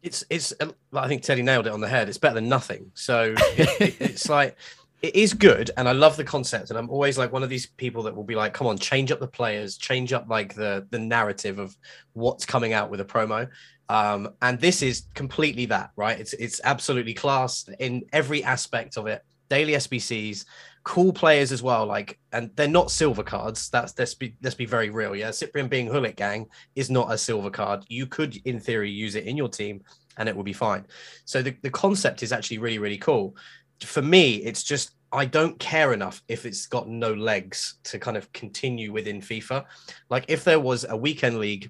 It's 0.04 0.24
it's. 0.30 0.54
uh, 0.60 0.68
I 0.94 1.08
think 1.08 1.24
Teddy 1.24 1.42
nailed 1.42 1.66
it 1.66 1.74
on 1.74 1.80
the 1.82 1.88
head. 1.88 2.10
It's 2.10 2.18
better 2.18 2.36
than 2.36 2.50
nothing. 2.50 2.92
So 2.94 3.34
it, 3.38 3.82
it- 3.82 3.96
it's 4.02 4.30
like 4.30 4.58
it 5.04 5.18
is 5.18 5.34
good, 5.34 5.70
and 5.76 5.88
I 5.88 5.92
love 5.92 6.16
the 6.16 6.24
concept. 6.24 6.70
And 6.70 6.80
I'm 6.80 6.90
always 6.90 7.18
like 7.18 7.34
one 7.34 7.44
of 7.44 7.50
these 7.50 7.68
people 7.68 8.04
that 8.04 8.16
will 8.16 8.24
be 8.24 8.36
like, 8.36 8.54
"Come 8.54 8.68
on, 8.68 8.78
change 8.78 9.12
up 9.12 9.20
the 9.20 9.28
players, 9.28 9.78
change 9.78 10.14
up 10.14 10.30
like 10.30 10.56
the 10.56 10.88
the 10.90 10.98
narrative 10.98 11.60
of 11.60 11.78
what's 12.14 12.46
coming 12.46 12.72
out 12.72 12.90
with 12.90 13.02
a 13.02 13.06
promo." 13.06 13.50
Um, 13.90 14.30
and 14.42 14.60
this 14.60 14.82
is 14.82 15.04
completely 15.14 15.66
that, 15.68 15.92
right? 15.98 16.18
It's 16.18 16.32
it's 16.34 16.62
absolutely 16.64 17.14
class 17.14 17.68
in 17.80 18.06
every 18.14 18.46
aspect 18.46 18.98
of 18.98 19.08
it. 19.08 19.24
Daily 19.50 19.74
SBCs, 19.74 20.46
cool 20.84 21.12
players 21.12 21.52
as 21.52 21.62
well. 21.62 21.86
Like, 21.86 22.18
and 22.32 22.50
they're 22.56 22.70
not 22.70 22.90
silver 22.90 23.24
cards. 23.24 23.70
That's 23.70 23.94
let's 24.00 24.16
be 24.16 24.38
let's 24.42 24.56
be 24.56 24.66
very 24.66 24.90
real. 24.90 25.18
Yeah, 25.18 25.30
Cyprien 25.30 25.70
being 25.70 25.90
Hulik 25.90 26.16
Gang 26.16 26.48
is 26.76 26.90
not 26.90 27.12
a 27.12 27.18
silver 27.18 27.50
card. 27.50 27.84
You 27.90 28.08
could, 28.08 28.38
in 28.46 28.58
theory, 28.58 28.90
use 28.90 29.16
it 29.16 29.26
in 29.26 29.36
your 29.36 29.50
team, 29.50 29.84
and 30.18 30.30
it 30.30 30.36
will 30.36 30.44
be 30.44 30.54
fine. 30.54 30.86
So 31.26 31.42
the, 31.42 31.56
the 31.62 31.70
concept 31.70 32.24
is 32.24 32.32
actually 32.32 32.60
really 32.60 32.80
really 32.80 32.98
cool. 32.98 33.36
For 33.84 34.02
me, 34.02 34.36
it's 34.36 34.64
just 34.64 34.96
I 35.12 35.26
don't 35.26 35.60
care 35.60 35.94
enough 35.94 36.24
if 36.28 36.46
it's 36.46 36.66
got 36.66 36.90
no 36.90 37.14
legs 37.14 37.76
to 37.86 38.00
kind 38.00 38.18
of 38.18 38.32
continue 38.34 38.92
within 38.92 39.22
FIFA. 39.22 39.64
Like 40.10 40.26
if 40.28 40.44
there 40.44 40.60
was 40.60 40.86
a 40.90 40.98
weekend 40.98 41.38
league 41.38 41.70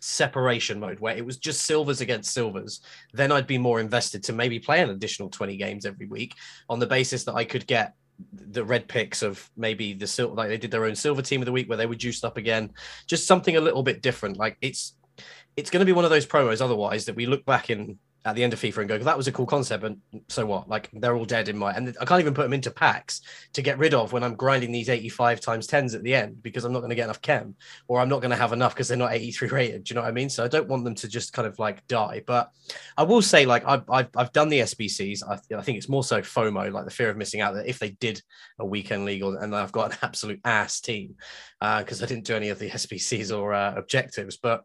separation 0.00 0.80
mode 0.80 0.98
where 0.98 1.16
it 1.16 1.24
was 1.24 1.36
just 1.36 1.64
silvers 1.64 2.00
against 2.00 2.34
silvers, 2.34 2.80
then 3.12 3.30
I'd 3.30 3.46
be 3.46 3.56
more 3.56 3.78
invested 3.78 4.24
to 4.24 4.32
maybe 4.32 4.58
play 4.58 4.82
an 4.82 4.90
additional 4.90 5.30
20 5.30 5.56
games 5.56 5.86
every 5.86 6.06
week 6.06 6.34
on 6.68 6.80
the 6.80 6.86
basis 6.86 7.22
that 7.24 7.34
I 7.34 7.44
could 7.44 7.68
get 7.68 7.94
the 8.32 8.64
red 8.64 8.88
picks 8.88 9.22
of 9.22 9.48
maybe 9.56 9.94
the 9.94 10.06
silver 10.06 10.34
like 10.34 10.48
they 10.48 10.58
did 10.58 10.70
their 10.70 10.84
own 10.84 10.94
silver 10.94 11.22
team 11.22 11.40
of 11.40 11.46
the 11.46 11.52
week 11.52 11.68
where 11.68 11.78
they 11.78 11.86
were 11.86 11.94
juiced 11.94 12.24
up 12.24 12.36
again 12.36 12.70
just 13.08 13.26
something 13.26 13.56
a 13.56 13.60
little 13.60 13.82
bit 13.82 14.02
different 14.02 14.36
like 14.36 14.56
it's 14.60 14.94
it's 15.56 15.70
going 15.70 15.80
to 15.80 15.86
be 15.86 15.92
one 15.92 16.04
of 16.04 16.10
those 16.10 16.26
promos 16.26 16.60
otherwise 16.60 17.04
that 17.04 17.16
we 17.16 17.26
look 17.26 17.44
back 17.46 17.70
in 17.70 17.98
at 18.24 18.36
the 18.36 18.44
end 18.44 18.52
of 18.52 18.60
FIFA 18.60 18.78
and 18.78 18.88
go, 18.88 18.98
that 18.98 19.16
was 19.16 19.26
a 19.26 19.32
cool 19.32 19.46
concept, 19.46 19.84
and 19.84 19.98
so 20.28 20.46
what? 20.46 20.68
Like 20.68 20.88
they're 20.92 21.16
all 21.16 21.24
dead 21.24 21.48
in 21.48 21.56
my, 21.56 21.72
and 21.72 21.96
I 22.00 22.04
can't 22.04 22.20
even 22.20 22.34
put 22.34 22.42
them 22.42 22.52
into 22.52 22.70
packs 22.70 23.20
to 23.54 23.62
get 23.62 23.78
rid 23.78 23.94
of 23.94 24.12
when 24.12 24.22
I'm 24.22 24.36
grinding 24.36 24.70
these 24.70 24.88
85 24.88 25.40
times 25.40 25.66
10s 25.66 25.94
at 25.94 26.02
the 26.02 26.14
end 26.14 26.42
because 26.42 26.64
I'm 26.64 26.72
not 26.72 26.80
going 26.80 26.90
to 26.90 26.96
get 26.96 27.04
enough 27.04 27.20
chem, 27.20 27.56
or 27.88 28.00
I'm 28.00 28.08
not 28.08 28.20
going 28.20 28.30
to 28.30 28.36
have 28.36 28.52
enough 28.52 28.74
because 28.74 28.88
they're 28.88 28.96
not 28.96 29.12
83 29.12 29.48
rated. 29.48 29.84
Do 29.84 29.92
you 29.92 29.94
know 29.96 30.02
what 30.02 30.08
I 30.08 30.12
mean? 30.12 30.30
So 30.30 30.44
I 30.44 30.48
don't 30.48 30.68
want 30.68 30.84
them 30.84 30.94
to 30.96 31.08
just 31.08 31.32
kind 31.32 31.48
of 31.48 31.58
like 31.58 31.86
die. 31.88 32.22
But 32.26 32.50
I 32.96 33.02
will 33.02 33.22
say, 33.22 33.44
like 33.44 33.64
I've 33.66 33.88
I've, 33.90 34.08
I've 34.16 34.32
done 34.32 34.48
the 34.48 34.60
SBCs. 34.60 35.22
I, 35.28 35.38
I 35.56 35.62
think 35.62 35.78
it's 35.78 35.88
more 35.88 36.04
so 36.04 36.20
FOMO, 36.20 36.72
like 36.72 36.84
the 36.84 36.90
fear 36.90 37.10
of 37.10 37.16
missing 37.16 37.40
out. 37.40 37.54
That 37.54 37.66
if 37.66 37.78
they 37.78 37.90
did 37.90 38.22
a 38.58 38.66
weekend 38.66 39.04
legal 39.04 39.36
and 39.36 39.54
I've 39.54 39.72
got 39.72 39.92
an 39.92 39.98
absolute 40.02 40.40
ass 40.44 40.80
team 40.80 41.16
because 41.60 42.02
I 42.02 42.06
didn't 42.06 42.26
do 42.26 42.36
any 42.36 42.50
of 42.50 42.58
the 42.58 42.70
SBCs 42.70 43.36
or 43.36 43.52
uh, 43.52 43.74
objectives, 43.76 44.36
but 44.36 44.64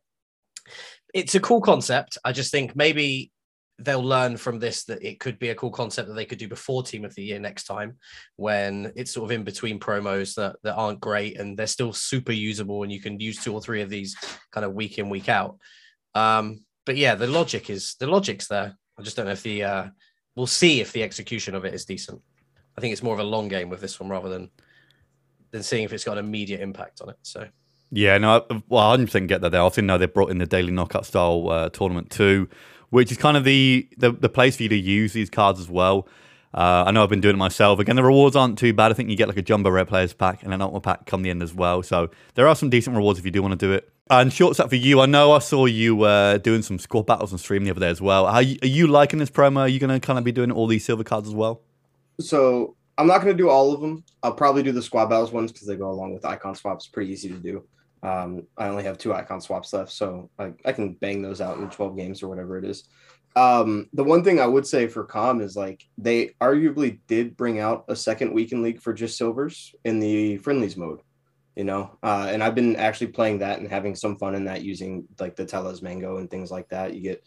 it's 1.14 1.36
a 1.36 1.40
cool 1.40 1.62
concept. 1.62 2.18
I 2.24 2.32
just 2.32 2.52
think 2.52 2.76
maybe 2.76 3.32
they'll 3.80 4.04
learn 4.04 4.38
from 4.38 4.58
this 4.60 4.86
that 4.86 5.04
it 5.04 5.20
could 5.20 5.38
be 5.38 5.50
a 5.50 5.56
cool 5.56 5.70
concept 5.70 6.08
that 6.08 6.16
they 6.16 6.26
could 6.26 6.40
do 6.40 6.48
before 6.48 6.82
team 6.82 7.06
of 7.06 7.14
the 7.14 7.24
year 7.24 7.40
next 7.40 7.66
time 7.66 7.96
when 8.36 8.92
it's 8.96 9.12
sort 9.12 9.26
of 9.26 9.32
in 9.32 9.44
between 9.44 9.80
promos 9.80 10.34
that, 10.36 10.56
that 10.64 10.74
aren't 10.76 11.00
great 11.00 11.40
and 11.40 11.56
they're 11.58 11.68
still 11.68 11.94
super 11.94 12.32
usable 12.32 12.82
and 12.84 12.92
you 12.92 13.00
can 13.00 13.20
use 13.20 13.44
two 13.44 13.54
or 13.54 13.62
three 13.62 13.82
of 13.82 13.90
these 13.90 14.16
kind 14.52 14.66
of 14.66 14.74
week 14.74 14.98
in 14.98 15.10
week 15.10 15.30
out. 15.30 15.58
Um 16.16 16.66
but 16.86 16.98
yeah 16.98 17.16
the 17.16 17.28
logic 17.28 17.70
is 17.70 17.96
the 18.00 18.08
logic's 18.08 18.48
there. 18.48 18.76
I 18.98 19.02
just 19.04 19.16
don't 19.16 19.28
know 19.28 19.34
if 19.34 19.44
the 19.44 19.64
uh 19.64 19.88
we'll 20.36 20.48
see 20.48 20.82
if 20.82 20.92
the 20.92 21.04
execution 21.04 21.54
of 21.54 21.64
it 21.64 21.74
is 21.76 21.86
decent. 21.86 22.20
I 22.78 22.82
think 22.82 22.94
it's 22.94 23.04
more 23.04 23.14
of 23.14 23.20
a 23.20 23.24
long 23.24 23.48
game 23.48 23.70
with 23.70 23.82
this 23.82 24.00
one 24.00 24.10
rather 24.10 24.30
than 24.30 24.50
than 25.52 25.62
seeing 25.62 25.84
if 25.84 25.94
it's 25.94 26.04
got 26.04 26.18
an 26.18 26.26
immediate 26.26 26.62
impact 26.62 27.02
on 27.02 27.10
it 27.10 27.18
so. 27.22 27.48
Yeah, 27.90 28.18
no, 28.18 28.46
I- 28.50 28.64
well, 28.68 28.92
I 28.92 28.98
100% 28.98 29.28
get 29.28 29.40
that. 29.42 29.52
They 29.52 29.58
also 29.58 29.82
know 29.82 29.98
they 29.98 30.08
brought 30.08 30.30
in 30.30 30.40
the 30.40 30.46
daily 30.46 30.74
knockout 30.74 31.06
style 31.06 31.50
uh, 31.50 31.70
tournament 31.70 32.10
too, 32.10 32.50
which 32.90 33.12
is 33.12 33.18
kind 33.18 33.38
of 33.38 33.44
the, 33.44 33.88
the 33.98 34.12
the 34.12 34.30
place 34.30 34.58
for 34.58 34.64
you 34.64 34.70
to 34.70 34.78
use 34.78 35.14
these 35.14 35.30
cards 35.30 35.60
as 35.60 35.70
well. 35.70 36.08
Uh, 36.54 36.86
I 36.88 36.92
know 36.92 37.04
I've 37.04 37.10
been 37.10 37.22
doing 37.22 37.36
it 37.36 37.40
myself. 37.40 37.78
Again, 37.80 37.98
the 37.98 38.04
rewards 38.04 38.36
aren't 38.36 38.58
too 38.58 38.74
bad. 38.74 38.92
I 38.92 38.94
think 38.96 39.10
you 39.10 39.16
get 39.16 39.28
like 39.28 39.38
a 39.38 39.42
jumbo 39.42 39.70
rare 39.70 39.86
players 39.86 40.14
pack 40.14 40.44
and 40.44 40.54
an 40.54 40.62
ultimate 40.62 40.82
pack 40.82 41.06
come 41.06 41.22
the 41.22 41.30
end 41.30 41.44
as 41.44 41.54
well. 41.54 41.84
So 41.84 42.10
there 42.36 42.48
are 42.48 42.56
some 42.56 42.70
decent 42.70 42.96
rewards 42.96 43.20
if 43.20 43.26
you 43.26 43.32
do 43.32 43.42
want 43.42 43.52
to 43.52 43.58
do 43.58 43.74
it. 43.74 43.92
And 44.10 44.32
short 44.32 44.56
set 44.56 44.70
for 44.70 44.76
you, 44.76 45.02
I 45.02 45.06
know 45.06 45.34
I 45.34 45.40
saw 45.40 45.66
you 45.66 46.04
uh, 46.04 46.38
doing 46.38 46.62
some 46.62 46.80
squad 46.80 47.06
battles 47.06 47.34
on 47.34 47.40
stream 47.40 47.66
the 47.66 47.72
other 47.72 47.82
day 47.82 47.90
as 47.90 48.02
well. 48.02 48.26
Are 48.26 48.42
you 48.42 48.88
liking 48.88 49.20
this 49.20 49.30
promo? 49.30 49.60
Are 49.60 49.68
you 49.68 49.80
going 49.80 49.90
to 49.90 50.00
kind 50.00 50.18
of 50.18 50.24
be 50.24 50.32
doing 50.32 50.50
all 50.50 50.66
these 50.66 50.86
silver 50.86 51.04
cards 51.04 51.28
as 51.28 51.36
well? 51.36 51.62
So 52.22 52.76
I'm 52.98 53.06
not 53.06 53.22
going 53.22 53.36
to 53.36 53.44
do 53.44 53.50
all 53.50 53.74
of 53.74 53.82
them. 53.82 54.06
I'll 54.24 54.34
probably 54.34 54.64
do 54.64 54.72
the 54.72 54.82
squad 54.82 55.08
battles 55.08 55.32
ones 55.32 55.52
because 55.52 55.68
they 55.68 55.76
go 55.76 55.90
along 55.90 56.14
with 56.14 56.26
icon 56.26 56.56
swaps. 56.56 56.88
Pretty 56.88 57.12
easy 57.12 57.28
to 57.28 57.36
do. 57.36 57.64
Um, 58.08 58.48
I 58.58 58.68
only 58.68 58.84
have 58.84 58.98
two 58.98 59.14
icon 59.14 59.42
swaps 59.42 59.74
left, 59.74 59.92
so 59.92 60.30
I, 60.40 60.54
I 60.64 60.72
can 60.72 60.94
bang 60.94 61.22
those 61.22 61.42
out 61.42 61.58
in 61.58 61.70
12 61.70 61.98
games 61.98 62.24
or 62.24 62.30
whatever 62.30 62.58
it 62.58 62.64
is. 62.64 62.88
Um, 63.36 63.90
the 63.94 64.04
one 64.04 64.24
thing 64.24 64.40
I 64.40 64.48
would 64.48 64.66
say 64.66 64.88
for 64.88 65.04
Com 65.04 65.42
is 65.42 65.56
like 65.56 65.84
they 65.98 66.32
arguably 66.42 67.00
did 67.08 67.36
bring 67.36 67.60
out 67.60 67.86
a 67.88 67.96
second 67.96 68.34
weekend 68.34 68.64
league 68.64 68.82
for 68.82 68.94
just 68.94 69.18
silvers 69.18 69.76
in 69.84 70.00
the 70.00 70.38
friendlies 70.38 70.78
mode, 70.78 71.02
you 71.56 71.66
know. 71.66 71.98
Uh, 72.02 72.28
and 72.32 72.42
I've 72.42 72.56
been 72.56 72.78
actually 72.78 73.08
playing 73.08 73.40
that 73.40 73.60
and 73.60 73.70
having 73.70 73.94
some 73.94 74.18
fun 74.18 74.36
in 74.36 74.46
that 74.46 74.64
using 74.64 75.06
like 75.20 75.36
the 75.36 75.46
Talles 75.46 75.82
Mango 75.82 76.18
and 76.18 76.32
things 76.32 76.50
like 76.50 76.70
that. 76.70 76.96
You 76.96 77.02
get 77.02 77.24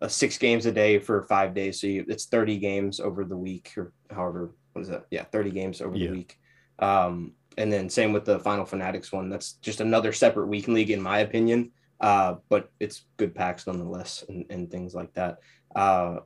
uh, 0.00 0.08
six 0.08 0.38
games 0.38 0.66
a 0.66 0.72
day 0.72 0.98
for 0.98 1.22
five 1.24 1.54
days, 1.54 1.80
so 1.80 1.86
you, 1.86 2.04
it's 2.08 2.26
30 2.26 2.58
games 2.58 2.98
over 2.98 3.24
the 3.24 3.36
week 3.36 3.72
or 3.76 3.92
however 4.10 4.54
what 4.72 4.82
is 4.82 4.88
that? 4.88 5.04
Yeah, 5.10 5.24
30 5.24 5.50
games 5.50 5.80
over 5.80 5.96
Yeah. 5.96 6.08
the 6.08 6.12
week. 6.14 6.38
Um, 6.80 7.34
and 7.56 7.72
then 7.72 7.88
same 7.88 8.12
with 8.12 8.24
the 8.24 8.38
Final 8.40 8.64
Fanatics 8.64 9.12
one. 9.12 9.28
That's 9.28 9.52
just 9.54 9.80
another 9.80 10.12
separate 10.12 10.46
weekend 10.46 10.74
league, 10.74 10.90
in 10.90 11.02
my 11.02 11.18
opinion. 11.18 11.70
Uh, 12.00 12.36
but 12.48 12.70
it's 12.80 13.06
good 13.16 13.34
packs 13.34 13.66
nonetheless, 13.66 14.24
and, 14.28 14.44
and 14.50 14.70
things 14.70 14.94
like 14.94 15.12
that. 15.14 15.38
Uh, 15.74 16.18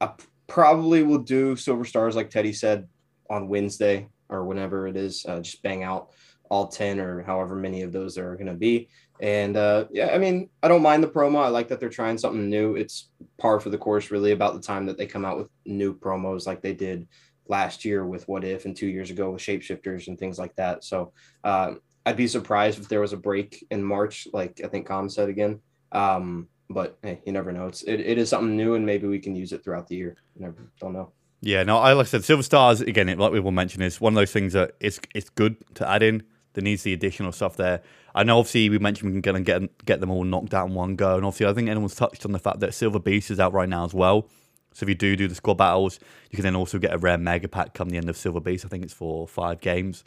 I 0.00 0.06
p- 0.08 0.24
probably 0.46 1.02
will 1.02 1.18
do 1.18 1.56
Silver 1.56 1.84
Stars, 1.84 2.16
like 2.16 2.30
Teddy 2.30 2.52
said, 2.52 2.88
on 3.30 3.48
Wednesday 3.48 4.08
or 4.28 4.44
whenever 4.44 4.86
it 4.86 4.96
is. 4.96 5.24
Uh, 5.26 5.40
just 5.40 5.62
bang 5.62 5.82
out 5.82 6.10
all 6.50 6.68
10 6.68 7.00
or 7.00 7.22
however 7.22 7.56
many 7.56 7.82
of 7.82 7.92
those 7.92 8.14
there 8.14 8.30
are 8.30 8.36
going 8.36 8.46
to 8.46 8.54
be. 8.54 8.88
And 9.20 9.56
uh, 9.56 9.86
yeah, 9.90 10.10
I 10.12 10.18
mean, 10.18 10.50
I 10.62 10.68
don't 10.68 10.82
mind 10.82 11.02
the 11.02 11.08
promo. 11.08 11.42
I 11.42 11.48
like 11.48 11.68
that 11.68 11.80
they're 11.80 11.88
trying 11.88 12.18
something 12.18 12.50
new. 12.50 12.74
It's 12.74 13.08
par 13.38 13.60
for 13.60 13.70
the 13.70 13.78
course, 13.78 14.10
really, 14.10 14.32
about 14.32 14.54
the 14.54 14.60
time 14.60 14.84
that 14.86 14.98
they 14.98 15.06
come 15.06 15.24
out 15.24 15.38
with 15.38 15.48
new 15.64 15.96
promos 15.96 16.46
like 16.46 16.60
they 16.60 16.74
did 16.74 17.06
last 17.48 17.84
year 17.84 18.06
with 18.06 18.26
What 18.28 18.44
If 18.44 18.64
and 18.64 18.76
two 18.76 18.86
years 18.86 19.10
ago 19.10 19.30
with 19.30 19.42
Shapeshifters 19.42 20.08
and 20.08 20.18
things 20.18 20.38
like 20.38 20.54
that. 20.56 20.84
So 20.84 21.12
uh, 21.44 21.74
I'd 22.06 22.16
be 22.16 22.28
surprised 22.28 22.80
if 22.80 22.88
there 22.88 23.00
was 23.00 23.12
a 23.12 23.16
break 23.16 23.64
in 23.70 23.82
March, 23.82 24.28
like 24.32 24.60
I 24.64 24.68
think 24.68 24.86
Com 24.86 25.08
said 25.08 25.28
again. 25.28 25.60
Um, 25.92 26.48
but 26.70 26.98
hey, 27.02 27.20
you 27.26 27.32
never 27.32 27.52
know. 27.52 27.66
It's 27.66 27.82
it, 27.82 28.00
it 28.00 28.18
is 28.18 28.28
something 28.28 28.56
new, 28.56 28.74
and 28.74 28.86
maybe 28.86 29.06
we 29.06 29.18
can 29.18 29.36
use 29.36 29.52
it 29.52 29.62
throughout 29.62 29.88
the 29.88 29.96
year. 29.96 30.16
Never 30.36 30.70
don't 30.80 30.92
know. 30.92 31.12
Yeah, 31.40 31.64
no, 31.64 31.78
I 31.78 31.92
like 31.92 32.06
I 32.06 32.08
said, 32.08 32.24
Silver 32.24 32.42
Stars 32.42 32.80
again. 32.80 33.08
It, 33.08 33.18
like 33.18 33.32
we 33.32 33.40
will 33.40 33.50
mention, 33.50 33.82
is 33.82 34.00
one 34.00 34.12
of 34.12 34.16
those 34.16 34.32
things 34.32 34.52
that 34.52 34.72
it's 34.80 35.00
it's 35.14 35.28
good 35.28 35.56
to 35.74 35.88
add 35.88 36.02
in. 36.02 36.22
There 36.54 36.62
needs 36.62 36.82
the 36.82 36.92
additional 36.92 37.32
stuff 37.32 37.56
there. 37.56 37.82
I 38.14 38.24
know, 38.24 38.38
obviously, 38.38 38.68
we 38.68 38.78
mentioned 38.78 39.10
we 39.10 39.14
can 39.14 39.20
get 39.22 39.36
and 39.36 39.44
get 39.44 39.84
get 39.84 40.00
them 40.00 40.10
all 40.10 40.24
knocked 40.24 40.54
out 40.54 40.68
in 40.68 40.74
one 40.74 40.96
go, 40.96 41.16
and 41.16 41.24
obviously, 41.24 41.46
I 41.46 41.54
think 41.54 41.68
anyone's 41.68 41.94
touched 41.94 42.24
on 42.24 42.32
the 42.32 42.38
fact 42.38 42.60
that 42.60 42.74
Silver 42.74 42.98
Beast 42.98 43.30
is 43.30 43.40
out 43.40 43.52
right 43.52 43.68
now 43.68 43.84
as 43.84 43.94
well. 43.94 44.28
So 44.72 44.84
if 44.84 44.88
you 44.88 44.94
do 44.94 45.16
do 45.16 45.28
the 45.28 45.34
squad 45.34 45.54
battles, 45.54 46.00
you 46.30 46.36
can 46.36 46.42
then 46.42 46.56
also 46.56 46.78
get 46.78 46.92
a 46.92 46.98
rare 46.98 47.18
mega 47.18 47.48
pack 47.48 47.74
come 47.74 47.90
the 47.90 47.96
end 47.96 48.08
of 48.08 48.16
Silver 48.16 48.40
Beast. 48.40 48.64
I 48.64 48.68
think 48.68 48.84
it's 48.84 48.94
for 48.94 49.28
five 49.28 49.60
games. 49.60 50.04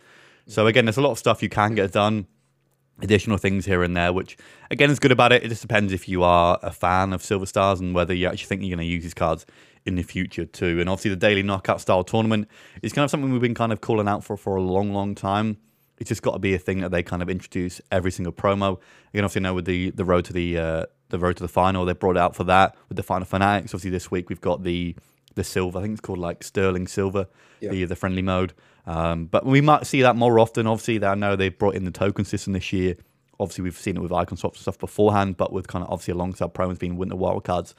So 0.48 0.68
again, 0.68 0.86
there's 0.86 0.98
a 0.98 1.02
lot 1.02 1.12
of 1.12 1.20
stuff 1.20 1.42
you 1.42 1.50
can 1.50 1.76
get 1.76 1.92
done 1.92 2.28
additional 3.02 3.38
things 3.38 3.66
here 3.66 3.84
and 3.84 3.96
there, 3.96 4.14
which 4.14 4.38
again 4.72 4.90
is 4.90 5.00
good 5.00 5.12
about 5.12 5.32
it. 5.32 5.44
It 5.44 5.50
just 5.50 5.62
depends 5.62 5.92
if 5.92 6.08
you 6.08 6.24
are 6.24 6.60
a 6.62 6.72
fan 6.72 7.14
of 7.14 7.24
Silver 7.24 7.46
Stars 7.46 7.80
and 7.80 7.94
whether 7.94 8.14
you 8.14 8.28
actually 8.28 8.48
think 8.48 8.62
you're 8.62 8.76
going 8.76 8.88
to 8.88 8.92
use 8.94 9.04
these 9.04 9.14
cards 9.14 9.46
in 9.86 9.96
the 9.96 10.04
future 10.04 10.46
too. 10.46 10.80
And 10.80 10.90
obviously, 10.90 11.12
the 11.12 11.18
daily 11.18 11.44
knockout 11.44 11.82
style 11.82 12.04
tournament 12.04 12.48
is 12.82 12.94
kind 12.94 13.04
of 13.04 13.12
something 13.12 13.32
we've 13.32 13.42
been 13.42 13.54
kind 13.54 13.72
of 13.72 13.82
calling 13.82 14.08
out 14.08 14.24
for 14.24 14.38
for 14.38 14.56
a 14.56 14.62
long, 14.62 14.94
long 14.94 15.16
time. 15.16 15.58
It's 15.98 16.10
just 16.10 16.22
got 16.22 16.34
to 16.34 16.40
be 16.40 16.54
a 16.54 16.60
thing 16.60 16.80
that 16.82 16.92
they 16.92 17.04
kind 17.04 17.22
of 17.22 17.30
introduce 17.30 17.80
every 17.92 18.12
single 18.12 18.34
promo. 18.34 18.80
Again, 19.14 19.24
obviously, 19.24 19.42
know 19.42 19.54
with 19.54 19.66
the 19.66 19.92
the 19.92 20.06
road 20.06 20.26
to 20.26 20.34
the 20.34 20.58
uh, 20.58 20.86
the 21.10 21.20
road 21.20 21.38
to 21.38 21.44
the 21.44 21.48
final, 21.50 21.86
they 21.86 21.94
brought 21.94 22.16
it 22.18 22.20
out 22.20 22.36
for 22.36 22.44
that 22.46 22.76
with 22.90 22.96
the 22.98 23.04
final 23.04 23.26
fanatics. 23.26 23.72
Obviously, 23.74 23.92
this 23.92 24.10
week 24.12 24.30
we've 24.30 24.42
got 24.42 24.64
the 24.64 24.96
the 25.36 25.44
silver. 25.44 25.80
I 25.80 25.82
think 25.82 25.92
it's 25.94 26.02
called 26.02 26.20
like 26.20 26.44
Sterling 26.44 26.88
Silver, 26.88 27.28
Yeah. 27.60 27.70
the 27.72 27.86
the 27.86 27.96
friendly 27.96 28.22
mode. 28.22 28.54
Um, 28.88 29.26
but 29.26 29.46
we 29.46 29.62
might 29.62 29.86
see 29.88 30.02
that 30.04 30.16
more 30.16 30.40
often. 30.40 30.68
Obviously, 30.68 31.04
I 31.04 31.16
know 31.16 31.36
they've 31.36 31.58
brought 31.58 31.76
in 31.76 31.86
the 31.86 31.92
token 31.92 32.24
system 32.26 32.54
this 32.54 32.72
year. 32.72 32.96
Obviously, 33.40 33.64
we've 33.64 33.78
seen 33.78 33.98
it 33.98 34.02
with 34.02 34.14
icon 34.14 34.38
swaps 34.38 34.60
and 34.60 34.62
stuff 34.62 34.78
beforehand, 34.80 35.36
but 35.38 35.52
with 35.52 35.68
kind 35.68 35.84
of 35.84 35.92
obviously 35.92 36.14
alongside 36.14 36.54
promos 36.54 36.80
being 36.80 36.96
winter 36.96 37.16
wildcards 37.16 37.74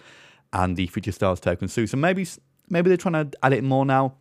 and 0.52 0.76
the 0.76 0.86
future 0.88 1.12
stars 1.12 1.40
token 1.40 1.68
too. 1.68 1.86
So 1.86 1.96
maybe 1.96 2.26
maybe 2.68 2.88
they're 2.88 2.96
trying 2.98 3.30
to 3.30 3.38
add 3.42 3.52
it 3.52 3.64
more 3.64 3.86
now, 3.86 4.14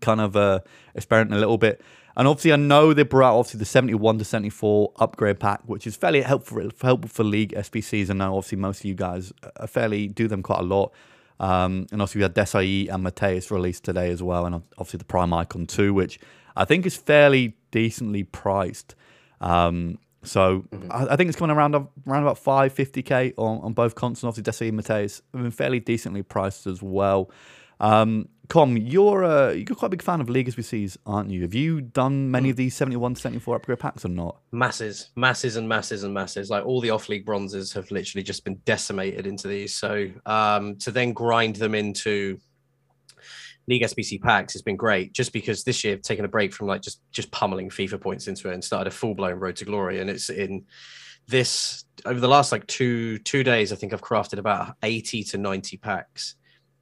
kind 0.00 0.20
of 0.20 0.36
uh, 0.36 0.60
experimenting 0.94 1.36
a 1.36 1.40
little 1.40 1.58
bit. 1.58 1.80
And 2.16 2.26
obviously, 2.26 2.52
I 2.52 2.56
know 2.56 2.92
they 2.92 3.04
brought 3.04 3.30
out 3.30 3.38
obviously 3.38 3.58
the 3.58 3.64
71 3.64 4.18
to 4.18 4.24
74 4.24 4.92
upgrade 4.96 5.40
pack, 5.40 5.60
which 5.66 5.86
is 5.86 5.96
fairly 5.96 6.22
helpful 6.22 6.68
helpful 6.80 7.08
for 7.08 7.24
league 7.24 7.52
SBCs. 7.52 8.10
I 8.10 8.14
know 8.14 8.36
obviously 8.36 8.58
most 8.58 8.80
of 8.80 8.84
you 8.86 8.94
guys 8.94 9.32
are 9.56 9.66
fairly 9.66 10.08
do 10.08 10.28
them 10.28 10.42
quite 10.42 10.60
a 10.60 10.64
lot. 10.64 10.92
Um, 11.38 11.86
and 11.90 12.02
also 12.02 12.18
we 12.18 12.22
had 12.22 12.34
Desai 12.34 12.92
and 12.92 13.02
Mateus 13.02 13.50
released 13.50 13.84
today 13.84 14.10
as 14.10 14.22
well, 14.22 14.44
and 14.44 14.54
obviously 14.76 14.98
the 14.98 15.04
Prime 15.04 15.32
Icon 15.32 15.66
2, 15.66 15.94
which 15.94 16.20
I 16.54 16.66
think 16.66 16.84
is 16.84 16.96
fairly 16.96 17.56
decently 17.70 18.24
priced. 18.24 18.94
Um, 19.40 19.98
so 20.22 20.66
mm-hmm. 20.70 20.92
I, 20.92 21.14
I, 21.14 21.16
think 21.16 21.28
it's 21.28 21.38
coming 21.38 21.56
around 21.56 21.74
around 21.74 22.22
about 22.22 22.36
550k 22.36 23.34
on, 23.38 23.60
on 23.62 23.72
both 23.72 23.94
consoles. 23.94 24.38
Obviously, 24.38 24.66
Desai 24.66 24.68
and 24.68 24.76
Mateus 24.76 25.22
have 25.32 25.42
been 25.42 25.50
fairly 25.50 25.80
decently 25.80 26.22
priced 26.22 26.66
as 26.66 26.82
well. 26.82 27.30
Um, 27.80 28.28
Com, 28.50 28.76
you're 28.76 29.24
uh, 29.24 29.52
you're 29.52 29.76
quite 29.76 29.86
a 29.86 29.90
big 29.90 30.02
fan 30.02 30.20
of 30.20 30.28
League 30.28 30.48
SBCs, 30.48 30.96
aren't 31.06 31.30
you? 31.30 31.42
Have 31.42 31.54
you 31.54 31.80
done 31.80 32.32
many 32.32 32.50
of 32.50 32.56
these 32.56 32.74
71 32.74 33.14
74 33.14 33.54
upgrade 33.54 33.78
packs 33.78 34.04
or 34.04 34.08
not? 34.08 34.40
Masses, 34.50 35.10
masses, 35.14 35.54
and 35.54 35.68
masses 35.68 36.02
and 36.02 36.12
masses. 36.12 36.50
Like 36.50 36.66
all 36.66 36.80
the 36.80 36.90
off 36.90 37.08
league 37.08 37.24
bronzes 37.24 37.72
have 37.74 37.88
literally 37.92 38.24
just 38.24 38.44
been 38.44 38.56
decimated 38.64 39.24
into 39.24 39.46
these. 39.46 39.76
So 39.76 40.10
um, 40.26 40.74
to 40.78 40.90
then 40.90 41.12
grind 41.12 41.56
them 41.56 41.76
into 41.76 42.40
League 43.68 43.82
SBC 43.82 44.20
packs 44.20 44.52
has 44.54 44.62
been 44.62 44.76
great. 44.76 45.12
Just 45.12 45.32
because 45.32 45.62
this 45.62 45.84
year 45.84 45.94
I've 45.94 46.02
taken 46.02 46.24
a 46.24 46.28
break 46.28 46.52
from 46.52 46.66
like 46.66 46.82
just 46.82 47.00
just 47.12 47.30
pummeling 47.30 47.70
FIFA 47.70 48.00
points 48.00 48.26
into 48.26 48.50
it 48.50 48.54
and 48.54 48.64
started 48.64 48.88
a 48.88 48.90
full 48.90 49.14
blown 49.14 49.38
road 49.38 49.54
to 49.56 49.64
glory. 49.64 50.00
And 50.00 50.10
it's 50.10 50.28
in 50.28 50.64
this 51.28 51.84
over 52.04 52.18
the 52.18 52.26
last 52.26 52.50
like 52.50 52.66
two 52.66 53.18
two 53.18 53.44
days. 53.44 53.72
I 53.72 53.76
think 53.76 53.92
I've 53.92 54.02
crafted 54.02 54.38
about 54.38 54.74
80 54.82 55.22
to 55.22 55.38
90 55.38 55.76
packs 55.76 56.34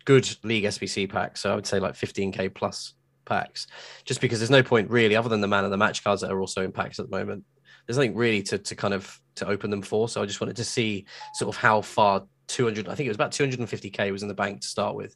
good 0.09 0.27
league 0.43 0.65
SBC 0.65 1.07
packs. 1.11 1.41
So 1.41 1.53
I 1.53 1.55
would 1.55 1.67
say 1.67 1.79
like 1.79 1.93
15k 1.93 2.55
plus 2.55 2.95
packs, 3.27 3.67
just 4.07 4.23
because 4.23 4.41
there's 4.41 4.49
no 4.49 4.63
point 4.63 4.89
really, 4.89 5.15
other 5.15 5.29
than 5.29 5.43
the 5.43 5.47
man 5.47 5.65
and 5.65 5.73
the 5.73 5.77
match 5.77 6.03
cards 6.03 6.23
that 6.23 6.31
are 6.31 6.41
also 6.41 6.65
in 6.65 6.73
packs 6.73 6.99
at 6.99 7.11
the 7.11 7.17
moment. 7.17 7.45
There's 7.87 7.99
nothing 7.99 8.17
really 8.17 8.43
to 8.45 8.57
to 8.57 8.75
kind 8.75 8.95
of 8.95 9.21
to 9.35 9.47
open 9.47 9.69
them 9.69 9.83
for. 9.83 10.09
So 10.09 10.23
I 10.23 10.27
just 10.27 10.41
wanted 10.41 10.57
to 10.57 10.65
see 10.65 11.05
sort 11.35 11.55
of 11.55 11.61
how 11.61 11.83
far 11.83 12.25
200. 12.47 12.89
I 12.89 12.95
think 12.95 13.07
it 13.07 13.11
was 13.11 13.19
about 13.19 13.33
250k 13.33 14.11
was 14.11 14.23
in 14.23 14.29
the 14.29 14.35
bank 14.35 14.63
to 14.63 14.67
start 14.67 14.97
with. 14.97 15.15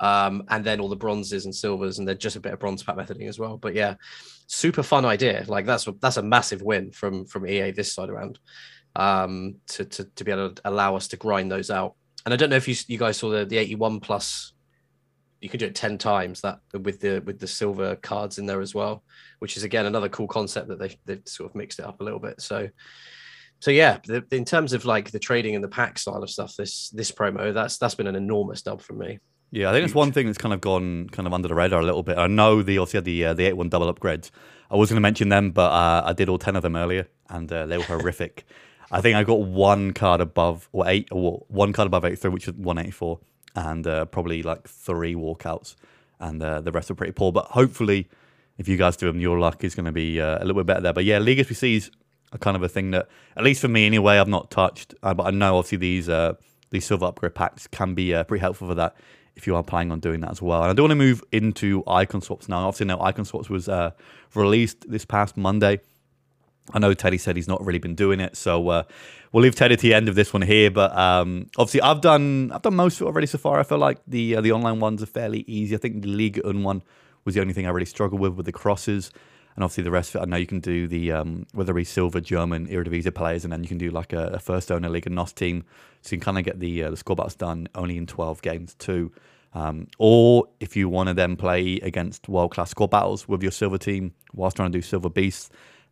Um, 0.00 0.42
and 0.48 0.64
then 0.64 0.80
all 0.80 0.88
the 0.88 0.96
bronzes 0.96 1.44
and 1.44 1.54
silvers, 1.54 2.00
and 2.00 2.08
then 2.08 2.18
just 2.18 2.34
a 2.34 2.40
bit 2.40 2.52
of 2.52 2.58
bronze 2.58 2.82
pack 2.82 2.96
methoding 2.96 3.28
as 3.28 3.38
well. 3.38 3.56
But 3.56 3.76
yeah, 3.76 3.94
super 4.48 4.82
fun 4.82 5.04
idea. 5.04 5.44
Like 5.46 5.64
that's 5.64 5.86
that's 6.00 6.16
a 6.16 6.22
massive 6.24 6.60
win 6.60 6.90
from 6.90 7.24
from 7.24 7.46
EA 7.46 7.70
this 7.70 7.92
side 7.92 8.10
around 8.10 8.40
um, 8.96 9.56
to, 9.68 9.84
to 9.84 10.04
to 10.16 10.24
be 10.24 10.32
able 10.32 10.50
to 10.50 10.62
allow 10.64 10.96
us 10.96 11.06
to 11.08 11.16
grind 11.16 11.52
those 11.52 11.70
out 11.70 11.94
and 12.24 12.32
I 12.32 12.36
don't 12.36 12.50
know 12.50 12.56
if 12.56 12.68
you 12.68 12.74
you 12.88 12.98
guys 12.98 13.16
saw 13.16 13.30
the 13.30 13.44
the 13.44 13.58
81 13.58 14.00
plus. 14.00 14.52
You 15.40 15.50
can 15.50 15.60
do 15.60 15.66
it 15.66 15.74
10 15.74 15.98
times 15.98 16.40
that 16.40 16.60
with 16.72 17.00
the 17.00 17.22
with 17.26 17.38
the 17.38 17.46
silver 17.46 17.96
cards 17.96 18.38
in 18.38 18.46
there 18.46 18.62
as 18.62 18.74
well, 18.74 19.04
which 19.40 19.58
is 19.58 19.62
again 19.62 19.84
another 19.84 20.08
cool 20.08 20.26
concept 20.26 20.68
that 20.68 20.78
they 20.78 20.96
they've 21.04 21.22
sort 21.26 21.50
of 21.50 21.54
mixed 21.54 21.78
it 21.78 21.84
up 21.84 22.00
a 22.00 22.04
little 22.04 22.20
bit. 22.20 22.40
So 22.40 22.68
so 23.60 23.70
yeah, 23.70 23.98
the, 24.04 24.24
in 24.30 24.44
terms 24.44 24.72
of 24.72 24.84
like 24.84 25.10
the 25.10 25.18
trading 25.18 25.54
and 25.54 25.64
the 25.64 25.68
pack 25.68 25.98
style 25.98 26.22
of 26.22 26.30
stuff, 26.30 26.54
this 26.56 26.90
this 26.90 27.10
promo 27.10 27.52
that's 27.52 27.78
that's 27.78 27.94
been 27.94 28.06
an 28.06 28.16
enormous 28.16 28.62
dub 28.62 28.80
for 28.80 28.94
me. 28.94 29.18
Yeah, 29.50 29.70
I 29.70 29.72
think 29.72 29.84
it's 29.84 29.94
one 29.94 30.12
thing 30.12 30.26
that's 30.26 30.38
kind 30.38 30.52
of 30.52 30.60
gone 30.60 31.08
kind 31.10 31.26
of 31.26 31.32
under 31.32 31.48
the 31.48 31.54
radar 31.54 31.80
a 31.80 31.84
little 31.84 32.02
bit. 32.02 32.18
I 32.18 32.26
know 32.26 32.62
the 32.62 32.78
also 32.78 32.98
had 32.98 33.04
the 33.04 33.24
uh, 33.24 33.34
the 33.34 33.46
eight 33.46 33.52
one 33.52 33.68
double 33.68 33.92
upgrades. 33.92 34.30
I 34.70 34.76
was 34.76 34.90
going 34.90 34.96
to 34.96 35.00
mention 35.00 35.28
them, 35.28 35.52
but 35.52 35.70
uh, 35.70 36.02
I 36.04 36.12
did 36.12 36.28
all 36.28 36.38
ten 36.38 36.56
of 36.56 36.62
them 36.62 36.76
earlier, 36.76 37.08
and 37.28 37.50
uh, 37.52 37.66
they 37.66 37.78
were 37.78 37.84
horrific. 37.88 38.44
I 38.94 39.00
think 39.00 39.16
I 39.16 39.24
got 39.24 39.40
one 39.40 39.92
card 39.92 40.20
above 40.20 40.68
or 40.70 40.84
eight 40.86 41.08
or 41.10 41.44
one 41.48 41.72
card 41.72 41.86
above 41.86 42.04
83, 42.04 42.30
which 42.30 42.46
was 42.46 42.54
184, 42.54 43.18
and 43.56 43.84
uh, 43.88 44.04
probably 44.04 44.44
like 44.44 44.68
three 44.68 45.16
walkouts, 45.16 45.74
and 46.20 46.40
uh, 46.40 46.60
the 46.60 46.70
rest 46.70 46.92
are 46.92 46.94
pretty 46.94 47.12
poor. 47.12 47.32
But 47.32 47.46
hopefully, 47.46 48.08
if 48.56 48.68
you 48.68 48.76
guys 48.76 48.96
do 48.96 49.06
them, 49.06 49.20
your 49.20 49.40
luck 49.40 49.64
is 49.64 49.74
going 49.74 49.86
to 49.86 49.92
be 49.92 50.20
uh, 50.20 50.38
a 50.38 50.44
little 50.44 50.62
bit 50.62 50.66
better 50.66 50.80
there. 50.80 50.92
But 50.92 51.04
yeah, 51.04 51.18
League 51.18 51.38
SBCs 51.38 51.90
are 52.30 52.38
kind 52.38 52.56
of 52.56 52.62
a 52.62 52.68
thing 52.68 52.92
that, 52.92 53.08
at 53.36 53.42
least 53.42 53.62
for 53.62 53.66
me 53.66 53.84
anyway, 53.84 54.18
I've 54.18 54.28
not 54.28 54.52
touched. 54.52 54.94
Uh, 55.02 55.12
but 55.12 55.26
I 55.26 55.32
know 55.32 55.58
obviously 55.58 55.78
these 55.78 56.08
uh, 56.08 56.34
these 56.70 56.86
silver 56.86 57.06
upgrade 57.06 57.34
packs 57.34 57.66
can 57.66 57.94
be 57.94 58.14
uh, 58.14 58.22
pretty 58.22 58.42
helpful 58.42 58.68
for 58.68 58.76
that 58.76 58.94
if 59.34 59.48
you 59.48 59.56
are 59.56 59.64
planning 59.64 59.90
on 59.90 59.98
doing 59.98 60.20
that 60.20 60.30
as 60.30 60.40
well. 60.40 60.62
And 60.62 60.70
I 60.70 60.72
do 60.72 60.82
want 60.82 60.92
to 60.92 60.96
move 60.96 61.20
into 61.32 61.82
icon 61.88 62.20
swaps 62.20 62.48
now. 62.48 62.68
Obviously, 62.68 62.86
now 62.86 63.00
icon 63.00 63.24
swaps 63.24 63.50
was 63.50 63.68
released 64.36 64.88
this 64.88 65.04
past 65.04 65.36
Monday. 65.36 65.80
I 66.72 66.78
know 66.78 66.94
Teddy 66.94 67.18
said 67.18 67.36
he's 67.36 67.48
not 67.48 67.64
really 67.64 67.78
been 67.78 67.94
doing 67.94 68.20
it, 68.20 68.36
so 68.36 68.68
uh, 68.68 68.82
we'll 69.32 69.42
leave 69.42 69.54
Teddy 69.54 69.76
to 69.76 69.82
the 69.82 69.92
end 69.92 70.08
of 70.08 70.14
this 70.14 70.32
one 70.32 70.42
here. 70.42 70.70
But 70.70 70.96
um, 70.96 71.50
obviously, 71.58 71.82
I've 71.82 72.00
done 72.00 72.50
I've 72.52 72.62
done 72.62 72.74
most 72.74 73.00
of 73.00 73.02
it 73.02 73.10
already 73.10 73.26
so 73.26 73.38
far. 73.38 73.60
I 73.60 73.64
feel 73.64 73.78
like 73.78 73.98
the 74.06 74.36
uh, 74.36 74.40
the 74.40 74.52
online 74.52 74.80
ones 74.80 75.02
are 75.02 75.06
fairly 75.06 75.44
easy. 75.46 75.74
I 75.74 75.78
think 75.78 76.02
the 76.02 76.08
League 76.08 76.40
Un 76.44 76.62
one 76.62 76.82
was 77.24 77.34
the 77.34 77.42
only 77.42 77.52
thing 77.52 77.66
I 77.66 77.70
really 77.70 77.86
struggled 77.86 78.20
with 78.20 78.34
with 78.34 78.46
the 78.46 78.52
crosses, 78.52 79.10
and 79.54 79.62
obviously 79.62 79.84
the 79.84 79.90
rest 79.90 80.14
of 80.14 80.20
it. 80.20 80.24
I 80.24 80.26
know 80.26 80.36
you 80.38 80.46
can 80.46 80.60
do 80.60 80.86
the 80.88 81.12
um, 81.12 81.46
whether 81.52 81.72
it 81.72 81.76
be 81.76 81.84
silver 81.84 82.20
German 82.20 82.66
Eredivisie 82.68 83.14
players, 83.14 83.44
and 83.44 83.52
then 83.52 83.62
you 83.62 83.68
can 83.68 83.78
do 83.78 83.90
like 83.90 84.14
a, 84.14 84.28
a 84.28 84.38
first 84.38 84.72
owner 84.72 84.88
Liga 84.88 85.10
NOS 85.10 85.34
team, 85.34 85.64
so 86.00 86.14
you 86.14 86.18
can 86.18 86.24
kind 86.24 86.38
of 86.38 86.44
get 86.44 86.60
the 86.60 86.84
uh, 86.84 86.90
the 86.90 86.96
squad 86.96 87.16
battles 87.16 87.34
done 87.34 87.68
only 87.74 87.98
in 87.98 88.06
twelve 88.06 88.40
games 88.40 88.74
too. 88.74 89.12
Um, 89.52 89.86
or 89.98 90.48
if 90.58 90.76
you 90.76 90.88
want 90.88 91.08
to 91.08 91.14
then 91.14 91.36
play 91.36 91.76
against 91.76 92.28
world 92.28 92.52
class 92.52 92.70
squad 92.70 92.90
battles 92.90 93.28
with 93.28 93.40
your 93.40 93.52
silver 93.52 93.78
team 93.78 94.12
whilst 94.32 94.56
trying 94.56 94.72
to 94.72 94.78
do 94.78 94.82
silver 94.82 95.08
beasts 95.08 95.48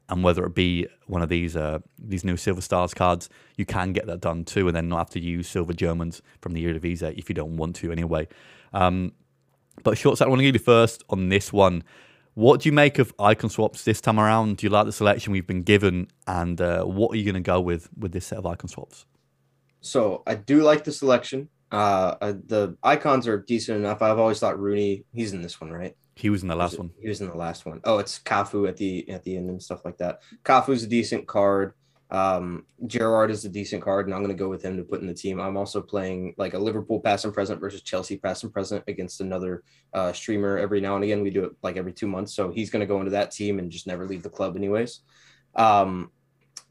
and 0.08 0.22
whether 0.22 0.44
it 0.44 0.54
be 0.54 0.86
one 1.06 1.22
of 1.22 1.28
these 1.28 1.56
uh, 1.56 1.78
these 1.98 2.24
new 2.24 2.36
Silver 2.36 2.60
Stars 2.60 2.94
cards, 2.94 3.28
you 3.56 3.64
can 3.64 3.92
get 3.92 4.06
that 4.06 4.20
done 4.20 4.44
too, 4.44 4.66
and 4.68 4.76
then 4.76 4.88
not 4.88 4.98
have 4.98 5.10
to 5.10 5.20
use 5.20 5.48
Silver 5.48 5.72
Germans 5.72 6.22
from 6.40 6.52
the 6.52 6.64
Eredivisie 6.64 7.16
if 7.16 7.28
you 7.28 7.34
don't 7.34 7.56
want 7.56 7.76
to 7.76 7.92
anyway. 7.92 8.28
Um, 8.72 9.12
but 9.82 9.96
short 9.96 10.18
set, 10.18 10.26
I 10.26 10.28
want 10.28 10.40
to 10.40 10.44
give 10.44 10.54
you 10.54 10.60
first 10.60 11.02
on 11.08 11.28
this 11.28 11.52
one. 11.52 11.82
What 12.34 12.60
do 12.60 12.68
you 12.68 12.72
make 12.72 12.98
of 12.98 13.12
icon 13.18 13.50
swaps 13.50 13.84
this 13.84 14.00
time 14.00 14.18
around? 14.18 14.56
Do 14.56 14.66
you 14.66 14.70
like 14.70 14.86
the 14.86 14.92
selection 14.92 15.32
we've 15.32 15.46
been 15.46 15.62
given, 15.62 16.08
and 16.26 16.60
uh, 16.60 16.84
what 16.84 17.12
are 17.12 17.16
you 17.16 17.24
going 17.24 17.34
to 17.34 17.40
go 17.40 17.60
with 17.60 17.88
with 17.98 18.12
this 18.12 18.26
set 18.26 18.38
of 18.38 18.46
icon 18.46 18.68
swaps? 18.68 19.06
So 19.80 20.22
I 20.26 20.36
do 20.36 20.62
like 20.62 20.84
the 20.84 20.92
selection. 20.92 21.48
Uh, 21.70 22.16
uh, 22.20 22.32
the 22.46 22.76
icons 22.82 23.26
are 23.26 23.38
decent 23.38 23.78
enough. 23.78 24.02
I've 24.02 24.18
always 24.18 24.38
thought 24.38 24.58
Rooney. 24.58 25.04
He's 25.12 25.32
in 25.32 25.42
this 25.42 25.60
one, 25.60 25.70
right? 25.70 25.96
He 26.22 26.30
was 26.30 26.42
in 26.42 26.48
the 26.48 26.54
last 26.54 26.74
was 26.74 26.78
one. 26.78 26.90
He 27.00 27.08
was 27.08 27.20
in 27.20 27.28
the 27.28 27.36
last 27.36 27.66
one. 27.66 27.80
Oh, 27.82 27.98
it's 27.98 28.20
Cafu 28.20 28.68
at 28.68 28.76
the 28.76 29.10
at 29.10 29.24
the 29.24 29.36
end 29.36 29.50
and 29.50 29.60
stuff 29.60 29.84
like 29.84 29.98
that. 29.98 30.20
Cafu's 30.44 30.84
a 30.84 30.86
decent 30.86 31.26
card. 31.26 31.74
Um, 32.12 32.64
Gerrard 32.86 33.32
is 33.32 33.44
a 33.44 33.48
decent 33.48 33.82
card, 33.82 34.06
and 34.06 34.14
I'm 34.14 34.22
going 34.22 34.36
to 34.36 34.40
go 34.40 34.48
with 34.48 34.62
him 34.62 34.76
to 34.76 34.84
put 34.84 35.00
in 35.00 35.08
the 35.08 35.14
team. 35.14 35.40
I'm 35.40 35.56
also 35.56 35.82
playing 35.82 36.34
like 36.38 36.54
a 36.54 36.60
Liverpool 36.60 37.00
past 37.00 37.24
and 37.24 37.34
present 37.34 37.58
versus 37.58 37.82
Chelsea 37.82 38.18
past 38.18 38.44
and 38.44 38.52
present 38.52 38.84
against 38.86 39.20
another 39.20 39.64
uh, 39.94 40.12
streamer 40.12 40.58
every 40.58 40.80
now 40.80 40.94
and 40.94 41.02
again. 41.02 41.22
We 41.22 41.30
do 41.30 41.42
it 41.42 41.56
like 41.60 41.76
every 41.76 41.92
two 41.92 42.06
months, 42.06 42.36
so 42.36 42.52
he's 42.52 42.70
going 42.70 42.82
to 42.82 42.86
go 42.86 43.00
into 43.00 43.10
that 43.10 43.32
team 43.32 43.58
and 43.58 43.68
just 43.68 43.88
never 43.88 44.06
leave 44.06 44.22
the 44.22 44.30
club, 44.30 44.54
anyways. 44.54 45.00
Um, 45.56 46.12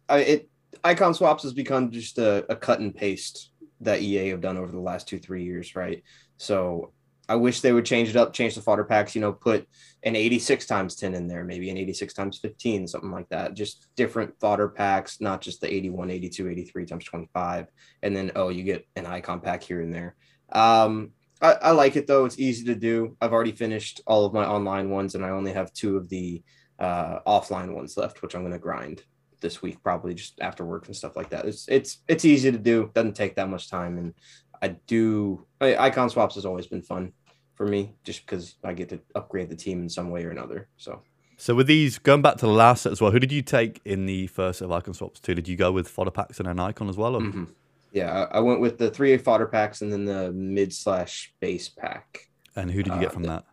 I, 0.08 0.20
it 0.20 0.50
icon 0.86 1.14
swaps 1.14 1.44
has 1.44 1.52
become 1.52 1.92
just 1.92 2.20
a, 2.20 2.46
a 2.50 2.56
cut 2.56 2.80
and 2.80 2.96
paste 2.96 3.52
that 3.82 4.02
EA 4.02 4.30
have 4.30 4.40
done 4.40 4.56
over 4.56 4.72
the 4.72 4.80
last 4.80 5.10
two 5.10 5.20
three 5.20 5.44
years, 5.44 5.76
right? 5.76 6.04
So 6.38 6.94
I 7.32 7.36
wish 7.36 7.62
they 7.62 7.72
would 7.72 7.86
change 7.86 8.10
it 8.10 8.17
up, 8.17 8.34
change 8.34 8.56
the 8.56 8.62
fodder 8.62 8.84
packs, 8.84 9.15
you 9.15 9.22
know, 9.22 9.32
put 9.32 9.65
an 10.04 10.17
86 10.17 10.65
times 10.65 10.98
10 10.98 11.13
in 11.15 11.30
there, 11.30 11.46
maybe 11.46 11.70
an 11.70 11.78
86 11.78 12.13
times 12.13 12.39
15, 12.39 12.89
something 12.89 13.10
like 13.10 13.30
that. 13.30 13.54
Just 13.54 13.88
different 13.96 14.38
fodder 14.41 14.67
packs, 14.67 15.22
not 15.22 15.39
just 15.39 15.62
the 15.62 15.74
81, 15.74 16.12
82, 16.12 16.50
83 16.50 16.86
times 16.86 17.06
25. 17.06 17.67
And 18.04 18.13
then, 18.13 18.34
oh, 18.36 18.50
you 18.50 18.63
get 18.63 18.86
an 18.98 19.06
icon 19.06 19.39
pack 19.39 19.63
here 19.63 19.80
and 19.80 19.94
there. 19.94 20.17
Um, 20.52 21.12
I, 21.41 21.54
I 21.54 21.72
like 21.72 21.96
it 21.96 22.06
though. 22.06 22.26
It's 22.26 22.38
easy 22.38 22.65
to 22.65 22.76
do. 22.76 23.15
I've 23.22 23.32
already 23.32 23.54
finished 23.54 24.02
all 24.06 24.26
of 24.26 24.34
my 24.34 24.46
online 24.46 24.89
ones 24.89 25.15
and 25.15 25.26
I 25.26 25.30
only 25.30 25.54
have 25.54 25.72
two 25.72 25.96
of 25.96 26.10
the 26.10 26.44
uh, 26.80 27.20
offline 27.26 27.74
ones 27.74 27.96
left, 27.96 28.22
which 28.22 28.36
I'm 28.36 28.41
going 28.41 28.52
to 28.52 28.60
grind 28.60 29.04
this 29.39 29.62
week, 29.62 29.82
probably 29.82 30.15
just 30.15 30.38
after 30.41 30.65
work 30.65 30.88
and 30.88 30.96
stuff 30.98 31.15
like 31.15 31.30
that. 31.30 31.46
It's, 31.46 31.65
it's, 31.70 32.00
it's 32.10 32.26
easy 32.26 32.52
to 32.52 32.58
do. 32.58 32.91
Doesn't 32.94 33.15
take 33.15 33.36
that 33.36 33.48
much 33.48 33.70
time. 33.70 33.98
And 33.98 34.13
I 34.62 34.76
do, 34.86 35.48
I, 35.62 35.78
icon 35.78 36.10
swaps 36.10 36.36
has 36.36 36.46
always 36.46 36.67
been 36.67 36.84
fun 36.84 37.13
for 37.62 37.67
me 37.67 37.93
just 38.04 38.26
because 38.26 38.56
I 38.63 38.74
get 38.74 38.89
to 38.89 39.00
upgrade 39.13 39.47
the 39.47 39.56
team 39.56 39.82
in 39.84 39.89
some 39.89 40.10
way 40.10 40.26
or 40.26 40.32
another. 40.32 40.67
So. 40.78 41.04
So 41.38 41.54
with 41.54 41.67
these, 41.67 42.00
going 42.00 42.24
back 42.24 42.38
to 42.38 42.47
the 42.47 42.52
last 42.52 42.82
set 42.82 42.91
as 42.91 43.00
well, 43.00 43.12
who 43.12 43.19
did 43.19 43.32
you 43.32 43.43
take 43.43 43.82
in 43.86 44.08
the 44.08 44.26
first 44.28 44.60
set 44.60 44.65
of 44.65 44.71
icon 44.71 44.95
swaps 44.95 45.19
too? 45.19 45.36
Did 45.36 45.47
you 45.47 45.56
go 45.56 45.71
with 45.71 45.88
fodder 45.88 46.10
packs 46.10 46.39
and 46.39 46.47
an 46.47 46.60
icon 46.60 46.89
as 46.89 46.97
well? 46.97 47.13
Mm-hmm. 47.13 47.43
Yeah, 47.91 48.28
I 48.32 48.39
went 48.39 48.62
with 48.62 48.80
the 48.80 48.89
three 48.89 49.15
fodder 49.17 49.45
packs 49.45 49.84
and 49.84 49.93
then 49.93 50.06
the 50.06 50.32
mid 50.32 50.74
slash 50.74 51.32
base 51.39 51.69
pack. 51.69 52.30
And 52.56 52.71
who 52.71 52.82
did 52.82 52.93
you 52.93 53.00
get 53.00 53.10
uh, 53.10 53.13
from 53.13 53.24
that? 53.24 53.45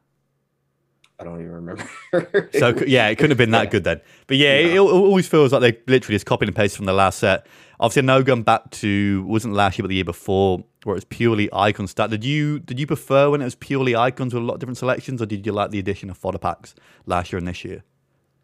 I 1.21 1.25
don't 1.25 1.41
even 1.41 1.53
remember. 1.53 2.51
so 2.59 2.75
yeah, 2.87 3.09
it 3.09 3.17
couldn't 3.17 3.33
have 3.33 3.39
been 3.39 3.51
that 3.51 3.65
yeah. 3.65 3.71
good 3.71 3.85
then. 3.85 4.01
But 4.27 4.39
yeah, 4.39 4.55
it, 4.55 4.75
it, 4.75 4.79
always 4.79 5.29
feels 5.29 5.53
like 5.53 5.61
they 5.61 5.93
literally 5.93 6.15
just 6.15 6.25
copied 6.25 6.49
and 6.49 6.57
pasted 6.57 6.79
from 6.79 6.87
the 6.87 6.95
last 6.95 7.19
set. 7.19 7.47
Obviously, 7.79 8.07
no 8.07 8.23
going 8.23 8.43
back 8.43 8.71
to 8.71 9.23
wasn't 9.25 9.53
last 9.53 9.77
year 9.77 9.83
but 9.83 9.89
the 9.89 9.97
year 9.97 10.05
before, 10.05 10.65
where 10.85 10.97
it's 10.97 11.07
purely 11.09 11.49
icon 11.53 11.87
stat. 11.87 12.11
Did 12.11 12.25
you 12.25 12.61
did 12.61 12.79
you 12.79 12.87
prefer 12.87 13.31
when 13.31 13.41
it 13.41 13.45
was 13.45 13.55
purely 13.55 13.97
icons 13.97 14.35
with 14.35 14.43
a 14.43 14.47
lot 14.47 14.55
of 14.55 14.61
different 14.61 14.79
selections, 14.79 15.21
or 15.21 15.27
did 15.27 15.45
you 15.45 15.53
like 15.53 15.71
the 15.71 15.79
addition 15.79 16.11
of 16.11 16.17
fodder 16.17 16.39
packs 16.39 16.75
last 17.07 17.33
year 17.33 17.39
and 17.39 17.49
this 17.49 17.65
year? 17.65 17.85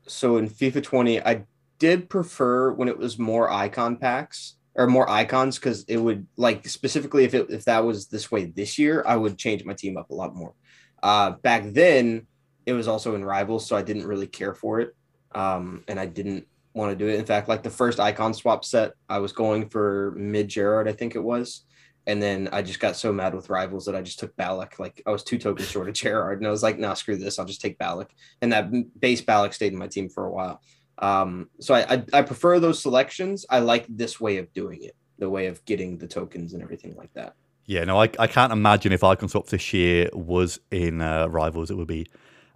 So 0.06 0.36
in 0.36 0.48
FIFA 0.48 0.82
20, 0.82 1.20
I 1.22 1.44
did 1.78 2.08
prefer 2.10 2.72
when 2.72 2.88
it 2.88 2.98
was 2.98 3.18
more 3.18 3.50
icon 3.50 3.96
packs 3.96 4.56
or 4.74 4.86
more 4.86 5.08
icons 5.08 5.58
because 5.58 5.84
it 5.84 5.96
would 5.96 6.26
like 6.36 6.66
specifically 6.68 7.24
if 7.24 7.34
it 7.34 7.46
if 7.50 7.64
that 7.64 7.84
was 7.84 8.08
this 8.08 8.30
way 8.30 8.46
this 8.46 8.78
year, 8.78 9.04
I 9.06 9.16
would 9.16 9.38
change 9.38 9.64
my 9.64 9.74
team 9.74 9.96
up 9.96 10.10
a 10.10 10.14
lot 10.14 10.34
more. 10.34 10.54
Uh, 11.02 11.32
back 11.32 11.64
then 11.66 12.26
it 12.66 12.72
was 12.72 12.88
also 12.88 13.14
in 13.14 13.24
rivals, 13.24 13.66
so 13.66 13.76
I 13.76 13.82
didn't 13.82 14.06
really 14.06 14.26
care 14.26 14.54
for 14.54 14.80
it. 14.80 14.94
Um, 15.34 15.84
and 15.88 15.98
I 15.98 16.06
didn't 16.06 16.46
want 16.74 16.90
to 16.90 16.96
do 16.96 17.10
it. 17.10 17.18
In 17.18 17.26
fact, 17.26 17.48
like 17.48 17.62
the 17.62 17.70
first 17.70 18.00
icon 18.00 18.34
swap 18.34 18.64
set, 18.64 18.92
I 19.08 19.18
was 19.18 19.32
going 19.32 19.68
for 19.68 20.14
mid 20.16 20.48
Gerrard, 20.48 20.88
I 20.88 20.92
think 20.92 21.14
it 21.14 21.22
was. 21.22 21.62
And 22.06 22.22
then 22.22 22.48
I 22.52 22.62
just 22.62 22.80
got 22.80 22.96
so 22.96 23.12
mad 23.12 23.34
with 23.34 23.48
rivals 23.48 23.86
that 23.86 23.96
I 23.96 24.02
just 24.02 24.18
took 24.18 24.36
Ballack. 24.36 24.78
Like 24.78 25.02
I 25.06 25.10
was 25.10 25.24
two 25.24 25.38
tokens 25.38 25.70
short 25.70 25.88
of 25.88 25.94
Gerrard, 25.94 26.38
and 26.38 26.46
I 26.46 26.50
was 26.50 26.62
like, 26.62 26.78
"Nah, 26.78 26.94
screw 26.94 27.16
this. 27.16 27.38
I'll 27.38 27.46
just 27.46 27.60
take 27.60 27.78
Ballack." 27.78 28.10
And 28.42 28.52
that 28.52 29.00
base 29.00 29.22
Ballack 29.22 29.54
stayed 29.54 29.72
in 29.72 29.78
my 29.78 29.88
team 29.88 30.08
for 30.08 30.26
a 30.26 30.30
while. 30.30 30.60
Um, 30.98 31.48
so 31.60 31.74
I, 31.74 31.94
I 31.94 32.04
I 32.12 32.22
prefer 32.22 32.60
those 32.60 32.80
selections. 32.80 33.46
I 33.48 33.60
like 33.60 33.86
this 33.88 34.20
way 34.20 34.36
of 34.36 34.52
doing 34.52 34.82
it, 34.82 34.96
the 35.18 35.30
way 35.30 35.46
of 35.46 35.64
getting 35.64 35.98
the 35.98 36.06
tokens 36.06 36.52
and 36.52 36.62
everything 36.62 36.94
like 36.96 37.12
that. 37.14 37.34
Yeah, 37.66 37.84
no, 37.84 38.00
I, 38.00 38.10
I 38.18 38.26
can't 38.26 38.52
imagine 38.52 38.92
if 38.92 39.02
Icon 39.02 39.28
Swaps 39.28 39.50
this 39.50 39.72
year 39.72 40.10
was 40.12 40.60
in 40.70 41.00
uh, 41.00 41.26
Rivals, 41.28 41.70
it 41.70 41.76
would 41.76 41.88
be 41.88 42.06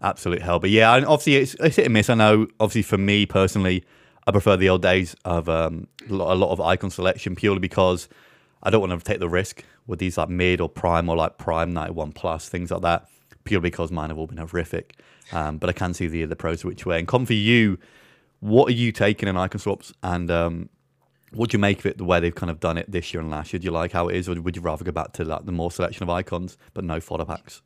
absolute 0.03 0.43
hell. 0.43 0.59
But 0.59 0.71
yeah, 0.71 0.95
and 0.95 1.07
obviously 1.07 1.37
it's, 1.37 1.55
it's 1.55 1.77
hit 1.77 1.87
and 1.87 1.95
miss. 1.95 2.11
I 2.11 2.15
know, 2.15 2.47
obviously, 2.61 2.83
for 2.83 2.99
me 2.99 3.25
personally, 3.25 3.85
I 4.27 4.33
prefer 4.33 4.57
the 4.57 4.69
old 4.69 4.83
days 4.83 5.17
of 5.25 5.49
um, 5.49 5.89
a 6.09 6.13
lot 6.13 6.51
of 6.51 6.61
icon 6.61 6.91
selection 6.91 7.35
purely 7.35 7.61
because 7.61 8.09
I 8.63 8.71
don't 8.71 8.81
want 8.81 8.99
to 8.99 9.05
take 9.05 9.21
the 9.21 9.29
risk 9.29 9.65
with 9.87 9.99
these 9.99 10.19
like 10.19 10.29
mid 10.29 10.61
or 10.61 10.69
prime 10.69 11.09
or 11.09 11.17
like 11.17 11.39
prime 11.39 11.73
91 11.73 12.13
plus, 12.13 12.49
things 12.49 12.71
like 12.71 12.83
that, 12.83 13.09
purely 13.45 13.71
because 13.71 13.91
mine 13.91 14.11
have 14.11 14.19
all 14.19 14.27
been 14.27 14.39
horrific. 14.39 14.97
Um, 15.33 15.59
but 15.59 15.69
I 15.69 15.73
can 15.73 15.95
see 15.95 16.07
the 16.07 16.25
the 16.25 16.37
pros 16.37 16.65
which 16.65 16.87
way. 16.87 16.99
And 16.99 17.07
come 17.07 17.27
for 17.27 17.35
you, 17.35 17.79
what 18.41 18.69
are 18.69 18.75
you 18.75 18.93
taking 18.93 19.29
in 19.29 19.37
icon 19.37 19.59
swaps 19.59 19.93
and 20.03 20.31
um, 20.31 20.69
what 21.33 21.51
do 21.51 21.57
you 21.57 21.61
make 21.61 21.81
of 21.81 21.87
it 21.87 21.99
the 21.99 22.05
way 22.05 22.21
they've 22.21 22.35
kind 22.35 22.51
of 22.51 22.61
done 22.61 22.79
it 22.79 22.91
this 22.91 23.13
year 23.13 23.21
and 23.21 23.31
last 23.31 23.53
year? 23.53 23.61
Do 23.61 23.67
you 23.67 23.71
like 23.71 23.93
how 23.93 24.09
it 24.09 24.17
is, 24.17 24.29
or 24.29 24.41
would 24.41 24.57
you 24.57 24.63
rather 24.63 24.85
go 24.85 24.93
back 24.93 25.13
to 25.15 25.25
like 25.25 25.45
the 25.45 25.53
more 25.53 25.71
selection 25.71 26.03
of 26.03 26.11
icons 26.11 26.57
but 26.75 26.85
no 26.85 27.01
fodder 27.01 27.25
packs? 27.25 27.63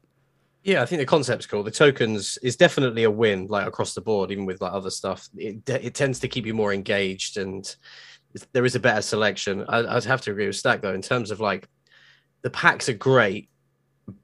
Yeah, 0.65 0.83
I 0.83 0.87
think 0.87 1.01
the 1.01 1.07
concept's 1.07 1.47
cool. 1.47 1.65
The 1.65 1.73
tokens 1.73 2.39
is 2.39 2.57
definitely 2.57 3.03
a 3.03 3.11
win, 3.11 3.49
like 3.49 3.67
across 3.67 3.95
the 3.95 4.01
board, 4.01 4.31
even 4.31 4.47
with 4.47 4.61
like 4.61 4.73
other 4.73 4.91
stuff. 4.91 5.29
It 5.37 5.69
it 5.69 5.95
tends 5.95 6.21
to 6.21 6.29
keep 6.29 6.47
you 6.47 6.55
more 6.55 6.73
engaged, 6.73 7.37
and 7.37 7.75
there 8.53 8.65
is 8.65 8.75
a 8.75 8.81
better 8.81 9.03
selection. 9.03 9.65
I, 9.69 9.95
would 9.95 10.05
have 10.05 10.21
to 10.23 10.31
agree 10.31 10.47
with 10.47 10.57
Stack 10.57 10.81
though, 10.81 10.95
in 10.95 11.03
terms 11.03 11.31
of 11.31 11.41
like 11.41 11.69
the 12.43 12.51
packs 12.51 12.89
are 12.89 12.95
great, 12.95 13.49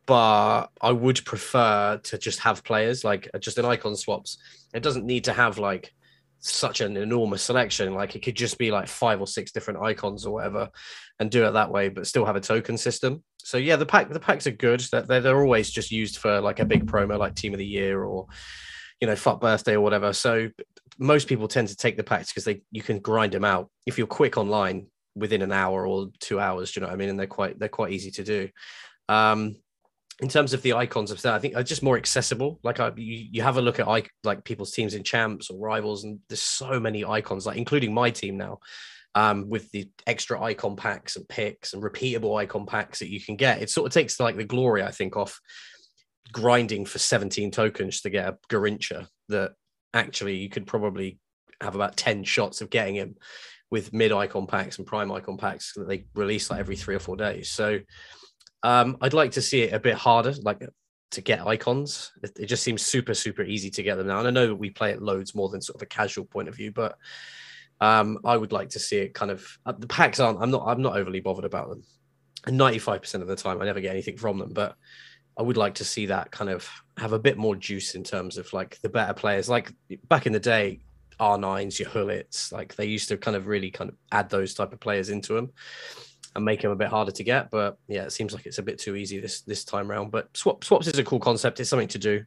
but 0.06 0.66
I 0.80 0.92
would 0.92 1.24
prefer 1.24 2.00
to 2.02 2.18
just 2.18 2.40
have 2.40 2.64
players 2.64 3.04
like 3.04 3.28
just 3.40 3.58
an 3.58 3.64
icon 3.64 3.96
swaps. 3.96 4.38
It 4.74 4.82
doesn't 4.82 5.06
need 5.06 5.24
to 5.24 5.32
have 5.32 5.58
like 5.58 5.92
such 6.40 6.80
an 6.80 6.96
enormous 6.96 7.42
selection. 7.42 7.94
Like 7.94 8.14
it 8.14 8.22
could 8.22 8.36
just 8.36 8.58
be 8.58 8.70
like 8.70 8.88
five 8.88 9.20
or 9.20 9.26
six 9.26 9.52
different 9.52 9.80
icons 9.80 10.26
or 10.26 10.34
whatever, 10.34 10.70
and 11.18 11.30
do 11.30 11.44
it 11.44 11.52
that 11.52 11.70
way, 11.70 11.88
but 11.88 12.06
still 12.06 12.24
have 12.24 12.36
a 12.36 12.40
token 12.40 12.76
system. 12.78 13.22
So 13.38 13.56
yeah, 13.56 13.76
the 13.76 13.86
pack 13.86 14.10
the 14.10 14.20
packs 14.20 14.46
are 14.46 14.52
good. 14.52 14.80
That 14.92 15.08
they're, 15.08 15.20
they're 15.20 15.40
always 15.40 15.70
just 15.70 15.90
used 15.90 16.18
for 16.18 16.40
like 16.40 16.60
a 16.60 16.64
big 16.64 16.86
promo, 16.86 17.18
like 17.18 17.34
Team 17.34 17.54
of 17.54 17.58
the 17.58 17.66
Year 17.66 18.04
or 18.04 18.26
you 19.00 19.06
know 19.06 19.16
FUT 19.16 19.40
Birthday 19.40 19.74
or 19.74 19.80
whatever. 19.80 20.12
So 20.12 20.50
most 20.98 21.28
people 21.28 21.48
tend 21.48 21.68
to 21.68 21.76
take 21.76 21.96
the 21.96 22.04
packs 22.04 22.30
because 22.30 22.44
they 22.44 22.62
you 22.70 22.82
can 22.82 22.98
grind 22.98 23.32
them 23.32 23.44
out 23.44 23.70
if 23.86 23.98
you're 23.98 24.06
quick 24.06 24.36
online 24.36 24.86
within 25.14 25.42
an 25.42 25.52
hour 25.52 25.86
or 25.86 26.08
two 26.20 26.40
hours. 26.40 26.72
Do 26.72 26.80
you 26.80 26.82
know 26.82 26.88
what 26.88 26.94
I 26.94 26.98
mean? 26.98 27.08
And 27.08 27.18
they're 27.18 27.26
quite 27.26 27.58
they're 27.58 27.68
quite 27.68 27.92
easy 27.92 28.10
to 28.12 28.24
do. 28.24 28.48
Um, 29.08 29.56
in 30.20 30.28
terms 30.28 30.52
of 30.52 30.62
the 30.62 30.72
icons 30.72 31.10
of 31.10 31.22
that, 31.22 31.34
I 31.34 31.38
think 31.38 31.54
are 31.54 31.62
just 31.62 31.82
more 31.82 31.96
accessible. 31.96 32.58
Like 32.64 32.80
I, 32.80 32.88
you, 32.96 33.28
you 33.30 33.42
have 33.42 33.56
a 33.56 33.62
look 33.62 33.78
at 33.78 33.86
I, 33.86 34.02
like 34.24 34.44
people's 34.44 34.72
teams 34.72 34.94
in 34.94 35.04
champs 35.04 35.48
or 35.48 35.58
rivals, 35.58 36.04
and 36.04 36.18
there's 36.28 36.42
so 36.42 36.80
many 36.80 37.04
icons, 37.04 37.46
like 37.46 37.56
including 37.56 37.94
my 37.94 38.10
team 38.10 38.36
now, 38.36 38.58
um, 39.14 39.48
with 39.48 39.70
the 39.70 39.88
extra 40.08 40.42
icon 40.42 40.74
packs 40.74 41.14
and 41.14 41.28
picks 41.28 41.72
and 41.72 41.82
repeatable 41.82 42.36
icon 42.36 42.66
packs 42.66 42.98
that 42.98 43.10
you 43.10 43.20
can 43.20 43.36
get. 43.36 43.62
It 43.62 43.70
sort 43.70 43.86
of 43.86 43.92
takes 43.92 44.18
like 44.18 44.36
the 44.36 44.44
glory, 44.44 44.82
I 44.82 44.90
think, 44.90 45.16
off 45.16 45.40
grinding 46.32 46.84
for 46.84 46.98
17 46.98 47.50
tokens 47.50 48.00
to 48.02 48.10
get 48.10 48.28
a 48.28 48.38
Garrincha 48.48 49.08
that 49.28 49.52
actually 49.94 50.36
you 50.36 50.48
could 50.48 50.66
probably 50.66 51.18
have 51.60 51.74
about 51.74 51.96
10 51.96 52.24
shots 52.24 52.60
of 52.60 52.70
getting 52.70 52.94
him 52.94 53.16
with 53.70 53.92
mid 53.92 54.12
icon 54.12 54.46
packs 54.46 54.78
and 54.78 54.86
prime 54.86 55.10
icon 55.12 55.36
packs 55.36 55.74
that 55.74 55.88
they 55.88 56.06
release 56.14 56.50
like 56.50 56.60
every 56.60 56.76
three 56.76 56.94
or 56.94 57.00
four 57.00 57.16
days. 57.16 57.50
So 57.50 57.80
um, 58.62 58.96
I'd 59.00 59.14
like 59.14 59.32
to 59.32 59.42
see 59.42 59.62
it 59.62 59.72
a 59.72 59.80
bit 59.80 59.94
harder, 59.94 60.34
like 60.42 60.62
to 61.12 61.20
get 61.20 61.46
icons. 61.46 62.12
It, 62.22 62.38
it, 62.40 62.46
just 62.46 62.62
seems 62.62 62.82
super, 62.82 63.14
super 63.14 63.42
easy 63.42 63.70
to 63.70 63.82
get 63.82 63.96
them 63.96 64.06
now. 64.06 64.18
And 64.18 64.28
I 64.28 64.30
know 64.30 64.54
we 64.54 64.70
play 64.70 64.90
it 64.90 65.02
loads 65.02 65.34
more 65.34 65.48
than 65.48 65.60
sort 65.60 65.76
of 65.76 65.82
a 65.82 65.86
casual 65.86 66.24
point 66.24 66.48
of 66.48 66.54
view, 66.54 66.72
but 66.72 66.96
um, 67.80 68.18
I 68.24 68.36
would 68.36 68.52
like 68.52 68.70
to 68.70 68.80
see 68.80 68.98
it 68.98 69.14
kind 69.14 69.30
of 69.30 69.46
uh, 69.64 69.72
the 69.78 69.86
packs 69.86 70.20
aren't. 70.20 70.42
I'm 70.42 70.50
not. 70.50 70.64
I'm 70.66 70.82
not 70.82 70.96
overly 70.96 71.20
bothered 71.20 71.44
about 71.44 71.68
them. 71.68 71.82
And 72.46 72.58
95% 72.58 73.14
of 73.14 73.26
the 73.26 73.36
time, 73.36 73.60
I 73.60 73.64
never 73.64 73.80
get 73.80 73.92
anything 73.92 74.16
from 74.16 74.38
them, 74.38 74.52
but 74.52 74.76
I 75.38 75.42
would 75.42 75.56
like 75.56 75.74
to 75.74 75.84
see 75.84 76.06
that 76.06 76.32
kind 76.32 76.50
of 76.50 76.68
have 76.96 77.12
a 77.12 77.18
bit 77.18 77.38
more 77.38 77.54
juice 77.54 77.94
in 77.94 78.02
terms 78.02 78.38
of 78.38 78.52
like 78.52 78.80
the 78.82 78.88
better 78.88 79.14
players. 79.14 79.48
Like 79.48 79.72
back 80.08 80.26
in 80.26 80.32
the 80.32 80.40
day, 80.40 80.80
R9s, 81.20 81.78
your 81.78 81.88
Gullits, 81.90 82.52
like 82.52 82.74
they 82.74 82.86
used 82.86 83.08
to 83.08 83.16
kind 83.16 83.36
of 83.36 83.46
really 83.46 83.70
kind 83.70 83.90
of 83.90 83.96
add 84.10 84.28
those 84.30 84.52
type 84.52 84.72
of 84.72 84.80
players 84.80 85.10
into 85.10 85.34
them 85.34 85.52
and 86.34 86.44
make 86.44 86.60
them 86.60 86.72
a 86.72 86.76
bit 86.76 86.88
harder 86.88 87.12
to 87.12 87.24
get. 87.24 87.50
But 87.50 87.78
yeah, 87.86 88.02
it 88.02 88.12
seems 88.12 88.34
like 88.34 88.46
it's 88.46 88.58
a 88.58 88.62
bit 88.62 88.78
too 88.78 88.96
easy 88.96 89.20
this 89.20 89.42
this 89.42 89.64
time 89.64 89.90
around. 89.90 90.10
But 90.10 90.36
swap, 90.36 90.64
swaps 90.64 90.88
is 90.88 90.98
a 90.98 91.04
cool 91.04 91.20
concept. 91.20 91.60
It's 91.60 91.70
something 91.70 91.88
to 91.88 91.98
do. 91.98 92.24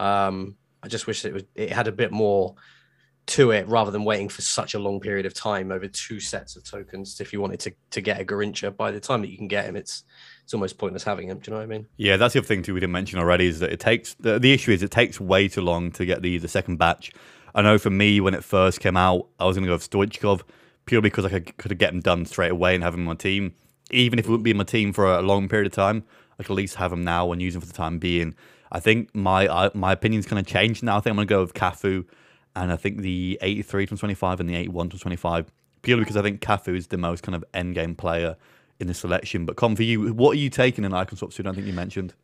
Um, 0.00 0.56
I 0.82 0.88
just 0.88 1.06
wish 1.06 1.24
it 1.24 1.32
was 1.32 1.44
it 1.54 1.72
had 1.72 1.86
a 1.86 1.92
bit 1.92 2.10
more 2.10 2.56
to 3.28 3.50
it 3.50 3.68
rather 3.68 3.90
than 3.90 4.04
waiting 4.04 4.28
for 4.28 4.42
such 4.42 4.74
a 4.74 4.78
long 4.78 5.00
period 5.00 5.26
of 5.26 5.34
time 5.34 5.70
over 5.70 5.86
two 5.86 6.18
sets 6.18 6.56
of 6.56 6.64
tokens. 6.64 7.20
If 7.20 7.32
you 7.32 7.40
wanted 7.40 7.60
to 7.60 7.72
to 7.90 8.00
get 8.00 8.20
a 8.20 8.24
Garrincha, 8.24 8.76
by 8.76 8.90
the 8.90 9.00
time 9.00 9.20
that 9.20 9.28
you 9.28 9.36
can 9.36 9.48
get 9.48 9.66
him, 9.66 9.76
it's 9.76 10.04
it's 10.42 10.54
almost 10.54 10.78
pointless 10.78 11.04
having 11.04 11.28
him. 11.28 11.38
Do 11.38 11.50
you 11.50 11.54
know 11.54 11.58
what 11.58 11.64
I 11.64 11.66
mean? 11.66 11.86
Yeah, 11.96 12.16
that's 12.16 12.32
the 12.32 12.40
other 12.40 12.46
thing 12.46 12.62
too 12.62 12.74
we 12.74 12.80
didn't 12.80 12.92
mention 12.92 13.18
already 13.18 13.46
is 13.46 13.60
that 13.60 13.70
it 13.70 13.80
takes 13.80 14.14
the, 14.14 14.38
the 14.38 14.52
issue 14.52 14.72
is 14.72 14.82
it 14.82 14.90
takes 14.90 15.20
way 15.20 15.46
too 15.46 15.60
long 15.60 15.90
to 15.92 16.04
get 16.04 16.22
the 16.22 16.38
the 16.38 16.48
second 16.48 16.76
batch. 16.76 17.12
I 17.54 17.62
know 17.62 17.78
for 17.78 17.90
me 17.90 18.20
when 18.20 18.34
it 18.34 18.44
first 18.44 18.80
came 18.80 18.96
out, 18.96 19.28
I 19.38 19.44
was 19.44 19.56
going 19.56 19.64
to 19.64 19.68
go 19.68 19.74
with 19.74 19.90
Stoichkov 19.90 20.42
purely 20.86 21.10
because 21.10 21.24
I 21.24 21.28
could, 21.28 21.56
could 21.56 21.78
get 21.78 21.92
him 21.92 22.00
done 22.00 22.24
straight 22.24 22.50
away 22.50 22.74
and 22.74 22.82
have 22.82 22.94
him 22.94 23.00
on 23.00 23.06
my 23.06 23.14
team. 23.14 23.54
Even 23.90 24.18
if 24.18 24.26
it 24.26 24.28
wouldn't 24.28 24.44
be 24.44 24.50
in 24.50 24.56
my 24.56 24.64
team 24.64 24.92
for 24.92 25.06
a 25.06 25.22
long 25.22 25.48
period 25.48 25.66
of 25.66 25.72
time, 25.72 26.04
I 26.38 26.42
could 26.42 26.52
at 26.52 26.56
least 26.56 26.76
have 26.76 26.92
him 26.92 27.04
now 27.04 27.30
and 27.32 27.42
use 27.42 27.54
him 27.54 27.60
for 27.60 27.66
the 27.66 27.72
time 27.72 27.98
being. 27.98 28.34
I 28.70 28.80
think 28.80 29.14
my 29.14 29.70
my 29.74 29.92
opinion's 29.92 30.26
kind 30.26 30.38
of 30.38 30.46
changed 30.46 30.82
now. 30.82 30.96
I 30.96 31.00
think 31.00 31.12
I'm 31.12 31.16
going 31.16 31.28
to 31.28 31.34
go 31.34 31.40
with 31.40 31.54
Cafu, 31.54 32.04
and 32.58 32.72
I 32.72 32.76
think 32.76 32.98
the 32.98 33.38
83 33.40 33.86
from 33.86 33.98
25 33.98 34.40
and 34.40 34.48
the 34.48 34.56
81 34.56 34.90
from 34.90 34.98
25, 34.98 35.52
purely 35.82 36.02
because 36.02 36.16
I 36.16 36.22
think 36.22 36.40
Cafu 36.40 36.76
is 36.76 36.88
the 36.88 36.98
most 36.98 37.22
kind 37.22 37.36
of 37.36 37.44
end 37.54 37.74
game 37.74 37.94
player 37.94 38.36
in 38.80 38.88
the 38.88 38.94
selection. 38.94 39.46
But 39.46 39.56
Com, 39.56 39.76
for 39.76 39.84
you, 39.84 40.12
what 40.12 40.32
are 40.32 40.40
you 40.40 40.50
taking 40.50 40.84
in 40.84 40.92
Icon 40.92 41.16
Swaps? 41.16 41.38
I 41.38 41.44
don't 41.44 41.54
think 41.54 41.66
you 41.66 41.72
mentioned. 41.72 42.14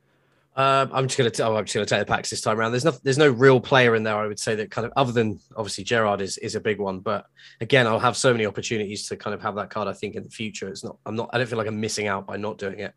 Um, 0.57 0.91
I'm 0.93 1.09
just 1.09 1.19
going 1.19 1.31
to. 1.31 1.47
Oh, 1.47 1.57
I'm 1.57 1.65
just 1.65 1.73
to 1.73 1.85
take 1.85 1.99
the 1.99 2.13
packs 2.13 2.31
this 2.31 2.41
time 2.41 2.59
around. 2.59 2.73
There's 2.73 2.85
no, 2.85 2.93
there's 3.03 3.19
no 3.19 3.29
real 3.29 3.61
player 3.61 3.97
in 3.97 4.05
there. 4.05 4.17
I 4.17 4.27
would 4.29 4.39
say 4.39 4.55
that 4.55 4.71
kind 4.71 4.87
of 4.87 4.93
other 4.97 5.11
than 5.11 5.41
obviously 5.57 5.83
Gerrard 5.83 6.21
is 6.21 6.39
is 6.39 6.55
a 6.55 6.61
big 6.61 6.79
one, 6.79 7.01
but 7.01 7.27
again, 7.61 7.89
I'll 7.89 7.99
have 7.99 8.17
so 8.17 8.31
many 8.33 8.47
opportunities 8.47 9.09
to 9.09 9.17
kind 9.17 9.35
of 9.35 9.43
have 9.43 9.57
that 9.57 9.71
card. 9.71 9.89
I 9.89 9.93
think 9.95 10.15
in 10.15 10.23
the 10.23 10.31
future, 10.31 10.69
it's 10.69 10.85
not. 10.85 10.97
I'm 11.07 11.17
not. 11.17 11.31
I 11.33 11.39
don't 11.39 11.49
feel 11.49 11.59
like 11.59 11.67
I'm 11.67 11.81
missing 11.81 12.07
out 12.07 12.27
by 12.27 12.37
not 12.37 12.59
doing 12.59 12.79
it. 12.79 12.95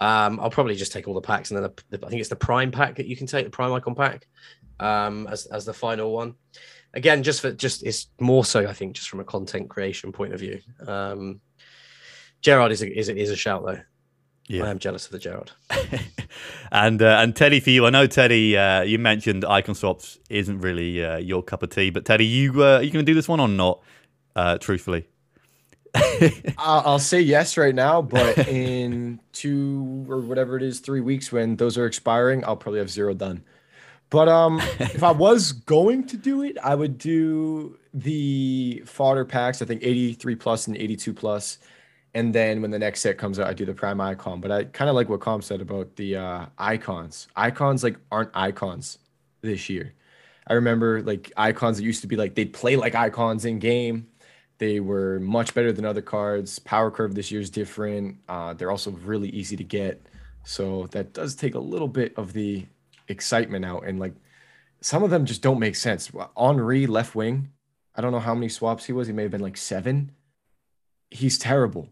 Um, 0.00 0.40
I'll 0.40 0.50
probably 0.50 0.74
just 0.74 0.90
take 0.90 1.06
all 1.06 1.12
the 1.12 1.20
packs, 1.20 1.50
and 1.50 1.62
then 1.62 1.70
the, 1.90 1.98
the, 1.98 2.06
I 2.06 2.08
think 2.08 2.20
it's 2.20 2.30
the 2.30 2.36
prime 2.36 2.70
pack 2.70 2.96
that 2.96 3.06
you 3.06 3.16
can 3.16 3.26
take 3.26 3.44
the 3.44 3.50
prime 3.50 3.72
icon 3.74 3.94
pack 3.94 4.26
um, 4.80 5.26
as 5.28 5.46
as 5.46 5.64
the 5.64 5.74
final 5.74 6.12
one. 6.12 6.34
Again, 6.94 7.22
just 7.22 7.40
for 7.40 7.52
just 7.52 7.82
it's 7.82 8.08
more 8.20 8.44
so 8.44 8.66
I 8.66 8.72
think 8.72 8.94
just 8.94 9.08
from 9.08 9.20
a 9.20 9.24
content 9.24 9.68
creation 9.68 10.12
point 10.12 10.32
of 10.32 10.40
view. 10.40 10.60
Um, 10.86 11.40
Gerrard 12.42 12.72
is 12.72 12.82
a, 12.82 12.98
is 12.98 13.08
a, 13.08 13.16
is 13.16 13.30
a 13.30 13.36
shout 13.36 13.64
though. 13.64 13.80
Yeah. 14.48 14.64
I 14.64 14.70
am 14.70 14.78
jealous 14.78 15.06
of 15.06 15.12
the 15.12 15.18
Gerrard. 15.18 15.50
and 16.72 17.02
uh, 17.02 17.18
and 17.20 17.34
Teddy, 17.34 17.58
for 17.58 17.70
you, 17.70 17.84
I 17.84 17.90
know 17.90 18.06
Teddy, 18.06 18.56
uh, 18.56 18.82
you 18.82 18.98
mentioned 18.98 19.44
icon 19.44 19.74
swaps 19.74 20.18
isn't 20.30 20.60
really 20.60 21.04
uh, 21.04 21.16
your 21.16 21.42
cup 21.42 21.62
of 21.62 21.70
tea, 21.70 21.90
but 21.90 22.04
Teddy, 22.04 22.26
you 22.26 22.62
uh, 22.62 22.78
are 22.78 22.82
you 22.82 22.90
going 22.92 23.04
to 23.04 23.10
do 23.10 23.14
this 23.14 23.28
one 23.28 23.40
or 23.40 23.48
not? 23.48 23.82
Uh, 24.36 24.58
truthfully, 24.58 25.08
I'll 26.58 26.98
say 26.98 27.20
yes 27.20 27.56
right 27.56 27.74
now, 27.74 28.02
but 28.02 28.38
in 28.48 29.20
two 29.32 30.06
or 30.08 30.20
whatever 30.20 30.56
it 30.56 30.62
is, 30.62 30.80
three 30.80 31.00
weeks 31.00 31.32
when 31.32 31.56
those 31.56 31.78
are 31.78 31.86
expiring, 31.86 32.44
I'll 32.44 32.56
probably 32.56 32.80
have 32.80 32.90
zero 32.90 33.14
done. 33.14 33.44
But 34.10 34.28
um, 34.28 34.60
if 34.78 35.02
I 35.02 35.12
was 35.12 35.52
going 35.52 36.06
to 36.08 36.16
do 36.16 36.42
it, 36.42 36.56
I 36.62 36.74
would 36.74 36.98
do 36.98 37.78
the 37.94 38.82
fodder 38.86 39.24
packs. 39.24 39.62
I 39.62 39.64
think 39.64 39.82
83 39.82 40.34
plus 40.36 40.66
and 40.66 40.76
82 40.76 41.12
plus 41.12 41.58
and 42.16 42.34
then 42.34 42.62
when 42.62 42.70
the 42.70 42.78
next 42.78 43.02
set 43.02 43.18
comes 43.18 43.38
out, 43.38 43.46
I 43.46 43.52
do 43.52 43.66
the 43.66 43.74
prime 43.74 44.00
icon. 44.00 44.40
But 44.40 44.50
I 44.50 44.64
kind 44.64 44.88
of 44.88 44.96
like 44.96 45.10
what 45.10 45.20
Com 45.20 45.42
said 45.42 45.60
about 45.60 45.96
the 45.96 46.16
uh, 46.16 46.46
icons. 46.56 47.28
Icons 47.36 47.84
like 47.84 47.98
aren't 48.10 48.30
icons 48.32 48.96
this 49.42 49.68
year. 49.68 49.92
I 50.46 50.54
remember 50.54 51.02
like 51.02 51.30
icons 51.36 51.76
that 51.76 51.84
used 51.84 52.00
to 52.00 52.06
be 52.06 52.16
like 52.16 52.34
they'd 52.34 52.54
play 52.54 52.76
like 52.76 52.94
icons 52.94 53.44
in 53.44 53.58
game. 53.58 54.08
They 54.56 54.80
were 54.80 55.20
much 55.20 55.52
better 55.52 55.72
than 55.74 55.84
other 55.84 56.00
cards. 56.00 56.58
Power 56.58 56.90
curve 56.90 57.14
this 57.14 57.30
year 57.30 57.42
is 57.42 57.50
different. 57.50 58.16
Uh, 58.30 58.54
they're 58.54 58.70
also 58.70 58.92
really 58.92 59.28
easy 59.28 59.54
to 59.54 59.64
get, 59.64 60.00
so 60.42 60.86
that 60.92 61.12
does 61.12 61.34
take 61.34 61.54
a 61.54 61.58
little 61.58 61.88
bit 61.88 62.14
of 62.16 62.32
the 62.32 62.64
excitement 63.08 63.64
out. 63.64 63.86
And 63.86 63.98
like 63.98 64.14
some 64.80 65.02
of 65.02 65.10
them 65.10 65.24
just 65.24 65.42
don't 65.42 65.58
make 65.58 65.76
sense. 65.76 66.10
Henri 66.36 66.86
left 66.86 67.14
wing. 67.14 67.50
I 67.94 68.02
don't 68.02 68.12
know 68.12 68.20
how 68.20 68.34
many 68.34 68.48
swaps 68.48 68.84
he 68.84 68.92
was. 68.92 69.06
He 69.06 69.12
may 69.12 69.22
have 69.22 69.30
been 69.30 69.40
like 69.40 69.56
seven. 69.56 70.12
He's 71.10 71.38
terrible 71.38 71.88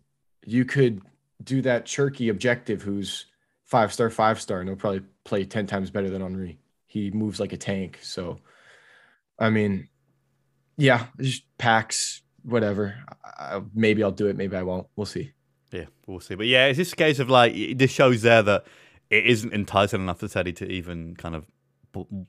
you 0.46 0.64
could 0.64 1.02
do 1.42 1.62
that 1.62 1.86
Cherki 1.86 2.30
objective 2.30 2.82
who's 2.82 3.26
five 3.64 3.92
star, 3.92 4.10
five 4.10 4.40
star, 4.40 4.60
and 4.60 4.68
he'll 4.68 4.76
probably 4.76 5.02
play 5.24 5.44
10 5.44 5.66
times 5.66 5.90
better 5.90 6.10
than 6.10 6.22
Henri. 6.22 6.58
He 6.86 7.10
moves 7.10 7.40
like 7.40 7.52
a 7.52 7.56
tank. 7.56 7.98
So, 8.02 8.38
I 9.38 9.50
mean, 9.50 9.88
yeah, 10.76 11.06
just 11.20 11.42
packs, 11.58 12.22
whatever. 12.42 12.96
I, 13.24 13.62
maybe 13.74 14.02
I'll 14.02 14.12
do 14.12 14.28
it. 14.28 14.36
Maybe 14.36 14.56
I 14.56 14.62
won't. 14.62 14.86
We'll 14.96 15.06
see. 15.06 15.32
Yeah, 15.72 15.86
we'll 16.06 16.20
see. 16.20 16.36
But 16.36 16.46
yeah, 16.46 16.66
it's 16.66 16.76
just 16.76 16.92
a 16.92 16.96
case 16.96 17.18
of 17.18 17.30
like 17.30 17.54
this 17.76 17.90
shows 17.90 18.22
there 18.22 18.42
that 18.42 18.64
it 19.14 19.26
isn't 19.26 19.52
enticing 19.52 20.00
enough 20.00 20.20
for 20.20 20.28
Teddy 20.28 20.52
to 20.54 20.66
even 20.66 21.14
kind 21.16 21.34
of 21.34 21.46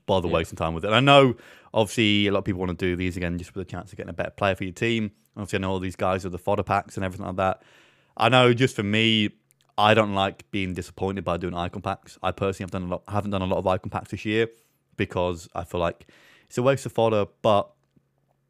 bother 0.06 0.28
Yeah. 0.28 0.34
wasting 0.34 0.56
time 0.56 0.74
with 0.74 0.84
it. 0.84 0.88
And 0.88 0.96
I 0.96 1.00
know 1.00 1.34
obviously 1.74 2.28
a 2.28 2.32
lot 2.32 2.40
of 2.40 2.44
people 2.44 2.60
want 2.60 2.78
to 2.78 2.86
do 2.86 2.94
these 2.94 3.16
again 3.16 3.36
just 3.38 3.54
with 3.54 3.66
a 3.66 3.70
chance 3.70 3.90
of 3.90 3.96
getting 3.96 4.10
a 4.10 4.14
better 4.14 4.30
player 4.30 4.54
for 4.54 4.64
your 4.64 4.72
team. 4.72 5.10
Obviously, 5.36 5.58
I 5.58 5.60
know 5.60 5.72
all 5.72 5.80
these 5.80 5.96
guys 5.96 6.22
with 6.24 6.32
the 6.32 6.38
fodder 6.38 6.62
packs 6.62 6.96
and 6.96 7.04
everything 7.04 7.26
like 7.26 7.36
that. 7.36 7.62
I 8.16 8.28
know 8.28 8.54
just 8.54 8.76
for 8.76 8.84
me, 8.84 9.30
I 9.76 9.92
don't 9.92 10.14
like 10.14 10.50
being 10.50 10.72
disappointed 10.72 11.24
by 11.24 11.36
doing 11.36 11.54
icon 11.54 11.82
packs. 11.82 12.18
I 12.22 12.30
personally 12.30 12.64
have 12.64 12.70
done 12.70 12.84
a 12.84 12.86
lot, 12.86 13.02
haven't 13.08 13.32
done 13.32 13.42
a 13.42 13.46
lot 13.46 13.58
of 13.58 13.66
icon 13.66 13.90
packs 13.90 14.12
this 14.12 14.24
year 14.24 14.48
because 14.96 15.48
I 15.54 15.64
feel 15.64 15.80
like 15.80 16.06
it's 16.46 16.56
a 16.56 16.62
waste 16.62 16.86
of 16.86 16.92
fodder. 16.92 17.26
But 17.42 17.68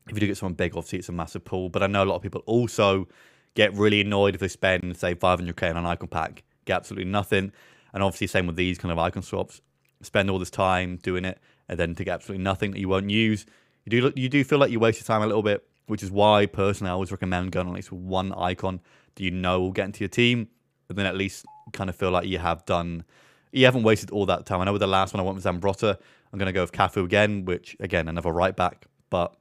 if 0.08 0.14
you 0.14 0.20
do 0.20 0.26
get 0.26 0.36
someone 0.36 0.54
big, 0.54 0.76
obviously 0.76 0.98
it's 1.00 1.08
a 1.08 1.12
massive 1.12 1.44
pool. 1.44 1.68
But 1.70 1.82
I 1.82 1.86
know 1.88 2.04
a 2.04 2.08
lot 2.10 2.16
of 2.16 2.22
people 2.22 2.42
also 2.46 3.08
get 3.54 3.72
really 3.72 4.02
annoyed 4.02 4.34
if 4.34 4.40
they 4.40 4.48
spend 4.48 4.96
say 4.96 5.14
500k 5.14 5.70
on 5.70 5.78
an 5.78 5.86
icon 5.86 6.08
pack, 6.08 6.44
get 6.66 6.76
absolutely 6.76 7.10
nothing. 7.10 7.52
And 7.96 8.02
obviously, 8.02 8.26
same 8.26 8.46
with 8.46 8.56
these 8.56 8.76
kind 8.76 8.92
of 8.92 8.98
icon 8.98 9.22
swaps. 9.22 9.62
Spend 10.02 10.28
all 10.28 10.38
this 10.38 10.50
time 10.50 10.98
doing 10.98 11.24
it, 11.24 11.38
and 11.66 11.78
then 11.78 11.94
to 11.94 12.04
get 12.04 12.16
absolutely 12.16 12.44
nothing 12.44 12.72
that 12.72 12.78
you 12.78 12.90
won't 12.90 13.08
use. 13.08 13.46
You 13.86 14.02
do 14.02 14.12
you 14.14 14.28
do 14.28 14.44
feel 14.44 14.58
like 14.58 14.70
you 14.70 14.78
waste 14.78 15.00
your 15.00 15.06
time 15.06 15.22
a 15.22 15.26
little 15.26 15.42
bit, 15.42 15.66
which 15.86 16.02
is 16.02 16.10
why 16.10 16.44
personally 16.44 16.90
I 16.90 16.92
always 16.92 17.10
recommend 17.10 17.52
going 17.52 17.66
on 17.66 17.72
at 17.72 17.76
least 17.76 17.90
one 17.90 18.34
icon 18.34 18.80
that 19.14 19.24
you 19.24 19.30
know 19.30 19.62
will 19.62 19.72
get 19.72 19.86
into 19.86 20.00
your 20.00 20.10
team, 20.10 20.48
and 20.90 20.98
then 20.98 21.06
at 21.06 21.16
least 21.16 21.46
kind 21.72 21.88
of 21.88 21.96
feel 21.96 22.10
like 22.10 22.26
you 22.26 22.36
have 22.36 22.66
done, 22.66 23.02
you 23.50 23.64
haven't 23.64 23.82
wasted 23.82 24.10
all 24.10 24.26
that 24.26 24.44
time. 24.44 24.60
I 24.60 24.64
know 24.64 24.72
with 24.72 24.82
the 24.82 24.86
last 24.86 25.14
one 25.14 25.20
I 25.22 25.24
went 25.24 25.36
with 25.36 25.44
Zambrotta, 25.44 25.96
I'm 26.34 26.38
going 26.38 26.48
to 26.48 26.52
go 26.52 26.60
with 26.60 26.72
Cafu 26.72 27.02
again, 27.02 27.46
which 27.46 27.78
again 27.80 28.08
another 28.08 28.30
right 28.30 28.54
back, 28.54 28.88
but 29.08 29.34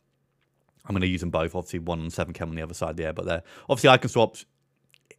I'm 0.86 0.93
going 0.93 1.01
to 1.01 1.08
use 1.08 1.20
them 1.20 1.30
both. 1.30 1.56
Obviously, 1.56 1.80
one 1.80 1.99
on 1.99 2.10
seven 2.10 2.34
cam 2.34 2.47
on 2.47 2.56
the 2.56 2.62
other 2.62 2.74
side 2.74 2.95
there, 2.95 3.12
but 3.12 3.26
they're 3.26 3.43
obviously 3.68 3.89
icon 3.89 4.08
swaps. 4.08 4.45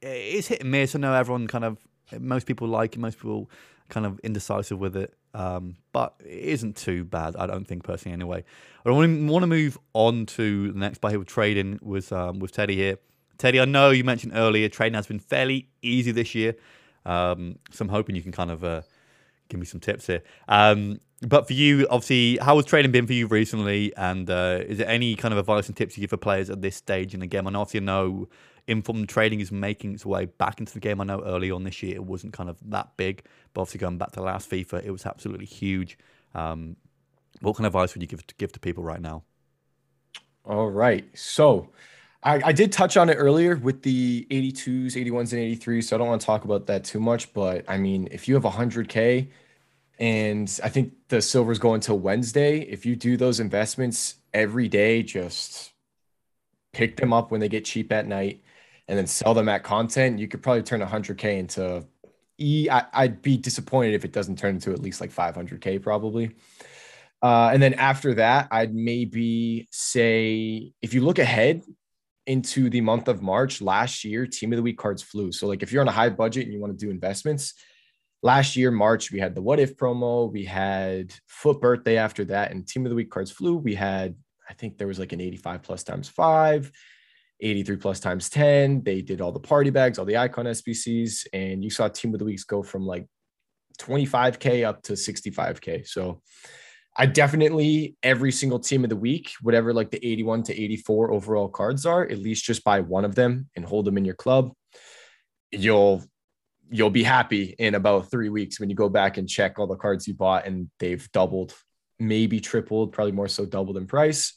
It's 0.01 0.49
hit 0.49 0.63
and 0.63 0.71
miss. 0.71 0.95
I 0.95 1.01
know 1.01 1.13
everyone 1.13 1.49
kind 1.49 1.65
of 1.65 1.77
most 2.19 2.47
people 2.47 2.69
like 2.69 2.95
it, 2.95 2.99
most 2.99 3.19
people 3.19 3.51
kind 3.89 4.07
of 4.07 4.19
indecisive 4.21 4.79
with 4.79 4.97
it, 4.97 5.15
um, 5.35 5.77
but 5.93 6.15
it 6.21 6.39
isn't 6.39 6.77
too 6.77 7.05
bad. 7.05 7.37
I 7.37 7.47
don't 7.47 7.67
think 7.67 7.85
personally 7.85 8.15
anyway. 8.15 8.45
I 8.85 8.91
want 8.91 9.43
to, 9.43 9.47
move 9.47 9.79
on 9.93 10.27
to 10.27 10.73
the 10.73 10.79
next 10.79 10.99
player 10.99 11.15
who 11.15 11.21
we're 11.21 11.25
trading 11.25 11.79
with 11.83 12.13
um, 12.13 12.39
with 12.39 12.53
Teddy 12.53 12.77
here. 12.77 12.99
Teddy, 13.39 13.61
I 13.61 13.65
know 13.65 13.91
you 13.91 14.05
mentioned 14.05 14.33
earlier 14.35 14.69
trading 14.69 14.95
has 14.95 15.07
been 15.07 15.19
fairly 15.19 15.69
easy 15.83 16.13
this 16.13 16.35
year, 16.35 16.57
um, 17.05 17.59
so 17.71 17.83
I'm 17.83 17.89
hoping 17.89 18.17
you 18.17 18.23
can 18.23 18.33
kind 18.33 18.51
of 18.51 18.65
uh, 18.65 18.83
give 19.49 19.61
me 19.61 19.67
some 19.67 19.81
tips 19.81 20.07
here. 20.07 20.23
Um, 20.49 21.01
but 21.23 21.47
for 21.47 21.55
you, 21.55 21.87
obviously, 21.91 22.39
how 22.43 22.57
has 22.57 22.67
trading 22.67 22.93
been 22.93 23.07
for 23.07 23.15
you 23.15 23.27
recently? 23.27 23.95
And 23.97 24.29
uh, 24.29 24.61
is 24.67 24.79
there 24.79 24.89
any 24.89 25.17
kind 25.17 25.33
of 25.33 25.39
advice 25.39 25.67
and 25.67 25.77
tips 25.77 25.97
you 25.97 26.03
give 26.03 26.11
for 26.11 26.19
players 26.19 26.51
at 26.51 26.61
this 26.61 26.77
stage 26.77 27.15
in 27.15 27.21
the 27.21 27.27
game? 27.27 27.47
And 27.47 27.57
obviously, 27.57 27.81
I 27.81 27.85
know 27.85 28.29
informed 28.67 29.09
trading 29.09 29.41
is 29.41 29.53
making 29.53 29.95
its 29.95 30.05
way 30.05 30.25
back 30.25 30.59
into 30.59 30.73
the 30.73 30.81
game. 30.81 31.01
I 31.01 31.05
know 31.05 31.23
early 31.25 31.51
on 31.51 31.65
this 31.65 31.83
year 31.83 31.95
it 31.95 32.05
wasn't 32.05 32.33
kind 32.33 32.51
of 32.51 32.59
that 32.71 32.97
big, 32.97 33.23
but 33.53 33.63
obviously 33.63 33.79
going 33.79 33.99
back 33.99 34.13
to 34.13 34.23
last 34.23 34.51
FIFA, 34.51 34.85
it 34.85 34.91
was 34.91 35.07
absolutely 35.07 35.47
huge. 35.47 35.99
Um, 36.35 36.77
what 37.41 37.57
kind 37.57 37.67
of 37.67 37.75
advice 37.75 37.95
would 37.95 38.03
you 38.03 38.09
give 38.09 38.27
to, 38.27 38.35
give 38.37 38.53
to 38.53 38.61
people 38.61 38.83
right 38.83 39.01
now? 39.01 39.23
All 40.45 40.71
right. 40.71 41.05
So 41.17 41.71
I, 42.23 42.41
I 42.47 42.53
did 42.53 42.73
touch 42.73 42.97
on 42.97 43.09
it 43.09 43.15
earlier 43.15 43.57
with 43.57 43.83
the 43.83 44.27
82s, 44.31 44.93
81s, 44.93 45.33
and 45.33 45.61
83s. 45.61 45.85
So 45.85 45.97
I 45.97 45.99
don't 45.99 46.09
want 46.09 46.21
to 46.21 46.27
talk 46.27 46.45
about 46.45 46.67
that 46.67 46.85
too 46.85 47.01
much. 47.01 47.33
But 47.33 47.65
I 47.69 47.79
mean, 47.79 48.09
if 48.11 48.27
you 48.29 48.35
have 48.35 48.45
100K 48.45 49.29
and 49.99 50.61
I 50.63 50.69
think 50.69 50.93
the 51.09 51.23
silver's 51.23 51.59
going 51.59 51.81
till 51.81 51.99
Wednesday, 51.99 52.61
if 52.61 52.85
you 52.85 52.97
do 52.97 53.17
those 53.17 53.41
investments 53.41 54.17
every 54.35 54.69
day, 54.69 55.03
just 55.03 55.73
pick 56.73 56.97
them 56.97 57.13
up 57.13 57.31
when 57.31 57.41
they 57.41 57.49
get 57.49 57.65
cheap 57.65 57.91
at 57.93 58.07
night 58.07 58.43
and 58.89 58.99
then 58.99 59.07
sell 59.07 59.35
them 59.35 59.49
at 59.49 59.63
content, 59.63 60.19
you 60.19 60.29
could 60.29 60.43
probably 60.43 60.63
turn 60.63 60.81
100K 60.81 61.39
into. 61.39 61.87
E, 62.39 62.69
I, 62.71 62.85
I'd 62.93 63.23
be 63.23 63.39
disappointed 63.39 63.95
if 63.95 64.05
it 64.05 64.13
doesn't 64.13 64.39
turn 64.39 64.57
into 64.57 64.71
at 64.73 64.81
least 64.81 65.01
like 65.01 65.11
500K 65.11 65.83
probably. 65.83 66.33
Uh, 67.23 67.51
and 67.53 67.63
then 67.63 67.75
after 67.75 68.15
that, 68.15 68.49
I'd 68.51 68.75
maybe 68.75 69.69
say 69.73 70.73
if 70.83 70.93
you 70.93 71.01
look 71.01 71.19
ahead 71.19 71.63
into 72.27 72.69
the 72.69 72.81
month 72.81 73.09
of 73.09 73.23
March 73.23 73.63
last 73.63 74.05
year, 74.05 74.27
team 74.27 74.53
of 74.53 74.59
the 74.59 74.63
week 74.63 74.79
cards 74.79 75.03
flew. 75.03 75.33
So, 75.33 75.47
like 75.47 75.63
if 75.63 75.73
you're 75.73 75.81
on 75.81 75.89
a 75.89 75.93
high 75.93 76.11
budget 76.11 76.45
and 76.45 76.53
you 76.53 76.61
want 76.61 76.79
to 76.79 76.85
do 76.85 76.91
investments, 76.91 77.55
last 78.23 78.57
year, 78.57 78.71
March, 78.71 79.11
we 79.11 79.21
had 79.21 79.35
the 79.35 79.43
what 79.43 79.61
if 79.61 79.77
promo, 79.77 80.31
we 80.31 80.45
had 80.45 81.15
FUT 81.27 81.61
Birthday 81.61 81.97
after 81.97 82.25
that, 82.27 82.51
and 82.51 82.67
team 82.67 82.85
of 82.85 82.91
the 82.91 82.97
week 82.97 83.11
cards 83.11 83.31
flew. 83.31 83.57
We 83.57 83.75
had, 83.75 84.17
I 84.49 84.53
think 84.55 84.77
there 84.77 84.89
was 84.89 84.99
like 84.99 85.13
an 85.13 85.21
85 85.21 85.63
plus 85.63 85.85
times 85.85 86.09
five, 86.09 86.71
83 87.41 87.77
plus 87.77 88.01
times 88.01 88.31
10. 88.31 88.83
They 88.83 89.03
did 89.03 89.21
all 89.21 89.33
the 89.33 89.41
party 89.41 89.71
bags, 89.71 89.99
all 89.99 90.05
the 90.05 90.17
icon 90.17 90.47
SBCs, 90.47 91.27
and 91.33 91.63
you 91.63 91.71
saw 91.71 91.89
team 91.89 92.15
of 92.15 92.19
the 92.19 92.25
weeks 92.25 92.45
go 92.45 92.63
from 92.63 92.87
like 92.87 93.07
25K 93.79 94.67
up 94.67 94.83
to 94.85 94.95
65K. 94.95 95.87
So, 95.87 96.23
I 96.99 97.05
definitely 97.05 97.97
every 98.03 98.33
single 98.33 98.59
team 98.59 98.83
of 98.83 98.91
the 98.91 98.97
week, 98.97 99.33
whatever 99.43 99.75
like 99.75 99.91
the 99.91 100.05
81 100.05 100.45
to 100.45 100.59
84 100.59 101.13
overall 101.13 101.49
cards 101.49 101.85
are, 101.85 102.05
at 102.05 102.19
least 102.19 102.45
just 102.45 102.65
buy 102.65 102.81
one 102.81 103.05
of 103.05 103.15
them 103.15 103.51
and 103.55 103.65
hold 103.65 103.85
them 103.85 103.99
in 103.99 104.05
your 104.05 104.15
club. 104.15 104.53
You'll 105.51 106.03
you'll 106.69 106.91
be 106.91 107.03
happy 107.03 107.55
in 107.59 107.75
about 107.75 108.11
three 108.11 108.29
weeks 108.29 108.59
when 108.59 108.71
you 108.71 108.75
go 108.75 108.89
back 108.89 109.19
and 109.19 109.29
check 109.29 109.59
all 109.59 109.67
the 109.67 109.77
cards 109.77 110.09
you 110.09 110.15
bought 110.15 110.47
and 110.47 110.69
they've 110.81 111.11
doubled, 111.13 111.55
maybe 112.01 112.41
tripled, 112.41 112.93
probably 112.93 113.13
more 113.13 113.29
so 113.29 113.47
doubled 113.47 113.77
in 113.77 113.87
price. 113.87 114.37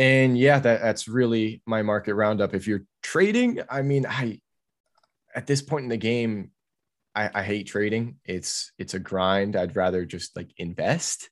And 0.00 0.38
yeah, 0.38 0.58
that, 0.60 0.80
that's 0.80 1.08
really 1.08 1.60
my 1.66 1.82
market 1.82 2.14
roundup. 2.14 2.54
If 2.54 2.66
you're 2.66 2.84
trading, 3.02 3.60
I 3.68 3.82
mean, 3.82 4.06
I 4.06 4.40
at 5.34 5.46
this 5.46 5.60
point 5.60 5.82
in 5.82 5.88
the 5.90 5.98
game, 5.98 6.52
I, 7.14 7.28
I 7.34 7.42
hate 7.42 7.66
trading. 7.66 8.16
It's 8.24 8.72
it's 8.78 8.94
a 8.94 8.98
grind. 8.98 9.56
I'd 9.56 9.76
rather 9.76 10.06
just 10.06 10.34
like 10.34 10.48
invest 10.56 11.28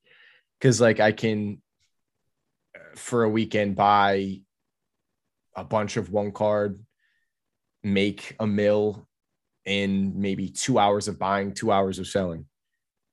because 0.60 0.82
like 0.82 1.00
I 1.00 1.12
can 1.12 1.62
uh, 2.76 2.94
for 2.94 3.24
a 3.24 3.30
weekend 3.30 3.74
buy 3.74 4.42
a 5.56 5.64
bunch 5.64 5.96
of 5.96 6.10
one 6.10 6.30
card, 6.30 6.78
make 7.82 8.36
a 8.38 8.46
mill 8.46 9.08
in 9.64 10.20
maybe 10.20 10.50
two 10.50 10.78
hours 10.78 11.08
of 11.08 11.18
buying, 11.18 11.54
two 11.54 11.72
hours 11.72 11.98
of 11.98 12.06
selling. 12.06 12.44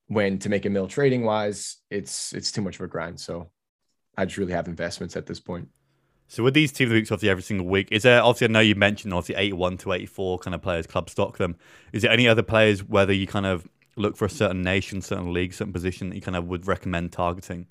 When 0.08 0.38
to 0.40 0.50
make 0.50 0.66
a 0.66 0.70
mill 0.70 0.90
trading 0.90 1.24
wise, 1.24 1.78
it's 1.90 2.34
it's 2.34 2.52
too 2.52 2.62
much 2.62 2.76
of 2.76 2.82
a 2.82 2.88
grind. 2.90 3.22
So 3.22 3.52
I 4.18 4.26
just 4.26 4.38
really 4.38 4.54
have 4.54 4.68
investments 4.68 5.16
at 5.16 5.26
this 5.26 5.40
point. 5.40 5.70
So 6.28 6.44
with 6.44 6.54
these 6.54 6.72
team 6.72 6.86
of 6.86 6.90
the 6.90 6.96
weeks, 6.96 7.12
obviously 7.12 7.30
every 7.30 7.44
single 7.44 7.68
week, 7.68 7.90
is 7.92 8.04
there 8.04 8.22
obviously 8.22 8.48
I 8.48 8.52
know 8.52 8.60
you 8.60 8.76
mentioned 8.76 9.14
obviously 9.14 9.36
eighty 9.36 9.54
one 9.54 9.78
to 9.78 9.94
eighty 9.94 10.08
four 10.08 10.40
kind 10.40 10.56
of 10.56 10.62
players 10.62 10.88
club 10.88 11.10
stock 11.10 11.38
them. 11.38 11.56
Is 11.94 12.02
there 12.02 12.12
any 12.12 12.28
other 12.28 12.44
players 12.44 12.84
whether 12.84 13.14
you 13.14 13.28
kind 13.28 13.46
of 13.46 13.68
look 13.96 14.18
for 14.18 14.26
a 14.26 14.30
certain 14.30 14.62
nation, 14.62 15.02
certain 15.02 15.32
league, 15.32 15.54
certain 15.54 15.74
position 15.74 16.10
that 16.10 16.16
you 16.16 16.22
kind 16.22 16.36
of 16.36 16.46
would 16.46 16.68
recommend 16.68 17.12
targeting? 17.12 17.68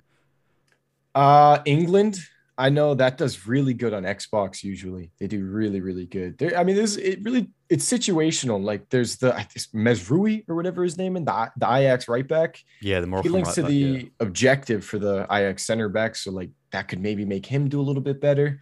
Uh 1.13 1.59
England, 1.65 2.17
I 2.57 2.69
know 2.69 2.93
that 2.93 3.17
does 3.17 3.45
really 3.45 3.73
good 3.73 3.93
on 3.93 4.03
Xbox. 4.03 4.63
Usually, 4.63 5.11
they 5.19 5.27
do 5.27 5.45
really, 5.45 5.81
really 5.81 6.05
good. 6.05 6.37
There, 6.37 6.57
I 6.57 6.63
mean, 6.63 6.75
there's 6.77 6.97
it 6.97 7.19
really 7.23 7.49
it's 7.69 7.89
situational. 7.89 8.63
Like 8.63 8.89
there's 8.89 9.17
the 9.17 9.33
I 9.35 9.43
think 9.43 9.65
Mesrui 9.73 10.47
or 10.47 10.55
whatever 10.55 10.83
his 10.83 10.97
name, 10.97 11.15
and 11.15 11.27
the 11.27 11.51
the 11.57 11.65
Ajax 11.65 12.07
right 12.07 12.27
back. 12.27 12.59
Yeah, 12.81 12.99
the 12.99 13.07
more 13.07 13.21
He 13.21 13.29
links 13.29 13.55
to 13.55 13.63
the 13.63 14.11
objective 14.19 14.85
for 14.85 14.99
the 14.99 15.23
Ajax 15.31 15.65
center 15.65 15.89
back, 15.89 16.15
so 16.15 16.31
like 16.31 16.51
that 16.71 16.87
could 16.87 17.01
maybe 17.01 17.25
make 17.25 17.45
him 17.45 17.69
do 17.69 17.79
a 17.79 17.83
little 17.83 18.01
bit 18.01 18.21
better. 18.21 18.59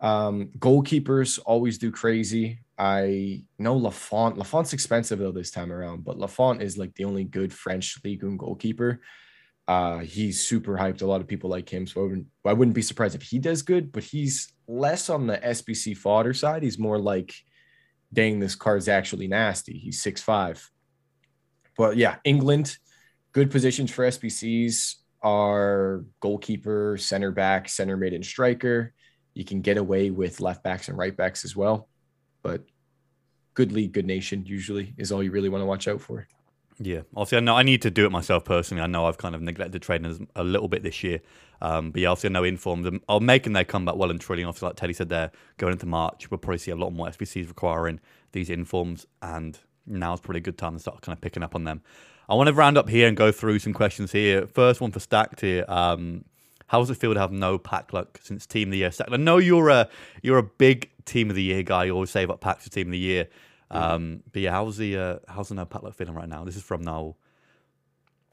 Um, 0.00 0.50
goalkeepers 0.58 1.38
always 1.44 1.78
do 1.78 1.90
crazy. 1.90 2.60
I 2.78 3.44
know 3.58 3.76
Lafont. 3.76 4.36
Lafont's 4.36 4.72
expensive 4.72 5.18
though 5.18 5.32
this 5.32 5.50
time 5.50 5.72
around, 5.72 6.04
but 6.04 6.18
Lafont 6.18 6.62
is 6.62 6.76
like 6.76 6.94
the 6.94 7.04
only 7.04 7.24
good 7.24 7.52
French 7.52 7.98
league 8.04 8.22
1 8.22 8.36
goalkeeper. 8.36 9.00
Uh, 9.66 10.00
he's 10.00 10.46
super 10.46 10.76
hyped. 10.76 11.00
A 11.00 11.06
lot 11.06 11.20
of 11.20 11.26
people 11.26 11.48
like 11.48 11.72
him, 11.72 11.86
so 11.86 12.00
I 12.00 12.04
wouldn't, 12.04 12.26
I 12.44 12.52
wouldn't 12.52 12.74
be 12.74 12.82
surprised 12.82 13.14
if 13.14 13.22
he 13.22 13.38
does 13.38 13.62
good. 13.62 13.92
But 13.92 14.02
he's 14.02 14.52
less 14.68 15.08
on 15.08 15.26
the 15.26 15.38
SBC 15.38 15.96
fodder 15.96 16.34
side. 16.34 16.62
He's 16.62 16.78
more 16.78 16.98
like, 16.98 17.32
dang, 18.14 18.40
this 18.40 18.54
card's 18.54 18.88
actually 18.88 19.28
nasty. 19.28 19.78
He's 19.78 20.02
six 20.02 20.22
five. 20.22 20.70
But 21.76 21.96
yeah, 21.96 22.16
England, 22.24 22.78
good 23.32 23.50
positions 23.50 23.90
for 23.90 24.06
SBCs 24.06 24.94
are 25.22 26.04
goalkeeper, 26.20 26.96
center 26.98 27.30
back, 27.30 27.68
center 27.68 27.96
mid, 27.96 28.12
and 28.12 28.24
striker. 28.24 28.92
You 29.34 29.44
can 29.44 29.60
get 29.60 29.76
away 29.76 30.10
with 30.10 30.40
left 30.40 30.62
backs 30.62 30.88
and 30.88 30.96
right 30.96 31.16
backs 31.16 31.44
as 31.44 31.56
well, 31.56 31.88
but 32.42 32.62
good 33.54 33.72
league, 33.72 33.92
good 33.92 34.06
nation 34.06 34.44
usually 34.46 34.94
is 34.96 35.10
all 35.10 35.22
you 35.22 35.32
really 35.32 35.48
want 35.48 35.62
to 35.62 35.66
watch 35.66 35.88
out 35.88 36.00
for. 36.00 36.28
Yeah, 36.78 37.02
obviously, 37.14 37.38
I 37.38 37.40
know 37.40 37.56
I 37.56 37.62
need 37.62 37.82
to 37.82 37.90
do 37.90 38.04
it 38.04 38.10
myself 38.10 38.44
personally. 38.44 38.82
I 38.82 38.86
know 38.86 39.06
I've 39.06 39.18
kind 39.18 39.34
of 39.34 39.42
neglected 39.42 39.80
trading 39.82 40.28
a 40.34 40.42
little 40.42 40.66
bit 40.66 40.82
this 40.82 41.04
year, 41.04 41.20
um, 41.60 41.92
but 41.92 42.02
yeah, 42.02 42.08
obviously, 42.08 42.30
I 42.30 42.32
know 42.32 42.44
informed 42.44 43.00
are 43.08 43.20
making 43.20 43.52
their 43.52 43.64
comeback 43.64 43.96
well 43.96 44.10
and 44.10 44.20
truly. 44.20 44.42
Obviously, 44.42 44.66
like 44.66 44.76
Teddy 44.76 44.92
said, 44.92 45.08
there 45.08 45.30
going 45.56 45.72
into 45.72 45.86
March, 45.86 46.30
we'll 46.30 46.38
probably 46.38 46.58
see 46.58 46.72
a 46.72 46.76
lot 46.76 46.90
more 46.90 47.06
SBCs 47.08 47.46
requiring 47.48 48.00
these 48.32 48.50
informs, 48.50 49.06
and 49.22 49.58
now's 49.86 50.20
probably 50.20 50.38
a 50.38 50.42
good 50.42 50.58
time 50.58 50.74
to 50.74 50.80
start 50.80 51.00
kind 51.00 51.16
of 51.16 51.20
picking 51.20 51.42
up 51.44 51.54
on 51.54 51.64
them. 51.64 51.80
I 52.28 52.34
want 52.34 52.48
to 52.48 52.54
round 52.54 52.76
up 52.76 52.88
here 52.88 53.06
and 53.06 53.16
go 53.16 53.30
through 53.30 53.58
some 53.60 53.72
questions 53.72 54.10
here. 54.10 54.46
First 54.46 54.80
one 54.80 54.90
for 54.90 55.00
Stacked 55.00 55.42
here. 55.42 55.64
Um, 55.68 56.24
how 56.66 56.80
does 56.80 56.90
it 56.90 56.96
feel 56.96 57.14
to 57.14 57.20
have 57.20 57.32
no 57.32 57.58
pack 57.58 57.92
luck 57.92 58.18
since 58.22 58.46
Team 58.46 58.68
of 58.68 58.72
the 58.72 58.78
Year? 58.78 58.90
I 59.08 59.16
know 59.16 59.38
you're 59.38 59.68
a 59.68 59.88
you're 60.22 60.38
a 60.38 60.42
big 60.42 60.90
Team 61.04 61.30
of 61.30 61.36
the 61.36 61.42
Year 61.42 61.62
guy. 61.62 61.84
You 61.84 61.92
always 61.92 62.10
save 62.10 62.30
up 62.30 62.40
packs 62.40 62.64
for 62.64 62.70
Team 62.70 62.88
of 62.88 62.92
the 62.92 62.98
Year. 62.98 63.28
Um, 63.70 64.22
but 64.32 64.42
yeah, 64.42 64.50
how's 64.52 64.76
the 64.76 64.96
uh, 64.96 65.18
how's 65.28 65.48
the 65.48 65.54
no 65.54 65.64
pack 65.64 65.82
feeling 65.94 66.14
right 66.14 66.28
now? 66.28 66.44
This 66.44 66.56
is 66.56 66.62
from 66.62 66.82
Noel. 66.82 67.16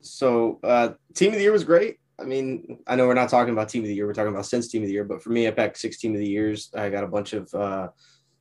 So 0.02 0.60
uh, 0.64 0.90
team 1.14 1.30
of 1.30 1.36
the 1.36 1.42
year 1.42 1.52
was 1.52 1.64
great. 1.64 1.98
I 2.20 2.24
mean, 2.24 2.80
I 2.86 2.96
know 2.96 3.08
we're 3.08 3.14
not 3.14 3.30
talking 3.30 3.54
about 3.54 3.70
team 3.70 3.84
of 3.84 3.88
the 3.88 3.96
year. 3.96 4.06
We're 4.06 4.14
talking 4.14 4.34
about 4.34 4.46
since 4.46 4.68
team 4.68 4.84
of 4.84 4.88
the 4.88 4.94
year. 4.94 5.04
But 5.04 5.24
for 5.24 5.30
me, 5.32 5.48
I 5.48 5.52
packed 5.52 5.78
six 5.78 5.98
team 5.98 6.14
of 6.14 6.20
the 6.20 6.28
years. 6.28 6.70
I 6.76 6.90
got 6.90 7.04
a 7.04 7.08
bunch 7.08 7.34
of 7.34 7.52
uh, 7.54 7.90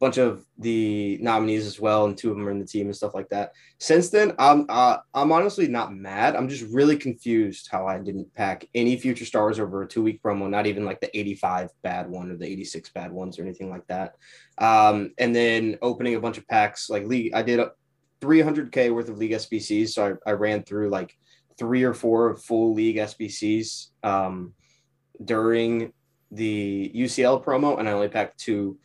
bunch 0.00 0.16
of 0.16 0.46
the 0.58 1.18
nominees 1.20 1.66
as 1.66 1.78
well, 1.78 2.06
and 2.06 2.16
two 2.16 2.30
of 2.30 2.36
them 2.36 2.48
are 2.48 2.50
in 2.50 2.58
the 2.58 2.64
team 2.64 2.86
and 2.86 2.96
stuff 2.96 3.14
like 3.14 3.28
that. 3.28 3.52
Since 3.78 4.08
then, 4.08 4.32
I'm 4.38 4.64
uh, 4.68 4.96
I'm 5.12 5.30
honestly 5.30 5.68
not 5.68 5.94
mad. 5.94 6.34
I'm 6.34 6.48
just 6.48 6.64
really 6.72 6.96
confused 6.96 7.68
how 7.70 7.86
I 7.86 7.98
didn't 7.98 8.34
pack 8.34 8.66
any 8.74 8.96
future 8.96 9.26
stars 9.26 9.60
over 9.60 9.82
a 9.82 9.88
two 9.88 10.02
week 10.02 10.22
promo. 10.22 10.48
Not 10.48 10.66
even 10.66 10.86
like 10.86 11.00
the 11.00 11.16
85 11.16 11.68
bad 11.82 12.08
one 12.08 12.30
or 12.30 12.36
the 12.36 12.46
86 12.46 12.88
bad 12.90 13.12
ones 13.12 13.38
or 13.38 13.42
anything 13.42 13.68
like 13.70 13.86
that. 13.88 14.16
Um, 14.56 15.12
and 15.18 15.36
then 15.36 15.76
opening 15.82 16.14
a 16.14 16.20
bunch 16.20 16.38
of 16.38 16.48
packs 16.48 16.88
like 16.88 17.06
league. 17.06 17.34
I 17.34 17.42
did 17.42 17.60
300k 18.22 18.92
worth 18.94 19.10
of 19.10 19.18
league 19.18 19.32
SBCs, 19.32 19.90
so 19.90 20.18
I, 20.26 20.30
I 20.30 20.32
ran 20.32 20.62
through 20.62 20.88
like 20.88 21.14
three 21.58 21.82
or 21.82 21.92
four 21.92 22.36
full 22.38 22.72
league 22.72 22.96
SBCs 22.96 23.88
um, 24.02 24.54
during 25.22 25.92
the 26.30 26.90
UCL 26.94 27.44
promo, 27.44 27.78
and 27.78 27.86
I 27.86 27.92
only 27.92 28.08
packed 28.08 28.38
two 28.38 28.78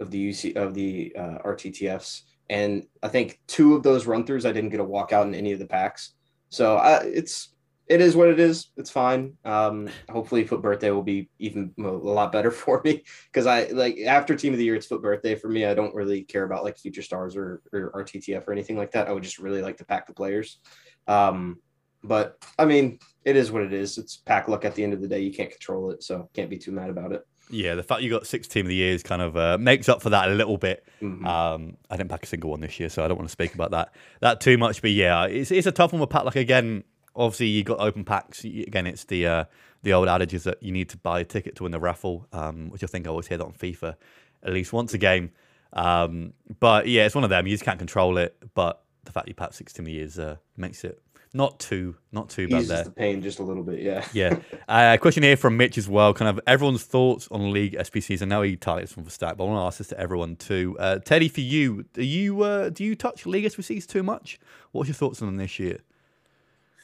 of 0.00 0.10
the 0.10 0.30
UC 0.30 0.56
of 0.56 0.74
the 0.74 1.14
uh, 1.16 1.38
RTTFs. 1.44 2.22
And 2.48 2.84
I 3.02 3.08
think 3.08 3.40
two 3.46 3.74
of 3.74 3.82
those 3.82 4.06
run 4.06 4.24
throughs, 4.24 4.48
I 4.48 4.52
didn't 4.52 4.70
get 4.70 4.80
a 4.80 4.84
walkout 4.84 5.24
in 5.24 5.34
any 5.34 5.52
of 5.52 5.58
the 5.58 5.66
packs. 5.66 6.14
So 6.48 6.78
it's 7.04 7.54
it 7.90 8.00
is 8.00 8.14
what 8.14 8.28
it 8.28 8.38
is. 8.38 8.68
It's 8.76 8.88
fine. 8.88 9.36
Um, 9.44 9.88
hopefully, 10.08 10.44
FUT 10.44 10.62
Birthday 10.62 10.92
will 10.92 11.02
be 11.02 11.28
even 11.40 11.74
a 11.76 11.82
lot 11.82 12.30
better 12.30 12.50
for 12.62 12.80
me 12.84 13.02
because 13.26 13.46
I 13.46 13.66
like 13.66 13.98
after 14.06 14.36
Team 14.36 14.52
of 14.52 14.58
the 14.58 14.64
Year, 14.64 14.76
it's 14.76 14.86
FUT 14.86 15.02
Birthday 15.02 15.34
for 15.34 15.48
me. 15.48 15.64
I 15.64 15.74
don't 15.74 15.94
really 15.94 16.22
care 16.22 16.44
about 16.44 16.62
like 16.62 16.78
Future 16.78 17.02
Stars 17.02 17.36
or, 17.36 17.62
or 17.72 17.90
RTTF 18.04 18.46
or 18.46 18.52
anything 18.52 18.76
like 18.76 18.92
that. 18.92 19.08
I 19.08 19.12
would 19.12 19.24
just 19.24 19.40
really 19.40 19.60
like 19.60 19.76
to 19.78 19.84
pack 19.84 20.06
the 20.06 20.14
players. 20.14 20.60
Um, 21.08 21.58
but 22.04 22.36
I 22.58 22.64
mean, 22.64 23.00
it 23.24 23.34
is 23.34 23.50
what 23.50 23.62
it 23.62 23.72
is. 23.72 23.98
It's 23.98 24.16
pack 24.16 24.46
luck 24.46 24.64
at 24.64 24.76
the 24.76 24.84
end 24.84 24.92
of 24.92 25.02
the 25.02 25.08
day. 25.08 25.20
You 25.20 25.32
can't 25.32 25.50
control 25.50 25.90
it, 25.90 26.04
so 26.04 26.30
can't 26.32 26.48
be 26.48 26.58
too 26.58 26.72
mad 26.72 26.90
about 26.90 27.12
it. 27.12 27.22
Yeah, 27.50 27.74
the 27.74 27.82
fact 27.82 28.02
you 28.02 28.10
got 28.10 28.26
six 28.26 28.46
team 28.48 28.66
of 28.66 28.68
the 28.68 28.74
years 28.74 29.02
kind 29.02 29.20
of 29.20 29.36
uh, 29.36 29.58
makes 29.58 29.88
up 29.88 30.00
for 30.02 30.10
that 30.10 30.30
a 30.30 30.34
little 30.34 30.56
bit. 30.56 30.86
Mhm. 31.02 31.24
Um, 31.26 31.76
I 31.90 31.96
didn't 31.96 32.10
pack 32.10 32.22
a 32.22 32.26
single 32.26 32.50
one 32.50 32.60
this 32.60 32.78
year, 32.78 32.88
so 32.88 33.04
I 33.04 33.08
don't 33.08 33.16
want 33.16 33.28
to 33.28 33.32
speak 33.32 33.54
about 33.54 33.70
that 33.72 33.92
that 34.20 34.40
too 34.40 34.56
much. 34.58 34.80
But 34.82 34.90
yeah, 34.92 35.24
it's 35.26 35.50
it's 35.50 35.66
a 35.66 35.72
tough 35.72 35.92
one 35.92 36.00
with 36.00 36.10
pack. 36.10 36.24
Like 36.24 36.36
again, 36.36 36.84
obviously 37.16 37.46
you 37.48 37.64
got 37.64 37.80
open 37.80 38.04
packs. 38.04 38.44
Again, 38.44 38.86
it's 38.86 39.04
the 39.04 39.26
uh, 39.26 39.44
the 39.82 39.92
old 39.92 40.08
adage 40.08 40.34
is 40.34 40.44
that 40.44 40.62
you 40.62 40.72
need 40.72 40.88
to 40.90 40.96
buy 40.96 41.20
a 41.20 41.24
ticket 41.24 41.56
to 41.56 41.64
win 41.64 41.72
the 41.72 41.80
raffle, 41.80 42.26
um, 42.32 42.70
which 42.70 42.84
I 42.84 42.86
think 42.86 43.06
I 43.06 43.10
always 43.10 43.26
hear 43.26 43.38
that 43.38 43.44
on 43.44 43.52
FIFA 43.52 43.96
at 44.42 44.52
least 44.52 44.72
once 44.72 44.94
a 44.94 44.98
game. 44.98 45.30
Um, 45.72 46.32
but 46.60 46.86
yeah, 46.88 47.06
it's 47.06 47.14
one 47.14 47.24
of 47.24 47.30
them. 47.30 47.46
You 47.46 47.54
just 47.54 47.64
can't 47.64 47.78
control 47.78 48.18
it. 48.18 48.36
But 48.54 48.82
the 49.04 49.12
fact 49.12 49.28
you 49.28 49.34
pack 49.34 49.54
six 49.54 49.72
team 49.72 49.84
of 49.84 49.86
the 49.86 49.92
years 49.92 50.18
uh, 50.18 50.36
makes 50.56 50.84
it 50.84 51.00
not 51.32 51.60
too 51.60 51.94
not 52.12 52.28
too 52.28 52.48
bad 52.48 52.64
there. 52.64 52.84
the 52.84 52.90
pain 52.90 53.22
just 53.22 53.38
a 53.38 53.42
little 53.42 53.62
bit. 53.62 53.80
Yeah. 53.80 54.06
Yeah. 54.12 54.38
Uh, 54.68 54.96
question 54.98 55.24
here 55.24 55.36
from 55.36 55.56
Mitch 55.56 55.76
as 55.78 55.88
well. 55.88 56.14
Kind 56.14 56.28
of 56.28 56.38
everyone's 56.46 56.84
thoughts 56.84 57.26
on 57.32 57.50
league 57.52 57.74
SBCs. 57.74 58.22
I 58.22 58.24
know 58.24 58.42
he 58.42 58.54
targets 58.54 58.96
one 58.96 59.04
for 59.04 59.10
stat, 59.10 59.36
but 59.36 59.44
I 59.44 59.48
want 59.48 59.58
to 59.58 59.66
ask 59.66 59.78
this 59.78 59.88
to 59.88 59.98
everyone 59.98 60.36
too. 60.36 60.76
Uh, 60.78 61.00
Teddy, 61.00 61.28
for 61.28 61.40
you, 61.40 61.84
do 61.92 62.04
you 62.04 62.42
uh, 62.42 62.68
do 62.68 62.84
you 62.84 62.94
touch 62.94 63.26
league 63.26 63.44
SBCs 63.44 63.88
too 63.88 64.04
much? 64.04 64.38
What's 64.70 64.88
your 64.88 64.94
thoughts 64.94 65.22
on 65.22 65.26
them 65.26 65.38
this 65.38 65.58
year? 65.58 65.80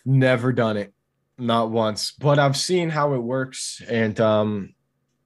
Never 0.05 0.53
done 0.53 0.76
it, 0.76 0.92
not 1.38 1.70
once. 1.70 2.11
But 2.11 2.40
I've 2.40 2.57
seen 2.57 2.90
how 2.90 3.14
it 3.14 3.22
works, 3.22 3.80
and 3.88 4.18
um, 4.20 4.74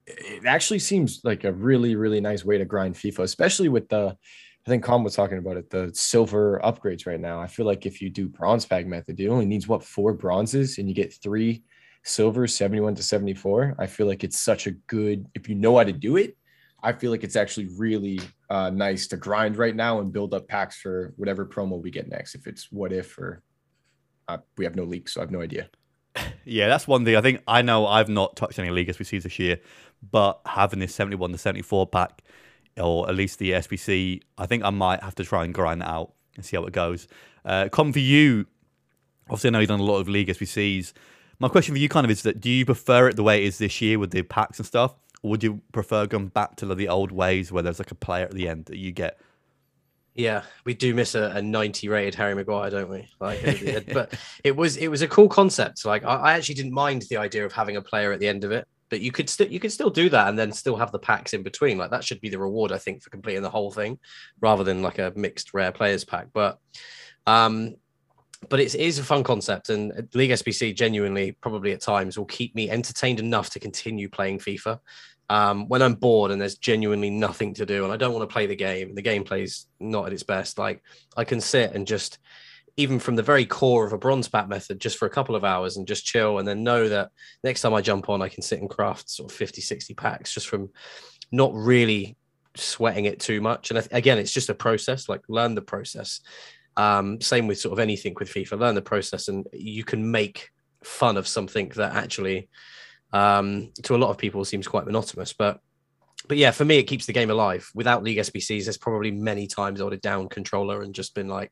it 0.05 0.45
actually 0.45 0.79
seems 0.79 1.21
like 1.23 1.43
a 1.43 1.51
really, 1.51 1.95
really 1.95 2.21
nice 2.21 2.45
way 2.45 2.59
to 2.59 2.65
grind 2.65 2.95
FIFA, 2.95 3.19
especially 3.19 3.69
with 3.69 3.89
the. 3.89 4.17
I 4.65 4.69
think 4.69 4.83
Colin 4.83 5.03
was 5.03 5.15
talking 5.15 5.39
about 5.39 5.57
it, 5.57 5.69
the 5.71 5.91
silver 5.93 6.61
upgrades 6.63 7.07
right 7.07 7.19
now. 7.19 7.41
I 7.41 7.47
feel 7.47 7.65
like 7.65 7.85
if 7.87 7.99
you 8.01 8.11
do 8.11 8.27
bronze 8.27 8.65
pack 8.65 8.85
method, 8.85 9.19
it 9.19 9.27
only 9.27 9.45
needs 9.45 9.67
what 9.67 9.83
four 9.83 10.13
bronzes, 10.13 10.77
and 10.77 10.87
you 10.87 10.93
get 10.93 11.13
three 11.13 11.63
silvers, 12.03 12.53
seventy-one 12.53 12.93
to 12.95 13.03
seventy-four. 13.03 13.75
I 13.79 13.87
feel 13.87 14.05
like 14.05 14.23
it's 14.23 14.39
such 14.39 14.67
a 14.67 14.71
good. 14.71 15.25
If 15.33 15.49
you 15.49 15.55
know 15.55 15.77
how 15.77 15.83
to 15.83 15.91
do 15.91 16.17
it, 16.17 16.37
I 16.83 16.93
feel 16.93 17.09
like 17.09 17.23
it's 17.23 17.35
actually 17.35 17.69
really 17.75 18.19
uh, 18.49 18.69
nice 18.69 19.07
to 19.07 19.17
grind 19.17 19.57
right 19.57 19.75
now 19.75 19.99
and 19.99 20.13
build 20.13 20.33
up 20.33 20.47
packs 20.47 20.79
for 20.79 21.13
whatever 21.17 21.45
promo 21.45 21.81
we 21.81 21.89
get 21.89 22.07
next. 22.07 22.35
If 22.35 22.45
it's 22.45 22.71
what 22.71 22.93
if 22.93 23.17
or 23.17 23.41
uh, 24.27 24.37
we 24.57 24.65
have 24.65 24.75
no 24.75 24.83
leaks, 24.83 25.13
so 25.13 25.21
I 25.21 25.23
have 25.23 25.31
no 25.31 25.41
idea. 25.41 25.69
Yeah, 26.43 26.67
that's 26.67 26.87
one 26.87 27.05
thing. 27.05 27.15
I 27.15 27.21
think 27.21 27.43
I 27.47 27.61
know 27.61 27.85
I've 27.85 28.09
not 28.09 28.35
touched 28.35 28.57
any 28.57 28.71
league 28.71 28.87
SBCs 28.87 29.21
this 29.21 29.37
year, 29.37 29.59
but 30.09 30.41
having 30.47 30.79
this 30.79 30.93
71 30.95 31.31
to 31.33 31.37
74 31.37 31.85
pack, 31.85 32.23
or 32.77 33.09
at 33.09 33.15
least 33.15 33.39
the 33.39 33.51
SBC, 33.51 34.21
I 34.37 34.45
think 34.45 34.63
I 34.63 34.69
might 34.69 35.03
have 35.03 35.15
to 35.15 35.23
try 35.23 35.43
and 35.43 35.53
grind 35.53 35.81
that 35.81 35.89
out 35.89 36.13
and 36.35 36.45
see 36.45 36.55
how 36.57 36.63
it 36.63 36.73
goes. 36.73 37.07
Uh, 37.43 37.69
Com, 37.69 37.91
for 37.91 37.99
you, 37.99 38.45
obviously, 39.29 39.49
I 39.49 39.51
know 39.51 39.59
you've 39.59 39.69
done 39.69 39.79
a 39.79 39.83
lot 39.83 39.99
of 39.99 40.07
league 40.07 40.27
SBCs. 40.27 40.93
My 41.39 41.49
question 41.49 41.73
for 41.73 41.79
you 41.79 41.89
kind 41.89 42.05
of 42.05 42.11
is 42.11 42.21
that 42.23 42.39
do 42.39 42.49
you 42.49 42.65
prefer 42.65 43.07
it 43.07 43.15
the 43.15 43.23
way 43.23 43.43
it 43.43 43.47
is 43.47 43.57
this 43.57 43.81
year 43.81 43.97
with 43.99 44.11
the 44.11 44.21
packs 44.21 44.59
and 44.59 44.65
stuff, 44.65 44.93
or 45.23 45.31
would 45.31 45.43
you 45.43 45.61
prefer 45.71 46.05
going 46.05 46.27
back 46.27 46.55
to 46.57 46.65
the 46.65 46.87
old 46.87 47.11
ways 47.11 47.51
where 47.51 47.63
there's 47.63 47.79
like 47.79 47.91
a 47.91 47.95
player 47.95 48.25
at 48.25 48.31
the 48.31 48.47
end 48.47 48.65
that 48.65 48.77
you 48.77 48.91
get? 48.91 49.19
Yeah, 50.13 50.43
we 50.65 50.73
do 50.73 50.93
miss 50.93 51.15
a, 51.15 51.31
a 51.35 51.41
90 51.41 51.87
rated 51.87 52.15
Harry 52.15 52.35
Maguire, 52.35 52.69
don't 52.69 52.89
we? 52.89 53.07
Like, 53.19 53.41
but 53.93 54.13
it 54.43 54.55
was 54.55 54.75
it 54.77 54.89
was 54.89 55.01
a 55.01 55.07
cool 55.07 55.29
concept. 55.29 55.85
Like, 55.85 56.03
I, 56.03 56.15
I 56.15 56.33
actually 56.33 56.55
didn't 56.55 56.73
mind 56.73 57.03
the 57.03 57.17
idea 57.17 57.45
of 57.45 57.53
having 57.53 57.77
a 57.77 57.81
player 57.81 58.11
at 58.11 58.19
the 58.19 58.27
end 58.27 58.43
of 58.43 58.51
it, 58.51 58.67
but 58.91 59.01
you 59.01 59.11
could 59.11 59.29
still 59.29 59.47
you 59.47 59.59
could 59.59 59.71
still 59.71 59.89
do 59.89 60.09
that 60.09 60.27
and 60.27 60.37
then 60.37 60.51
still 60.51 60.75
have 60.75 60.91
the 60.91 60.99
packs 60.99 61.33
in 61.33 61.41
between. 61.41 61.79
Like, 61.79 61.89
that 61.89 62.03
should 62.03 62.21
be 62.21 62.29
the 62.29 62.37
reward, 62.37 62.71
I 62.71 62.77
think, 62.77 63.01
for 63.01 63.09
completing 63.09 63.41
the 63.41 63.49
whole 63.49 63.71
thing, 63.71 63.97
rather 64.39 64.63
than 64.63 64.83
like 64.83 64.99
a 64.99 65.13
mixed 65.15 65.55
rare 65.55 65.71
players 65.71 66.03
pack. 66.03 66.27
But, 66.31 66.59
um, 67.25 67.75
but 68.49 68.59
it's, 68.59 68.75
a 68.75 69.03
fun 69.03 69.23
concept, 69.23 69.69
and 69.69 70.07
League 70.13 70.31
SBC 70.31 70.75
genuinely 70.75 71.31
probably 71.31 71.71
at 71.71 71.81
times 71.81 72.17
will 72.17 72.25
keep 72.25 72.53
me 72.53 72.69
entertained 72.69 73.19
enough 73.19 73.49
to 73.51 73.59
continue 73.59 74.09
playing 74.09 74.39
FIFA 74.39 74.79
um, 75.31 75.69
when 75.69 75.81
I'm 75.81 75.93
bored 75.93 76.31
and 76.31 76.41
there's 76.41 76.57
genuinely 76.57 77.09
nothing 77.09 77.53
to 77.53 77.65
do 77.65 77.85
and 77.85 77.93
I 77.93 77.95
don't 77.95 78.13
want 78.13 78.27
to 78.29 78.33
play 78.33 78.47
the 78.47 78.55
game 78.55 78.89
and 78.89 78.97
the 78.97 79.01
gameplay's 79.01 79.67
not 79.79 80.07
at 80.07 80.13
its 80.13 80.23
best, 80.23 80.57
like 80.57 80.83
I 81.15 81.23
can 81.23 81.39
sit 81.39 81.71
and 81.71 81.87
just, 81.87 82.19
even 82.77 82.99
from 82.99 83.15
the 83.15 83.23
very 83.23 83.45
core 83.45 83.85
of 83.85 83.93
a 83.93 83.97
bronze 83.97 84.27
pack 84.27 84.47
method, 84.47 84.79
just 84.79 84.97
for 84.97 85.05
a 85.05 85.09
couple 85.09 85.35
of 85.35 85.43
hours 85.43 85.77
and 85.77 85.87
just 85.87 86.05
chill 86.05 86.39
and 86.39 86.47
then 86.47 86.63
know 86.63 86.87
that 86.89 87.11
next 87.43 87.61
time 87.61 87.73
I 87.73 87.81
jump 87.81 88.09
on, 88.09 88.21
I 88.21 88.29
can 88.29 88.41
sit 88.41 88.59
and 88.59 88.69
craft 88.69 89.09
sort 89.09 89.31
of 89.31 89.37
50, 89.37 89.61
60 89.61 89.93
packs 89.93 90.33
just 90.33 90.47
from 90.47 90.69
not 91.31 91.53
really 91.53 92.17
sweating 92.55 93.05
it 93.05 93.19
too 93.19 93.41
much. 93.41 93.71
And 93.71 93.87
again, 93.91 94.17
it's 94.17 94.33
just 94.33 94.49
a 94.49 94.53
process, 94.53 95.09
like 95.09 95.21
learn 95.27 95.55
the 95.55 95.61
process. 95.61 96.21
Um, 96.77 97.19
same 97.19 97.47
with 97.47 97.59
sort 97.59 97.73
of 97.73 97.79
anything 97.79 98.15
with 98.19 98.29
FIFA, 98.29 98.59
learn 98.59 98.75
the 98.75 98.81
process 98.81 99.27
and 99.27 99.45
you 99.53 99.83
can 99.83 100.09
make 100.09 100.49
fun 100.83 101.17
of 101.17 101.27
something 101.27 101.69
that 101.75 101.95
actually 101.95 102.49
um, 103.13 103.71
to 103.83 103.95
a 103.95 103.97
lot 103.97 104.09
of 104.09 104.17
people 104.17 104.45
seems 104.45 104.67
quite 104.67 104.85
monotonous. 104.85 105.33
But 105.33 105.59
but 106.27 106.37
yeah, 106.37 106.51
for 106.51 106.65
me, 106.65 106.77
it 106.77 106.83
keeps 106.83 107.05
the 107.05 107.13
game 107.13 107.31
alive. 107.31 107.69
Without 107.73 108.03
League 108.03 108.19
SBCs, 108.19 108.65
there's 108.65 108.77
probably 108.77 109.11
many 109.11 109.47
times 109.47 109.81
I 109.81 109.83
would 109.83 109.93
have 109.93 110.01
down 110.01 110.29
controller 110.29 110.81
and 110.83 110.93
just 110.93 111.15
been 111.15 111.27
like, 111.27 111.51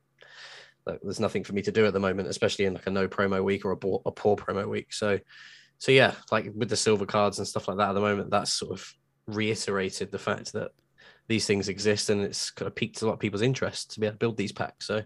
there's 1.02 1.20
nothing 1.20 1.44
for 1.44 1.52
me 1.52 1.62
to 1.62 1.72
do 1.72 1.86
at 1.86 1.92
the 1.92 2.00
moment, 2.00 2.28
especially 2.28 2.64
in 2.64 2.74
like 2.74 2.86
a 2.86 2.90
no 2.90 3.08
promo 3.08 3.42
week 3.42 3.64
or 3.64 3.72
a, 3.72 3.76
poor, 3.76 4.02
a 4.06 4.10
poor 4.10 4.36
promo 4.36 4.68
week. 4.68 4.92
So 4.92 5.18
so 5.78 5.92
yeah, 5.92 6.14
like 6.30 6.50
with 6.54 6.68
the 6.68 6.76
silver 6.76 7.06
cards 7.06 7.38
and 7.38 7.48
stuff 7.48 7.66
like 7.66 7.78
that 7.78 7.88
at 7.88 7.92
the 7.94 8.00
moment, 8.00 8.30
that's 8.30 8.52
sort 8.52 8.72
of 8.72 8.94
reiterated 9.26 10.10
the 10.10 10.18
fact 10.18 10.52
that 10.52 10.72
these 11.26 11.46
things 11.46 11.68
exist 11.68 12.10
and 12.10 12.22
it's 12.22 12.50
kind 12.50 12.66
of 12.66 12.74
piqued 12.74 13.00
a 13.02 13.06
lot 13.06 13.14
of 13.14 13.18
people's 13.18 13.42
interest 13.42 13.92
to 13.92 14.00
be 14.00 14.06
able 14.06 14.14
to 14.14 14.18
build 14.18 14.36
these 14.36 14.52
packs. 14.52 14.86
So 14.86 15.02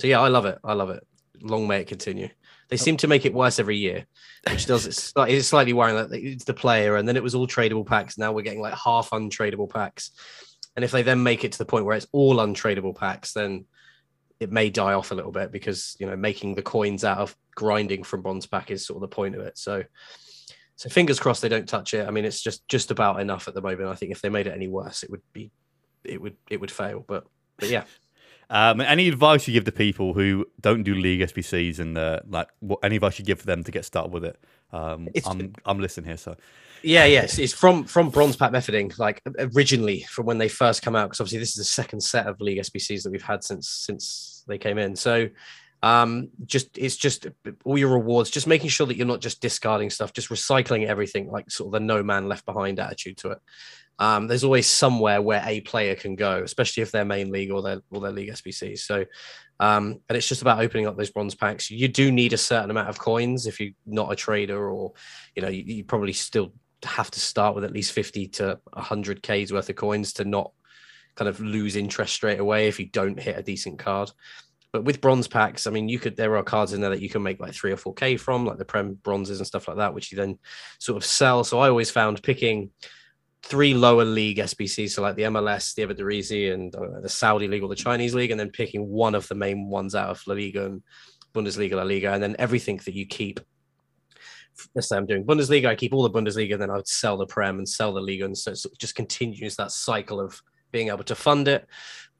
so 0.00 0.06
yeah, 0.06 0.20
I 0.20 0.28
love 0.28 0.46
it. 0.46 0.58
I 0.64 0.72
love 0.72 0.90
it. 0.90 1.06
Long 1.42 1.66
may 1.68 1.80
it 1.80 1.86
continue. 1.86 2.28
They 2.68 2.76
seem 2.76 2.96
to 2.98 3.08
make 3.08 3.26
it 3.26 3.34
worse 3.34 3.58
every 3.58 3.76
year, 3.76 4.06
which 4.48 4.66
does 4.66 4.86
it's, 4.86 5.12
it's 5.16 5.48
slightly 5.48 5.72
worrying 5.72 5.96
that 5.96 6.12
it's 6.12 6.44
the 6.44 6.54
player, 6.54 6.96
and 6.96 7.06
then 7.06 7.16
it 7.16 7.22
was 7.22 7.34
all 7.34 7.46
tradable 7.46 7.86
packs. 7.86 8.16
Now 8.16 8.32
we're 8.32 8.42
getting 8.42 8.60
like 8.60 8.74
half 8.74 9.10
untradeable 9.10 9.68
packs, 9.68 10.12
and 10.76 10.84
if 10.84 10.90
they 10.90 11.02
then 11.02 11.22
make 11.22 11.44
it 11.44 11.52
to 11.52 11.58
the 11.58 11.64
point 11.64 11.84
where 11.84 11.96
it's 11.96 12.06
all 12.12 12.36
untradeable 12.36 12.96
packs, 12.96 13.32
then 13.32 13.64
it 14.40 14.50
may 14.50 14.70
die 14.70 14.94
off 14.94 15.10
a 15.10 15.14
little 15.14 15.32
bit 15.32 15.52
because 15.52 15.96
you 16.00 16.06
know 16.06 16.16
making 16.16 16.54
the 16.54 16.62
coins 16.62 17.04
out 17.04 17.18
of 17.18 17.36
grinding 17.54 18.02
from 18.02 18.22
bronze 18.22 18.46
pack 18.46 18.70
is 18.70 18.86
sort 18.86 18.96
of 18.96 19.02
the 19.02 19.14
point 19.14 19.34
of 19.34 19.42
it. 19.42 19.56
So, 19.58 19.84
so 20.76 20.88
fingers 20.88 21.20
crossed 21.20 21.42
they 21.42 21.48
don't 21.48 21.68
touch 21.68 21.94
it. 21.94 22.08
I 22.08 22.10
mean, 22.10 22.24
it's 22.24 22.42
just 22.42 22.66
just 22.66 22.90
about 22.90 23.20
enough 23.20 23.46
at 23.48 23.54
the 23.54 23.62
moment. 23.62 23.88
I 23.88 23.94
think 23.94 24.12
if 24.12 24.22
they 24.22 24.30
made 24.30 24.46
it 24.46 24.54
any 24.54 24.68
worse, 24.68 25.02
it 25.02 25.10
would 25.10 25.22
be 25.32 25.50
it 26.04 26.20
would 26.20 26.36
it 26.48 26.60
would 26.60 26.70
fail. 26.70 27.04
But 27.06 27.26
but 27.58 27.68
yeah, 27.68 27.84
Um, 28.52 28.80
any 28.80 29.06
advice 29.06 29.46
you 29.46 29.54
give 29.54 29.64
to 29.64 29.72
people 29.72 30.12
who 30.12 30.44
don't 30.60 30.82
do 30.82 30.92
league 30.92 31.20
SBCs 31.20 31.78
and 31.78 31.96
uh, 31.96 32.18
like 32.28 32.48
what 32.58 32.80
any 32.82 32.96
advice 32.96 33.16
you 33.20 33.24
give 33.24 33.38
for 33.38 33.46
them 33.46 33.62
to 33.62 33.70
get 33.70 33.84
started 33.84 34.12
with 34.12 34.24
it? 34.24 34.40
Um, 34.72 35.08
I'm 35.24 35.52
I'm 35.64 35.78
listening 35.78 36.06
here, 36.06 36.16
so 36.16 36.36
Yeah, 36.82 37.04
yes, 37.04 37.38
it's 37.38 37.52
from 37.52 37.84
from 37.84 38.10
bronze 38.10 38.36
pack 38.36 38.52
methoding, 38.52 38.98
like 38.98 39.20
originally 39.54 40.02
from 40.08 40.26
when 40.26 40.38
they 40.38 40.48
first 40.48 40.82
come 40.82 40.96
out. 40.96 41.06
Because 41.08 41.20
obviously 41.20 41.40
this 41.40 41.50
is 41.50 41.56
the 41.56 41.64
second 41.64 42.00
set 42.00 42.26
of 42.26 42.40
league 42.40 42.58
SBCs 42.58 43.02
that 43.02 43.10
we've 43.10 43.22
had 43.22 43.44
since 43.44 43.68
since 43.68 44.44
they 44.48 44.58
came 44.58 44.78
in. 44.78 44.96
So 44.96 45.28
Um, 45.82 46.28
just 46.46 46.76
it's 46.78 46.96
just 46.96 47.26
all 47.64 47.78
your 47.78 47.90
rewards, 47.90 48.30
just 48.30 48.46
making 48.46 48.70
sure 48.70 48.86
that 48.86 48.96
you're 48.96 49.06
not 49.06 49.22
just 49.22 49.40
discarding 49.40 49.90
stuff, 49.90 50.12
just 50.12 50.28
recycling 50.30 50.86
everything, 50.86 51.30
like 51.30 51.50
sort 51.50 51.68
of 51.68 51.72
the 51.72 51.80
no 51.80 52.02
man 52.02 52.28
left 52.28 52.44
behind 52.46 52.78
attitude 52.80 53.16
to 53.18 53.30
it. 53.32 53.38
Um, 53.98 54.28
there's 54.28 54.44
always 54.44 54.66
somewhere 54.66 55.22
where 55.22 55.42
a 55.46 55.60
player 55.62 55.94
can 55.94 56.16
go, 56.16 56.42
especially 56.42 56.82
if 56.82 56.90
they're 56.92 57.04
main 57.04 57.30
league 57.30 57.50
or 57.50 57.62
their 57.62 57.80
or 57.90 58.00
their 58.00 58.12
league 58.12 58.30
SBCs. 58.30 58.80
So, 58.80 59.04
um, 59.58 60.00
and 60.08 60.16
it's 60.16 60.28
just 60.28 60.42
about 60.42 60.60
opening 60.60 60.86
up 60.86 60.96
those 60.96 61.10
bronze 61.10 61.34
packs. 61.34 61.70
You 61.70 61.88
do 61.88 62.12
need 62.12 62.32
a 62.32 62.38
certain 62.38 62.70
amount 62.70 62.88
of 62.88 62.98
coins 62.98 63.46
if 63.46 63.60
you're 63.60 63.72
not 63.86 64.12
a 64.12 64.16
trader, 64.16 64.70
or 64.70 64.92
you 65.34 65.42
know, 65.42 65.48
you, 65.48 65.62
you 65.64 65.84
probably 65.84 66.12
still 66.14 66.52
have 66.84 67.10
to 67.10 67.20
start 67.20 67.54
with 67.54 67.64
at 67.64 67.72
least 67.72 67.92
50 67.92 68.28
to 68.28 68.60
100 68.72 69.22
Ks 69.22 69.52
worth 69.52 69.68
of 69.68 69.76
coins 69.76 70.12
to 70.14 70.24
not 70.24 70.52
kind 71.14 71.28
of 71.28 71.40
lose 71.40 71.76
interest 71.76 72.14
straight 72.14 72.40
away 72.40 72.68
if 72.68 72.78
you 72.80 72.86
don't 72.86 73.18
hit 73.18 73.38
a 73.38 73.42
decent 73.42 73.78
card. 73.78 74.10
But 74.72 74.84
with 74.84 75.00
bronze 75.00 75.26
packs, 75.26 75.66
I 75.66 75.70
mean, 75.70 75.88
you 75.88 75.98
could 75.98 76.16
there 76.16 76.36
are 76.36 76.42
cards 76.42 76.72
in 76.72 76.80
there 76.80 76.90
that 76.90 77.02
you 77.02 77.08
can 77.08 77.22
make 77.22 77.40
like 77.40 77.54
three 77.54 77.72
or 77.72 77.76
four 77.76 77.92
K 77.92 78.16
from, 78.16 78.46
like 78.46 78.58
the 78.58 78.64
Prem 78.64 78.94
bronzes 78.94 79.40
and 79.40 79.46
stuff 79.46 79.66
like 79.66 79.78
that, 79.78 79.94
which 79.94 80.12
you 80.12 80.16
then 80.16 80.38
sort 80.78 80.96
of 80.96 81.04
sell. 81.04 81.42
So 81.42 81.58
I 81.58 81.68
always 81.68 81.90
found 81.90 82.22
picking 82.22 82.70
three 83.42 83.74
lower 83.74 84.04
league 84.04 84.38
SBCs, 84.38 84.90
so 84.90 85.02
like 85.02 85.16
the 85.16 85.24
MLS, 85.24 85.74
the 85.74 85.82
Eredivisie, 85.82 86.52
and 86.52 86.74
uh, 86.74 87.00
the 87.00 87.08
Saudi 87.08 87.48
league 87.48 87.62
or 87.62 87.68
the 87.68 87.74
Chinese 87.74 88.14
league, 88.14 88.30
and 88.30 88.38
then 88.38 88.50
picking 88.50 88.86
one 88.86 89.14
of 89.14 89.26
the 89.28 89.34
main 89.34 89.68
ones 89.68 89.94
out 89.94 90.10
of 90.10 90.22
La 90.26 90.34
Liga 90.34 90.66
and 90.66 90.82
Bundesliga, 91.34 91.74
La 91.74 91.82
Liga, 91.82 92.12
and 92.12 92.22
then 92.22 92.36
everything 92.38 92.76
that 92.84 92.94
you 92.94 93.06
keep. 93.06 93.40
Let's 94.74 94.88
say 94.88 94.96
I'm 94.96 95.06
doing 95.06 95.24
Bundesliga, 95.24 95.66
I 95.66 95.74
keep 95.74 95.92
all 95.92 96.02
the 96.02 96.10
Bundesliga, 96.10 96.58
then 96.58 96.70
I 96.70 96.76
would 96.76 96.88
sell 96.88 97.16
the 97.16 97.26
Prem 97.26 97.58
and 97.58 97.68
sell 97.68 97.92
the 97.92 98.00
Liga, 98.00 98.24
and 98.24 98.36
so 98.36 98.52
it 98.52 98.78
just 98.78 98.94
continues 98.94 99.56
that 99.56 99.72
cycle 99.72 100.20
of 100.20 100.40
being 100.72 100.88
able 100.88 101.04
to 101.04 101.14
fund 101.14 101.48
it 101.48 101.66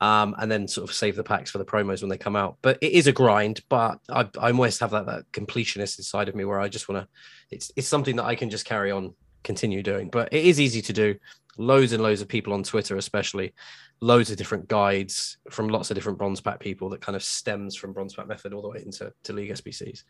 um, 0.00 0.34
and 0.38 0.50
then 0.50 0.66
sort 0.66 0.88
of 0.88 0.94
save 0.94 1.16
the 1.16 1.22
packs 1.24 1.50
for 1.50 1.58
the 1.58 1.64
promos 1.64 2.00
when 2.00 2.08
they 2.08 2.16
come 2.16 2.36
out. 2.36 2.56
But 2.62 2.78
it 2.80 2.92
is 2.92 3.06
a 3.06 3.12
grind. 3.12 3.60
But 3.68 3.98
I, 4.08 4.28
I 4.40 4.50
always 4.50 4.78
have 4.78 4.90
that 4.90 5.06
that 5.06 5.30
completionist 5.32 5.98
inside 5.98 6.28
of 6.28 6.34
me 6.34 6.44
where 6.44 6.60
I 6.60 6.68
just 6.68 6.88
want 6.88 7.02
to. 7.02 7.08
It's 7.50 7.70
it's 7.76 7.88
something 7.88 8.16
that 8.16 8.24
I 8.24 8.34
can 8.34 8.50
just 8.50 8.64
carry 8.64 8.90
on, 8.90 9.14
continue 9.44 9.82
doing. 9.82 10.08
But 10.08 10.32
it 10.32 10.44
is 10.44 10.60
easy 10.60 10.82
to 10.82 10.92
do. 10.92 11.16
Loads 11.58 11.92
and 11.92 12.02
loads 12.02 12.22
of 12.22 12.28
people 12.28 12.54
on 12.54 12.62
Twitter, 12.62 12.96
especially, 12.96 13.52
loads 14.00 14.30
of 14.30 14.38
different 14.38 14.68
guides 14.68 15.36
from 15.50 15.68
lots 15.68 15.90
of 15.90 15.94
different 15.94 16.16
bronze 16.16 16.40
pack 16.40 16.60
people 16.60 16.88
that 16.88 17.02
kind 17.02 17.16
of 17.16 17.22
stems 17.22 17.76
from 17.76 17.92
bronze 17.92 18.14
pack 18.14 18.26
method 18.26 18.54
all 18.54 18.62
the 18.62 18.68
way 18.68 18.82
into 18.84 19.12
to 19.24 19.32
league 19.34 19.50
SBCs. 19.50 20.04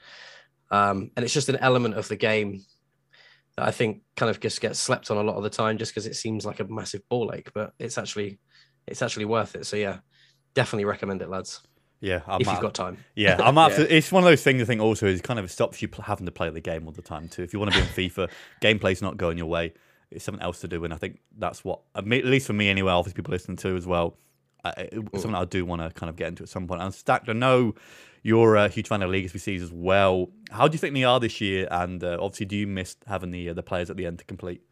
Um, 0.70 1.10
and 1.16 1.24
it's 1.24 1.34
just 1.34 1.48
an 1.48 1.56
element 1.56 1.96
of 1.96 2.08
the 2.08 2.16
game 2.16 2.62
that 3.56 3.66
I 3.66 3.70
think 3.70 4.02
kind 4.16 4.30
of 4.30 4.40
just 4.40 4.60
gets 4.60 4.78
slept 4.78 5.10
on 5.10 5.16
a 5.16 5.22
lot 5.22 5.36
of 5.36 5.42
the 5.42 5.50
time, 5.50 5.78
just 5.78 5.92
because 5.92 6.06
it 6.06 6.14
seems 6.14 6.46
like 6.46 6.60
a 6.60 6.64
massive 6.64 7.08
ball 7.08 7.32
ache, 7.34 7.50
but 7.52 7.74
it's 7.78 7.98
actually 7.98 8.38
it's 8.86 9.02
actually 9.02 9.24
worth 9.24 9.54
it. 9.54 9.66
So 9.66 9.76
yeah, 9.76 9.98
definitely 10.54 10.84
recommend 10.84 11.22
it, 11.22 11.28
lads. 11.28 11.60
Yeah, 12.00 12.20
I'm 12.26 12.40
if 12.40 12.46
you've 12.46 12.60
got 12.60 12.74
time. 12.74 12.96
Yeah, 13.14 13.36
I'm 13.40 13.56
yeah. 13.56 13.86
It's 13.88 14.10
one 14.10 14.22
of 14.22 14.28
those 14.28 14.42
things. 14.42 14.62
I 14.62 14.64
think 14.64 14.80
also 14.80 15.06
is 15.06 15.20
kind 15.20 15.38
of 15.38 15.50
stops 15.50 15.82
you 15.82 15.88
having 16.02 16.26
to 16.26 16.32
play 16.32 16.48
the 16.48 16.60
game 16.60 16.86
all 16.86 16.92
the 16.92 17.02
time 17.02 17.28
too. 17.28 17.42
If 17.42 17.52
you 17.52 17.58
want 17.58 17.72
to 17.72 17.78
be 17.78 17.82
in 17.82 18.10
FIFA, 18.10 18.30
gameplay's 18.62 19.02
not 19.02 19.18
going 19.18 19.36
your 19.36 19.46
way. 19.46 19.74
It's 20.10 20.24
something 20.24 20.42
else 20.42 20.60
to 20.60 20.68
do, 20.68 20.84
and 20.84 20.94
I 20.94 20.96
think 20.96 21.20
that's 21.36 21.62
what, 21.62 21.80
at 21.94 22.06
least 22.06 22.46
for 22.46 22.52
me 22.52 22.68
anyway. 22.68 22.90
Obviously, 22.90 23.16
people 23.16 23.32
listening 23.32 23.58
to 23.58 23.76
as 23.76 23.86
well. 23.86 24.16
Uh, 24.64 24.72
something 25.14 25.34
I 25.34 25.44
do 25.44 25.64
want 25.64 25.82
to 25.82 25.90
kind 25.90 26.10
of 26.10 26.16
get 26.16 26.28
into 26.28 26.42
at 26.42 26.48
some 26.48 26.66
point. 26.66 26.82
And 26.82 26.92
Stacked, 26.92 27.28
I 27.28 27.32
know 27.32 27.74
you're 28.22 28.56
a 28.56 28.68
huge 28.68 28.88
fan 28.88 29.02
of 29.02 29.10
League 29.10 29.26
SBCs 29.30 29.62
as 29.62 29.72
well. 29.72 30.28
How 30.50 30.68
do 30.68 30.74
you 30.74 30.78
think 30.78 30.94
they 30.94 31.04
are 31.04 31.18
this 31.18 31.40
year? 31.40 31.66
And 31.70 32.02
uh, 32.04 32.18
obviously, 32.20 32.46
do 32.46 32.56
you 32.56 32.66
miss 32.66 32.96
having 33.06 33.30
the 33.30 33.50
uh, 33.50 33.54
the 33.54 33.62
players 33.62 33.90
at 33.90 33.96
the 33.96 34.06
end 34.06 34.18
to 34.18 34.24
complete? 34.24 34.62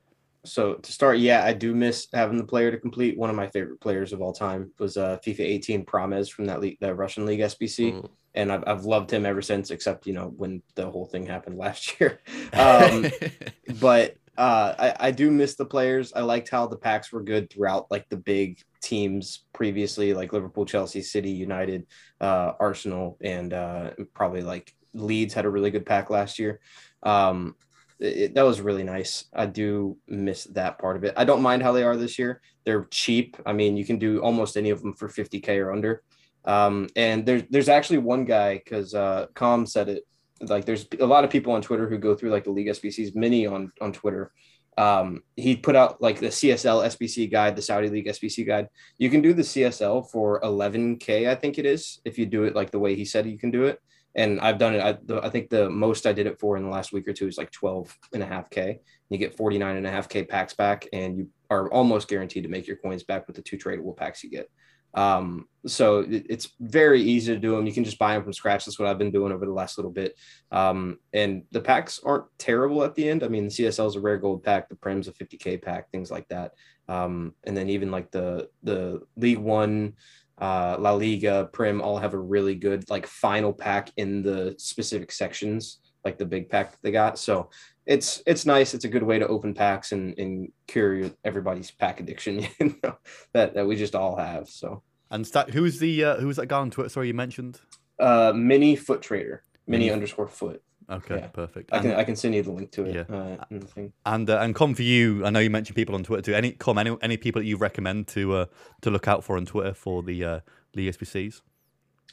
so 0.48 0.74
to 0.74 0.92
start, 0.92 1.18
yeah, 1.18 1.44
I 1.44 1.52
do 1.52 1.74
miss 1.74 2.08
having 2.12 2.38
the 2.38 2.44
player 2.44 2.70
to 2.70 2.78
complete. 2.78 3.18
One 3.18 3.30
of 3.30 3.36
my 3.36 3.48
favorite 3.48 3.80
players 3.80 4.12
of 4.12 4.22
all 4.22 4.32
time 4.32 4.72
was 4.78 4.96
uh, 4.96 5.18
FIFA 5.24 5.40
18 5.40 5.84
Promes 5.84 6.28
from 6.28 6.46
that 6.46 6.60
league, 6.60 6.78
that 6.80 6.94
Russian 6.94 7.26
league 7.26 7.40
SBC, 7.40 7.94
mm. 7.94 8.08
and 8.34 8.52
I've, 8.52 8.64
I've 8.66 8.84
loved 8.84 9.10
him 9.10 9.26
ever 9.26 9.42
since. 9.42 9.70
Except 9.70 10.06
you 10.06 10.12
know 10.12 10.32
when 10.36 10.62
the 10.74 10.90
whole 10.90 11.06
thing 11.06 11.26
happened 11.26 11.58
last 11.58 12.00
year, 12.00 12.20
um, 12.52 13.06
but 13.80 14.16
uh, 14.38 14.74
I, 14.78 15.08
I 15.08 15.10
do 15.10 15.32
miss 15.32 15.56
the 15.56 15.66
players. 15.66 16.12
I 16.14 16.20
liked 16.20 16.48
how 16.48 16.68
the 16.68 16.76
packs 16.76 17.12
were 17.12 17.22
good 17.22 17.50
throughout, 17.50 17.90
like 17.90 18.08
the 18.08 18.16
big 18.16 18.62
teams 18.80 19.44
previously, 19.52 20.14
like 20.14 20.32
Liverpool, 20.32 20.64
Chelsea, 20.64 21.02
City, 21.02 21.30
United, 21.30 21.86
uh, 22.20 22.52
Arsenal, 22.60 23.18
and 23.20 23.52
uh, 23.52 23.90
probably 24.14 24.42
like 24.42 24.72
Leeds 24.94 25.34
had 25.34 25.44
a 25.44 25.50
really 25.50 25.72
good 25.72 25.84
pack 25.84 26.08
last 26.08 26.38
year. 26.38 26.60
Um, 27.02 27.56
it, 27.98 28.34
that 28.34 28.44
was 28.44 28.60
really 28.60 28.84
nice. 28.84 29.24
I 29.34 29.46
do 29.46 29.98
miss 30.06 30.44
that 30.44 30.78
part 30.78 30.96
of 30.96 31.02
it. 31.02 31.14
I 31.16 31.24
don't 31.24 31.42
mind 31.42 31.64
how 31.64 31.72
they 31.72 31.82
are 31.82 31.96
this 31.96 32.16
year. 32.16 32.40
They're 32.64 32.84
cheap. 32.92 33.36
I 33.44 33.52
mean, 33.52 33.76
you 33.76 33.84
can 33.84 33.98
do 33.98 34.20
almost 34.20 34.56
any 34.56 34.70
of 34.70 34.80
them 34.82 34.94
for 34.94 35.08
50k 35.08 35.48
or 35.58 35.72
under. 35.72 36.04
Um, 36.44 36.88
and 36.94 37.26
there's 37.26 37.42
there's 37.50 37.68
actually 37.68 37.98
one 37.98 38.24
guy 38.24 38.54
because 38.54 38.94
uh, 38.94 39.26
Com 39.34 39.66
said 39.66 39.88
it. 39.88 40.04
Like, 40.40 40.64
there's 40.64 40.86
a 41.00 41.06
lot 41.06 41.24
of 41.24 41.30
people 41.30 41.52
on 41.52 41.62
Twitter 41.62 41.88
who 41.88 41.98
go 41.98 42.14
through 42.14 42.30
like 42.30 42.44
the 42.44 42.50
League 42.50 42.68
SBCs 42.68 43.14
mini 43.14 43.46
on 43.46 43.72
on 43.80 43.92
Twitter. 43.92 44.32
Um, 44.76 45.22
he 45.34 45.56
put 45.56 45.74
out 45.74 46.00
like 46.00 46.20
the 46.20 46.28
CSL 46.28 46.86
SBC 46.86 47.32
guide, 47.32 47.56
the 47.56 47.62
Saudi 47.62 47.88
League 47.88 48.06
SBC 48.06 48.46
guide. 48.46 48.68
You 48.96 49.10
can 49.10 49.20
do 49.20 49.32
the 49.34 49.42
CSL 49.42 50.08
for 50.08 50.40
11k, 50.42 51.28
I 51.28 51.34
think 51.34 51.58
it 51.58 51.66
is, 51.66 52.00
if 52.04 52.16
you 52.16 52.26
do 52.26 52.44
it 52.44 52.54
like 52.54 52.70
the 52.70 52.78
way 52.78 52.94
he 52.94 53.04
said 53.04 53.26
you 53.26 53.38
can 53.38 53.50
do 53.50 53.64
it 53.64 53.80
and 54.18 54.40
I've 54.40 54.58
done 54.58 54.74
it. 54.74 54.80
I, 54.80 54.98
the, 55.04 55.24
I, 55.24 55.30
think 55.30 55.48
the 55.48 55.70
most 55.70 56.06
I 56.06 56.12
did 56.12 56.26
it 56.26 56.40
for 56.40 56.56
in 56.56 56.64
the 56.64 56.68
last 56.68 56.92
week 56.92 57.06
or 57.06 57.12
two 57.12 57.28
is 57.28 57.38
like 57.38 57.52
12 57.52 57.96
and 58.14 58.22
a 58.22 58.26
half 58.26 58.50
K. 58.50 58.80
You 59.10 59.18
get 59.18 59.36
49 59.36 59.76
and 59.76 59.86
a 59.86 59.90
half 59.90 60.08
K 60.08 60.24
packs 60.24 60.54
back 60.54 60.88
and 60.92 61.16
you 61.16 61.28
are 61.50 61.70
almost 61.70 62.08
guaranteed 62.08 62.42
to 62.42 62.48
make 62.48 62.66
your 62.66 62.76
coins 62.76 63.04
back 63.04 63.26
with 63.26 63.36
the 63.36 63.42
two 63.42 63.56
tradable 63.56 63.96
packs 63.96 64.24
you 64.24 64.30
get. 64.30 64.50
Um, 64.94 65.46
so 65.66 66.00
it, 66.00 66.26
it's 66.28 66.52
very 66.60 67.02
easy 67.02 67.32
to 67.32 67.38
do 67.38 67.54
them. 67.54 67.66
You 67.66 67.72
can 67.72 67.84
just 67.84 67.98
buy 67.98 68.14
them 68.14 68.22
from 68.22 68.32
scratch. 68.32 68.64
That's 68.64 68.78
what 68.78 68.88
I've 68.88 68.98
been 68.98 69.10
doing 69.10 69.32
over 69.32 69.46
the 69.46 69.52
last 69.52 69.78
little 69.78 69.90
bit. 69.90 70.18
Um, 70.50 70.98
and 71.12 71.44
the 71.50 71.60
packs 71.60 72.00
aren't 72.04 72.24
terrible 72.38 72.82
at 72.84 72.94
the 72.94 73.08
end. 73.08 73.22
I 73.22 73.28
mean, 73.28 73.44
the 73.44 73.50
CSL 73.50 73.88
is 73.88 73.96
a 73.96 74.00
rare 74.00 74.18
gold 74.18 74.42
pack, 74.42 74.68
the 74.68 74.76
Prem's 74.76 75.08
a 75.08 75.12
50K 75.12 75.62
pack, 75.62 75.90
things 75.90 76.10
like 76.10 76.28
that. 76.28 76.52
Um, 76.88 77.34
and 77.44 77.56
then 77.56 77.68
even 77.68 77.90
like 77.90 78.10
the, 78.10 78.48
the 78.62 79.02
League 79.16 79.38
One, 79.38 79.94
uh, 80.40 80.76
La 80.78 80.92
Liga, 80.92 81.50
Prem 81.52 81.82
all 81.82 81.98
have 81.98 82.14
a 82.14 82.18
really 82.18 82.54
good 82.54 82.88
like 82.88 83.06
final 83.06 83.52
pack 83.52 83.90
in 83.96 84.22
the 84.22 84.54
specific 84.58 85.12
sections, 85.12 85.80
like 86.04 86.16
the 86.16 86.26
big 86.26 86.48
pack 86.48 86.80
they 86.80 86.92
got. 86.92 87.18
So 87.18 87.50
it's 87.88 88.22
it's 88.26 88.44
nice. 88.44 88.74
It's 88.74 88.84
a 88.84 88.88
good 88.88 89.02
way 89.02 89.18
to 89.18 89.26
open 89.26 89.54
packs 89.54 89.92
and, 89.92 90.16
and 90.18 90.52
cure 90.66 91.10
everybody's 91.24 91.70
pack 91.70 92.00
addiction, 92.00 92.46
you 92.60 92.76
know, 92.84 92.98
that 93.32 93.54
that 93.54 93.66
we 93.66 93.76
just 93.76 93.94
all 93.94 94.14
have. 94.16 94.48
So 94.48 94.82
and 95.10 95.26
st- 95.26 95.50
who's 95.50 95.78
the 95.78 96.04
uh, 96.04 96.16
who's 96.16 96.36
that 96.36 96.46
guy 96.46 96.58
on 96.58 96.70
Twitter? 96.70 96.90
Sorry, 96.90 97.08
you 97.08 97.14
mentioned 97.14 97.60
uh, 97.98 98.32
mini 98.36 98.76
foot 98.76 99.00
trader, 99.00 99.42
mini 99.66 99.90
underscore 99.90 100.28
foot. 100.28 100.62
Okay, 100.90 101.16
yeah. 101.16 101.26
perfect. 101.28 101.70
I 101.72 101.80
can 101.80 101.94
I 101.94 102.04
can 102.04 102.14
send 102.14 102.34
you 102.34 102.42
the 102.42 102.52
link 102.52 102.70
to 102.72 102.84
it. 102.84 102.94
Yeah. 102.94 103.14
Uh, 103.14 103.58
and 104.04 104.28
uh, 104.28 104.38
and 104.38 104.54
com 104.54 104.74
for 104.74 104.82
you, 104.82 105.24
I 105.24 105.30
know 105.30 105.40
you 105.40 105.50
mentioned 105.50 105.74
people 105.74 105.94
on 105.94 106.04
Twitter 106.04 106.22
too. 106.22 106.34
Any 106.34 106.52
com 106.52 106.76
any 106.76 106.94
any 107.00 107.16
people 107.16 107.40
that 107.40 107.46
you 107.46 107.56
recommend 107.56 108.08
to 108.08 108.34
uh, 108.34 108.46
to 108.82 108.90
look 108.90 109.08
out 109.08 109.24
for 109.24 109.38
on 109.38 109.46
Twitter 109.46 109.72
for 109.72 110.02
the 110.02 110.24
uh, 110.24 110.40
the 110.74 110.90
SBCs? 110.90 111.40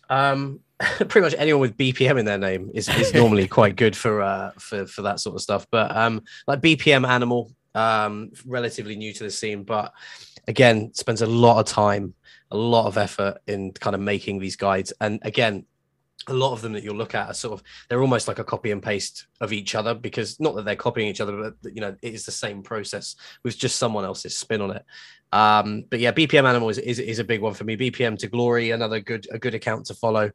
Um, 0.09 0.61
pretty 1.07 1.21
much 1.21 1.35
anyone 1.37 1.61
with 1.61 1.77
BPM 1.77 2.19
in 2.19 2.25
their 2.25 2.37
name 2.37 2.69
is, 2.73 2.89
is 2.89 3.13
normally 3.13 3.47
quite 3.59 3.75
good 3.75 3.95
for 3.95 4.21
uh 4.21 4.51
for 4.57 4.85
for 4.85 5.03
that 5.03 5.19
sort 5.19 5.35
of 5.35 5.41
stuff. 5.41 5.65
But 5.71 5.95
um, 5.95 6.21
like 6.47 6.61
BPM 6.61 7.07
Animal, 7.07 7.51
um, 7.73 8.31
relatively 8.45 8.95
new 8.95 9.13
to 9.13 9.23
the 9.23 9.31
scene, 9.31 9.63
but 9.63 9.93
again 10.47 10.93
spends 10.93 11.21
a 11.21 11.27
lot 11.27 11.59
of 11.59 11.65
time, 11.65 12.13
a 12.51 12.57
lot 12.57 12.87
of 12.87 12.97
effort 12.97 13.37
in 13.47 13.71
kind 13.71 13.95
of 13.95 14.01
making 14.01 14.39
these 14.39 14.55
guides. 14.55 14.91
And 14.99 15.19
again, 15.23 15.65
a 16.27 16.33
lot 16.33 16.53
of 16.53 16.61
them 16.61 16.73
that 16.73 16.83
you'll 16.83 16.95
look 16.95 17.15
at 17.15 17.29
are 17.29 17.33
sort 17.33 17.53
of 17.53 17.63
they're 17.87 18.01
almost 18.01 18.27
like 18.27 18.39
a 18.39 18.43
copy 18.43 18.71
and 18.71 18.81
paste 18.81 19.27
of 19.41 19.53
each 19.53 19.75
other 19.75 19.93
because 19.93 20.39
not 20.39 20.55
that 20.55 20.65
they're 20.65 20.75
copying 20.75 21.07
each 21.07 21.21
other 21.21 21.53
but 21.61 21.75
you 21.75 21.81
know 21.81 21.95
it 22.01 22.13
is 22.13 22.25
the 22.25 22.31
same 22.31 22.63
process 22.63 23.15
with 23.43 23.57
just 23.57 23.77
someone 23.77 24.05
else's 24.05 24.37
spin 24.37 24.61
on 24.61 24.71
it. 24.71 24.85
Um 25.31 25.85
but 25.89 25.99
yeah 25.99 26.11
bpm 26.11 26.47
animal 26.47 26.69
is, 26.69 26.77
is, 26.77 26.99
is 26.99 27.19
a 27.19 27.23
big 27.23 27.41
one 27.41 27.53
for 27.53 27.63
me. 27.63 27.77
Bpm 27.77 28.17
to 28.19 28.27
glory 28.27 28.71
another 28.71 28.99
good 28.99 29.27
a 29.31 29.39
good 29.39 29.55
account 29.55 29.85
to 29.87 29.93
follow 29.93 30.31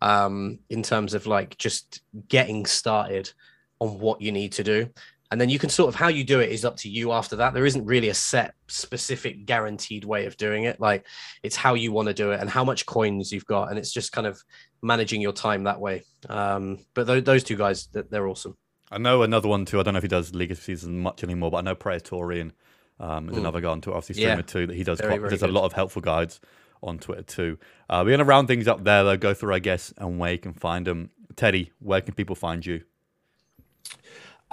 um 0.00 0.58
in 0.70 0.82
terms 0.82 1.14
of 1.14 1.26
like 1.26 1.56
just 1.58 2.02
getting 2.28 2.66
started 2.66 3.32
on 3.80 3.98
what 3.98 4.20
you 4.20 4.32
need 4.32 4.52
to 4.52 4.64
do 4.64 4.88
and 5.32 5.40
then 5.40 5.48
you 5.48 5.58
can 5.58 5.70
sort 5.70 5.88
of 5.88 5.94
how 5.94 6.08
you 6.08 6.24
do 6.24 6.40
it 6.40 6.50
is 6.50 6.62
up 6.62 6.76
to 6.76 6.90
you 6.90 7.10
after 7.10 7.36
that. 7.36 7.54
There 7.54 7.64
isn't 7.64 7.86
really 7.86 8.10
a 8.10 8.14
set 8.14 8.54
specific 8.68 9.46
guaranteed 9.46 10.04
way 10.04 10.26
of 10.26 10.36
doing 10.36 10.64
it. 10.64 10.78
Like 10.78 11.06
it's 11.42 11.56
how 11.56 11.72
you 11.72 11.90
want 11.90 12.08
to 12.08 12.14
do 12.14 12.32
it 12.32 12.40
and 12.40 12.50
how 12.50 12.64
much 12.64 12.84
coins 12.84 13.32
you've 13.32 13.46
got. 13.46 13.70
And 13.70 13.78
it's 13.78 13.90
just 13.90 14.12
kind 14.12 14.26
of 14.26 14.44
managing 14.82 15.22
your 15.22 15.32
time 15.32 15.64
that 15.64 15.80
way. 15.80 16.04
Um, 16.28 16.80
but 16.92 17.06
th- 17.06 17.24
those 17.24 17.42
two 17.44 17.56
guys 17.56 17.88
they're 17.92 18.28
awesome. 18.28 18.58
I 18.90 18.98
know 18.98 19.22
another 19.22 19.48
one 19.48 19.64
too. 19.64 19.80
I 19.80 19.82
don't 19.84 19.94
know 19.94 19.98
if 19.98 20.04
he 20.04 20.08
does 20.08 20.34
league 20.34 20.50
of 20.50 20.58
season 20.58 21.00
much 21.00 21.24
anymore 21.24 21.50
but 21.50 21.58
i 21.58 21.60
know 21.62 21.74
praetorian 21.74 22.52
um, 23.00 23.28
is 23.30 23.36
mm. 23.36 23.38
another 23.38 23.60
guy 23.60 23.70
on 23.70 23.80
twitter 23.80 23.96
obviously 23.96 24.22
streamer 24.22 24.36
yeah. 24.36 24.42
too 24.42 24.66
that 24.66 24.76
he 24.76 24.84
does 24.84 24.98
very, 24.98 25.12
quite, 25.12 25.20
very 25.20 25.30
there's 25.30 25.40
good. 25.40 25.50
a 25.50 25.52
lot 25.52 25.64
of 25.64 25.72
helpful 25.72 26.02
guides 26.02 26.40
on 26.82 26.98
twitter 26.98 27.22
too. 27.22 27.58
Uh, 27.88 28.02
we're 28.04 28.10
going 28.10 28.18
to 28.18 28.24
round 28.24 28.48
things 28.48 28.68
up 28.68 28.84
there 28.84 29.02
though 29.02 29.16
go 29.16 29.32
through 29.32 29.54
i 29.54 29.58
guess 29.58 29.94
and 29.96 30.18
where 30.18 30.32
you 30.32 30.38
can 30.38 30.52
find 30.52 30.86
them 30.86 31.10
teddy 31.36 31.72
where 31.78 32.00
can 32.00 32.14
people 32.14 32.36
find 32.36 32.66
you 32.66 32.82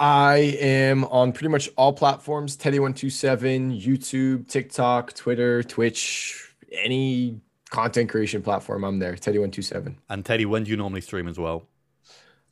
I 0.00 0.56
am 0.60 1.04
on 1.04 1.32
pretty 1.32 1.48
much 1.48 1.68
all 1.76 1.92
platforms 1.92 2.56
Teddy127, 2.56 3.84
YouTube, 3.84 4.48
TikTok, 4.48 5.12
Twitter, 5.12 5.62
Twitch, 5.62 6.54
any 6.72 7.38
content 7.68 8.08
creation 8.08 8.40
platform, 8.40 8.82
I'm 8.82 8.98
there. 8.98 9.14
Teddy127. 9.14 9.96
And 10.08 10.24
Teddy, 10.24 10.46
when 10.46 10.64
do 10.64 10.70
you 10.70 10.78
normally 10.78 11.02
stream 11.02 11.28
as 11.28 11.38
well? 11.38 11.66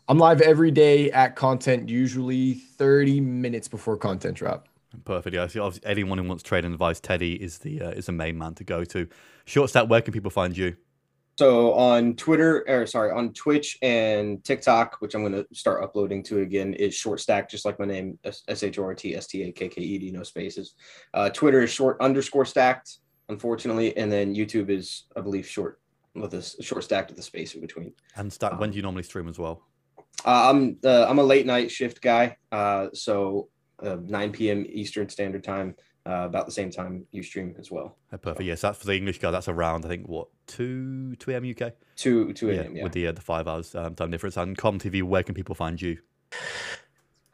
I'm 0.08 0.18
live 0.18 0.42
every 0.42 0.70
day 0.70 1.10
at 1.10 1.36
content, 1.36 1.88
usually 1.88 2.54
30 2.54 3.20
minutes 3.22 3.66
before 3.66 3.96
content 3.96 4.36
drop. 4.36 4.68
Perfect. 5.04 5.34
Yeah. 5.34 5.46
So 5.46 5.64
obviously, 5.64 5.88
anyone 5.88 6.18
who 6.18 6.24
wants 6.24 6.42
trading 6.42 6.72
advice, 6.72 7.00
Teddy 7.00 7.34
is 7.34 7.58
the 7.58 7.80
uh, 7.82 7.90
is 7.90 8.06
the 8.06 8.12
main 8.12 8.38
man 8.38 8.54
to 8.54 8.64
go 8.64 8.84
to. 8.84 9.06
Short 9.44 9.70
stack. 9.70 9.88
Where 9.88 10.00
can 10.00 10.12
people 10.12 10.30
find 10.30 10.56
you? 10.56 10.76
So 11.38 11.72
on 11.74 12.16
Twitter, 12.16 12.64
or 12.68 12.84
sorry, 12.84 13.12
on 13.12 13.32
Twitch 13.32 13.78
and 13.80 14.42
TikTok, 14.42 14.96
which 14.98 15.14
I'm 15.14 15.20
going 15.20 15.34
to 15.34 15.46
start 15.54 15.84
uploading 15.84 16.20
to 16.24 16.40
again, 16.40 16.74
is 16.74 16.96
Short 16.96 17.20
Stack, 17.20 17.48
just 17.48 17.64
like 17.64 17.78
my 17.78 17.84
name, 17.84 18.18
S 18.24 18.64
H 18.64 18.76
O 18.76 18.82
R 18.82 18.92
T 18.92 19.14
S 19.14 19.28
T 19.28 19.44
A 19.44 19.52
K 19.52 19.68
K 19.68 19.80
E 19.80 19.98
D, 19.98 20.10
no 20.10 20.24
spaces. 20.24 20.74
Uh, 21.14 21.30
Twitter 21.30 21.62
is 21.62 21.70
short 21.70 21.96
underscore 22.00 22.44
stacked, 22.44 22.98
unfortunately, 23.28 23.96
and 23.96 24.10
then 24.10 24.34
YouTube 24.34 24.68
is, 24.68 25.04
I 25.14 25.20
believe, 25.20 25.46
short 25.46 25.80
with 26.16 26.34
a 26.34 26.42
short 26.60 26.82
stacked 26.82 27.10
with 27.10 27.20
a 27.20 27.22
space 27.22 27.54
in 27.54 27.60
between. 27.60 27.92
And 28.16 28.32
stack. 28.32 28.54
Um, 28.54 28.58
when 28.58 28.70
do 28.72 28.76
you 28.76 28.82
normally 28.82 29.04
stream 29.04 29.28
as 29.28 29.38
well? 29.38 29.62
Uh, 30.24 30.50
I'm 30.50 30.78
uh, 30.82 31.06
I'm 31.08 31.20
a 31.20 31.22
late 31.22 31.46
night 31.46 31.70
shift 31.70 32.02
guy, 32.02 32.36
uh, 32.50 32.88
so 32.92 33.48
uh, 33.80 33.98
9 34.02 34.32
p.m. 34.32 34.66
Eastern 34.68 35.08
Standard 35.08 35.44
Time 35.44 35.76
uh, 36.08 36.24
about 36.24 36.46
the 36.46 36.52
same 36.52 36.70
time 36.70 37.04
you 37.10 37.22
stream 37.22 37.54
as 37.58 37.70
well. 37.70 37.96
Oh, 38.12 38.16
perfect. 38.16 38.46
Yes, 38.46 38.62
that's 38.62 38.78
for 38.78 38.86
the 38.86 38.96
English 38.96 39.18
guy. 39.18 39.30
That's 39.30 39.48
around 39.48 39.84
I 39.84 39.88
think 39.88 40.08
what 40.08 40.28
two 40.46 41.14
two 41.16 41.30
a.m. 41.32 41.48
UK. 41.48 41.72
Two 41.96 42.32
two 42.32 42.50
a.m. 42.50 42.76
Yeah, 42.76 42.84
with 42.84 42.92
the 42.92 43.08
uh, 43.08 43.12
the 43.12 43.20
five 43.20 43.46
hours 43.46 43.74
um, 43.74 43.94
time 43.94 44.10
difference. 44.10 44.36
And 44.36 44.56
Com 44.56 44.78
TV, 44.78 45.02
where 45.02 45.22
can 45.22 45.34
people 45.34 45.54
find 45.54 45.80
you? 45.80 45.98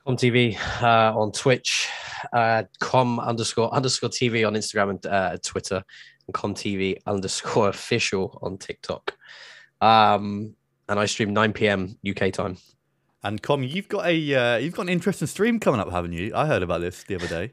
Com 0.04 0.16
TV 0.16 0.58
uh, 0.82 1.16
on 1.16 1.30
Twitch, 1.32 1.88
uh, 2.32 2.64
com 2.80 3.20
underscore 3.20 3.72
underscore 3.72 4.10
TV 4.10 4.46
on 4.46 4.54
Instagram 4.54 4.90
and 4.90 5.06
uh, 5.06 5.36
Twitter, 5.42 5.82
and 6.26 6.34
com 6.34 6.54
TV 6.54 6.96
underscore 7.06 7.68
official 7.68 8.38
on 8.42 8.58
TikTok. 8.58 9.14
Um, 9.80 10.54
and 10.88 10.98
I 10.98 11.06
stream 11.06 11.32
9 11.32 11.52
p.m. 11.52 11.98
UK 12.06 12.32
time. 12.32 12.58
And 13.22 13.40
Com, 13.40 13.62
you've 13.62 13.88
got 13.88 14.06
a 14.06 14.34
uh, 14.34 14.56
you've 14.58 14.74
got 14.74 14.82
an 14.82 14.90
interesting 14.90 15.26
stream 15.26 15.58
coming 15.58 15.80
up, 15.80 15.90
haven't 15.90 16.12
you? 16.12 16.32
I 16.34 16.46
heard 16.46 16.62
about 16.62 16.80
this 16.82 17.04
the 17.04 17.14
other 17.14 17.26
day. 17.26 17.52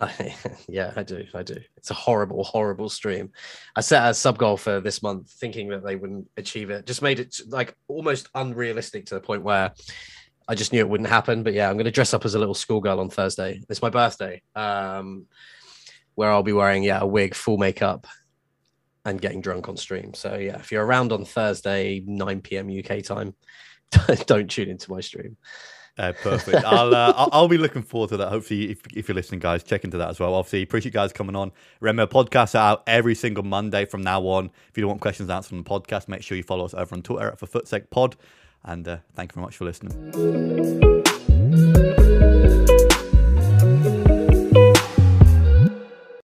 yeah, 0.68 0.92
I 0.94 1.02
do. 1.02 1.24
I 1.34 1.42
do. 1.42 1.56
It's 1.76 1.90
a 1.90 1.94
horrible, 1.94 2.44
horrible 2.44 2.88
stream. 2.88 3.32
I 3.74 3.80
set 3.80 4.08
a 4.08 4.14
sub 4.14 4.38
goal 4.38 4.56
for 4.56 4.80
this 4.80 5.02
month, 5.02 5.30
thinking 5.30 5.68
that 5.68 5.84
they 5.84 5.96
wouldn't 5.96 6.28
achieve 6.36 6.70
it. 6.70 6.86
Just 6.86 7.02
made 7.02 7.18
it 7.18 7.36
like 7.48 7.74
almost 7.88 8.28
unrealistic 8.34 9.06
to 9.06 9.14
the 9.14 9.20
point 9.20 9.42
where 9.42 9.72
I 10.48 10.54
just 10.54 10.72
knew 10.72 10.80
it 10.80 10.88
wouldn't 10.88 11.08
happen. 11.08 11.42
But 11.42 11.54
yeah, 11.54 11.68
I'm 11.68 11.76
going 11.76 11.86
to 11.86 11.90
dress 11.90 12.12
up 12.12 12.24
as 12.24 12.34
a 12.34 12.38
little 12.38 12.54
schoolgirl 12.54 13.00
on 13.00 13.08
Thursday. 13.08 13.60
It's 13.68 13.82
my 13.82 13.90
birthday, 13.90 14.42
um, 14.54 15.26
where 16.14 16.30
I'll 16.30 16.42
be 16.42 16.52
wearing 16.52 16.82
yeah 16.82 17.00
a 17.00 17.06
wig, 17.06 17.34
full 17.34 17.56
makeup, 17.56 18.06
and 19.06 19.20
getting 19.20 19.40
drunk 19.40 19.68
on 19.68 19.76
stream. 19.76 20.12
So 20.12 20.36
yeah, 20.36 20.58
if 20.58 20.70
you're 20.72 20.84
around 20.84 21.12
on 21.12 21.24
Thursday, 21.24 22.02
9 22.06 22.42
p.m. 22.42 22.68
UK 22.68 23.02
time, 23.02 23.34
don't 24.26 24.50
tune 24.50 24.68
into 24.68 24.90
my 24.90 25.00
stream. 25.00 25.36
Uh, 25.98 26.12
perfect. 26.12 26.62
I'll, 26.64 26.94
uh, 26.94 27.12
I'll, 27.16 27.28
I'll 27.32 27.48
be 27.48 27.56
looking 27.56 27.82
forward 27.82 28.10
to 28.10 28.18
that. 28.18 28.28
Hopefully, 28.28 28.70
if, 28.70 28.82
if 28.94 29.08
you're 29.08 29.14
listening, 29.14 29.40
guys, 29.40 29.62
check 29.62 29.82
into 29.82 29.96
that 29.96 30.10
as 30.10 30.20
well. 30.20 30.34
Obviously, 30.34 30.62
appreciate 30.62 30.92
you 30.92 30.98
guys 30.98 31.12
coming 31.12 31.34
on. 31.34 31.52
Remember, 31.80 32.06
podcasts 32.06 32.54
are 32.54 32.72
out 32.72 32.82
every 32.86 33.14
single 33.14 33.44
Monday 33.44 33.86
from 33.86 34.02
now 34.02 34.20
on. 34.22 34.50
If 34.68 34.76
you 34.76 34.82
don't 34.82 34.90
want 34.90 35.00
questions 35.00 35.30
answered 35.30 35.56
on 35.56 35.62
the 35.64 35.70
podcast, 35.70 36.06
make 36.08 36.22
sure 36.22 36.36
you 36.36 36.42
follow 36.42 36.66
us 36.66 36.74
over 36.74 36.94
on 36.94 37.02
Twitter 37.02 37.28
at 37.28 37.38
for 37.38 37.46
FootSec 37.46 37.88
Pod. 37.90 38.16
And 38.62 38.86
uh, 38.86 38.98
thank 39.14 39.32
you 39.32 39.34
very 39.36 39.46
much 39.46 39.56
for 39.56 39.64
listening. 39.64 39.96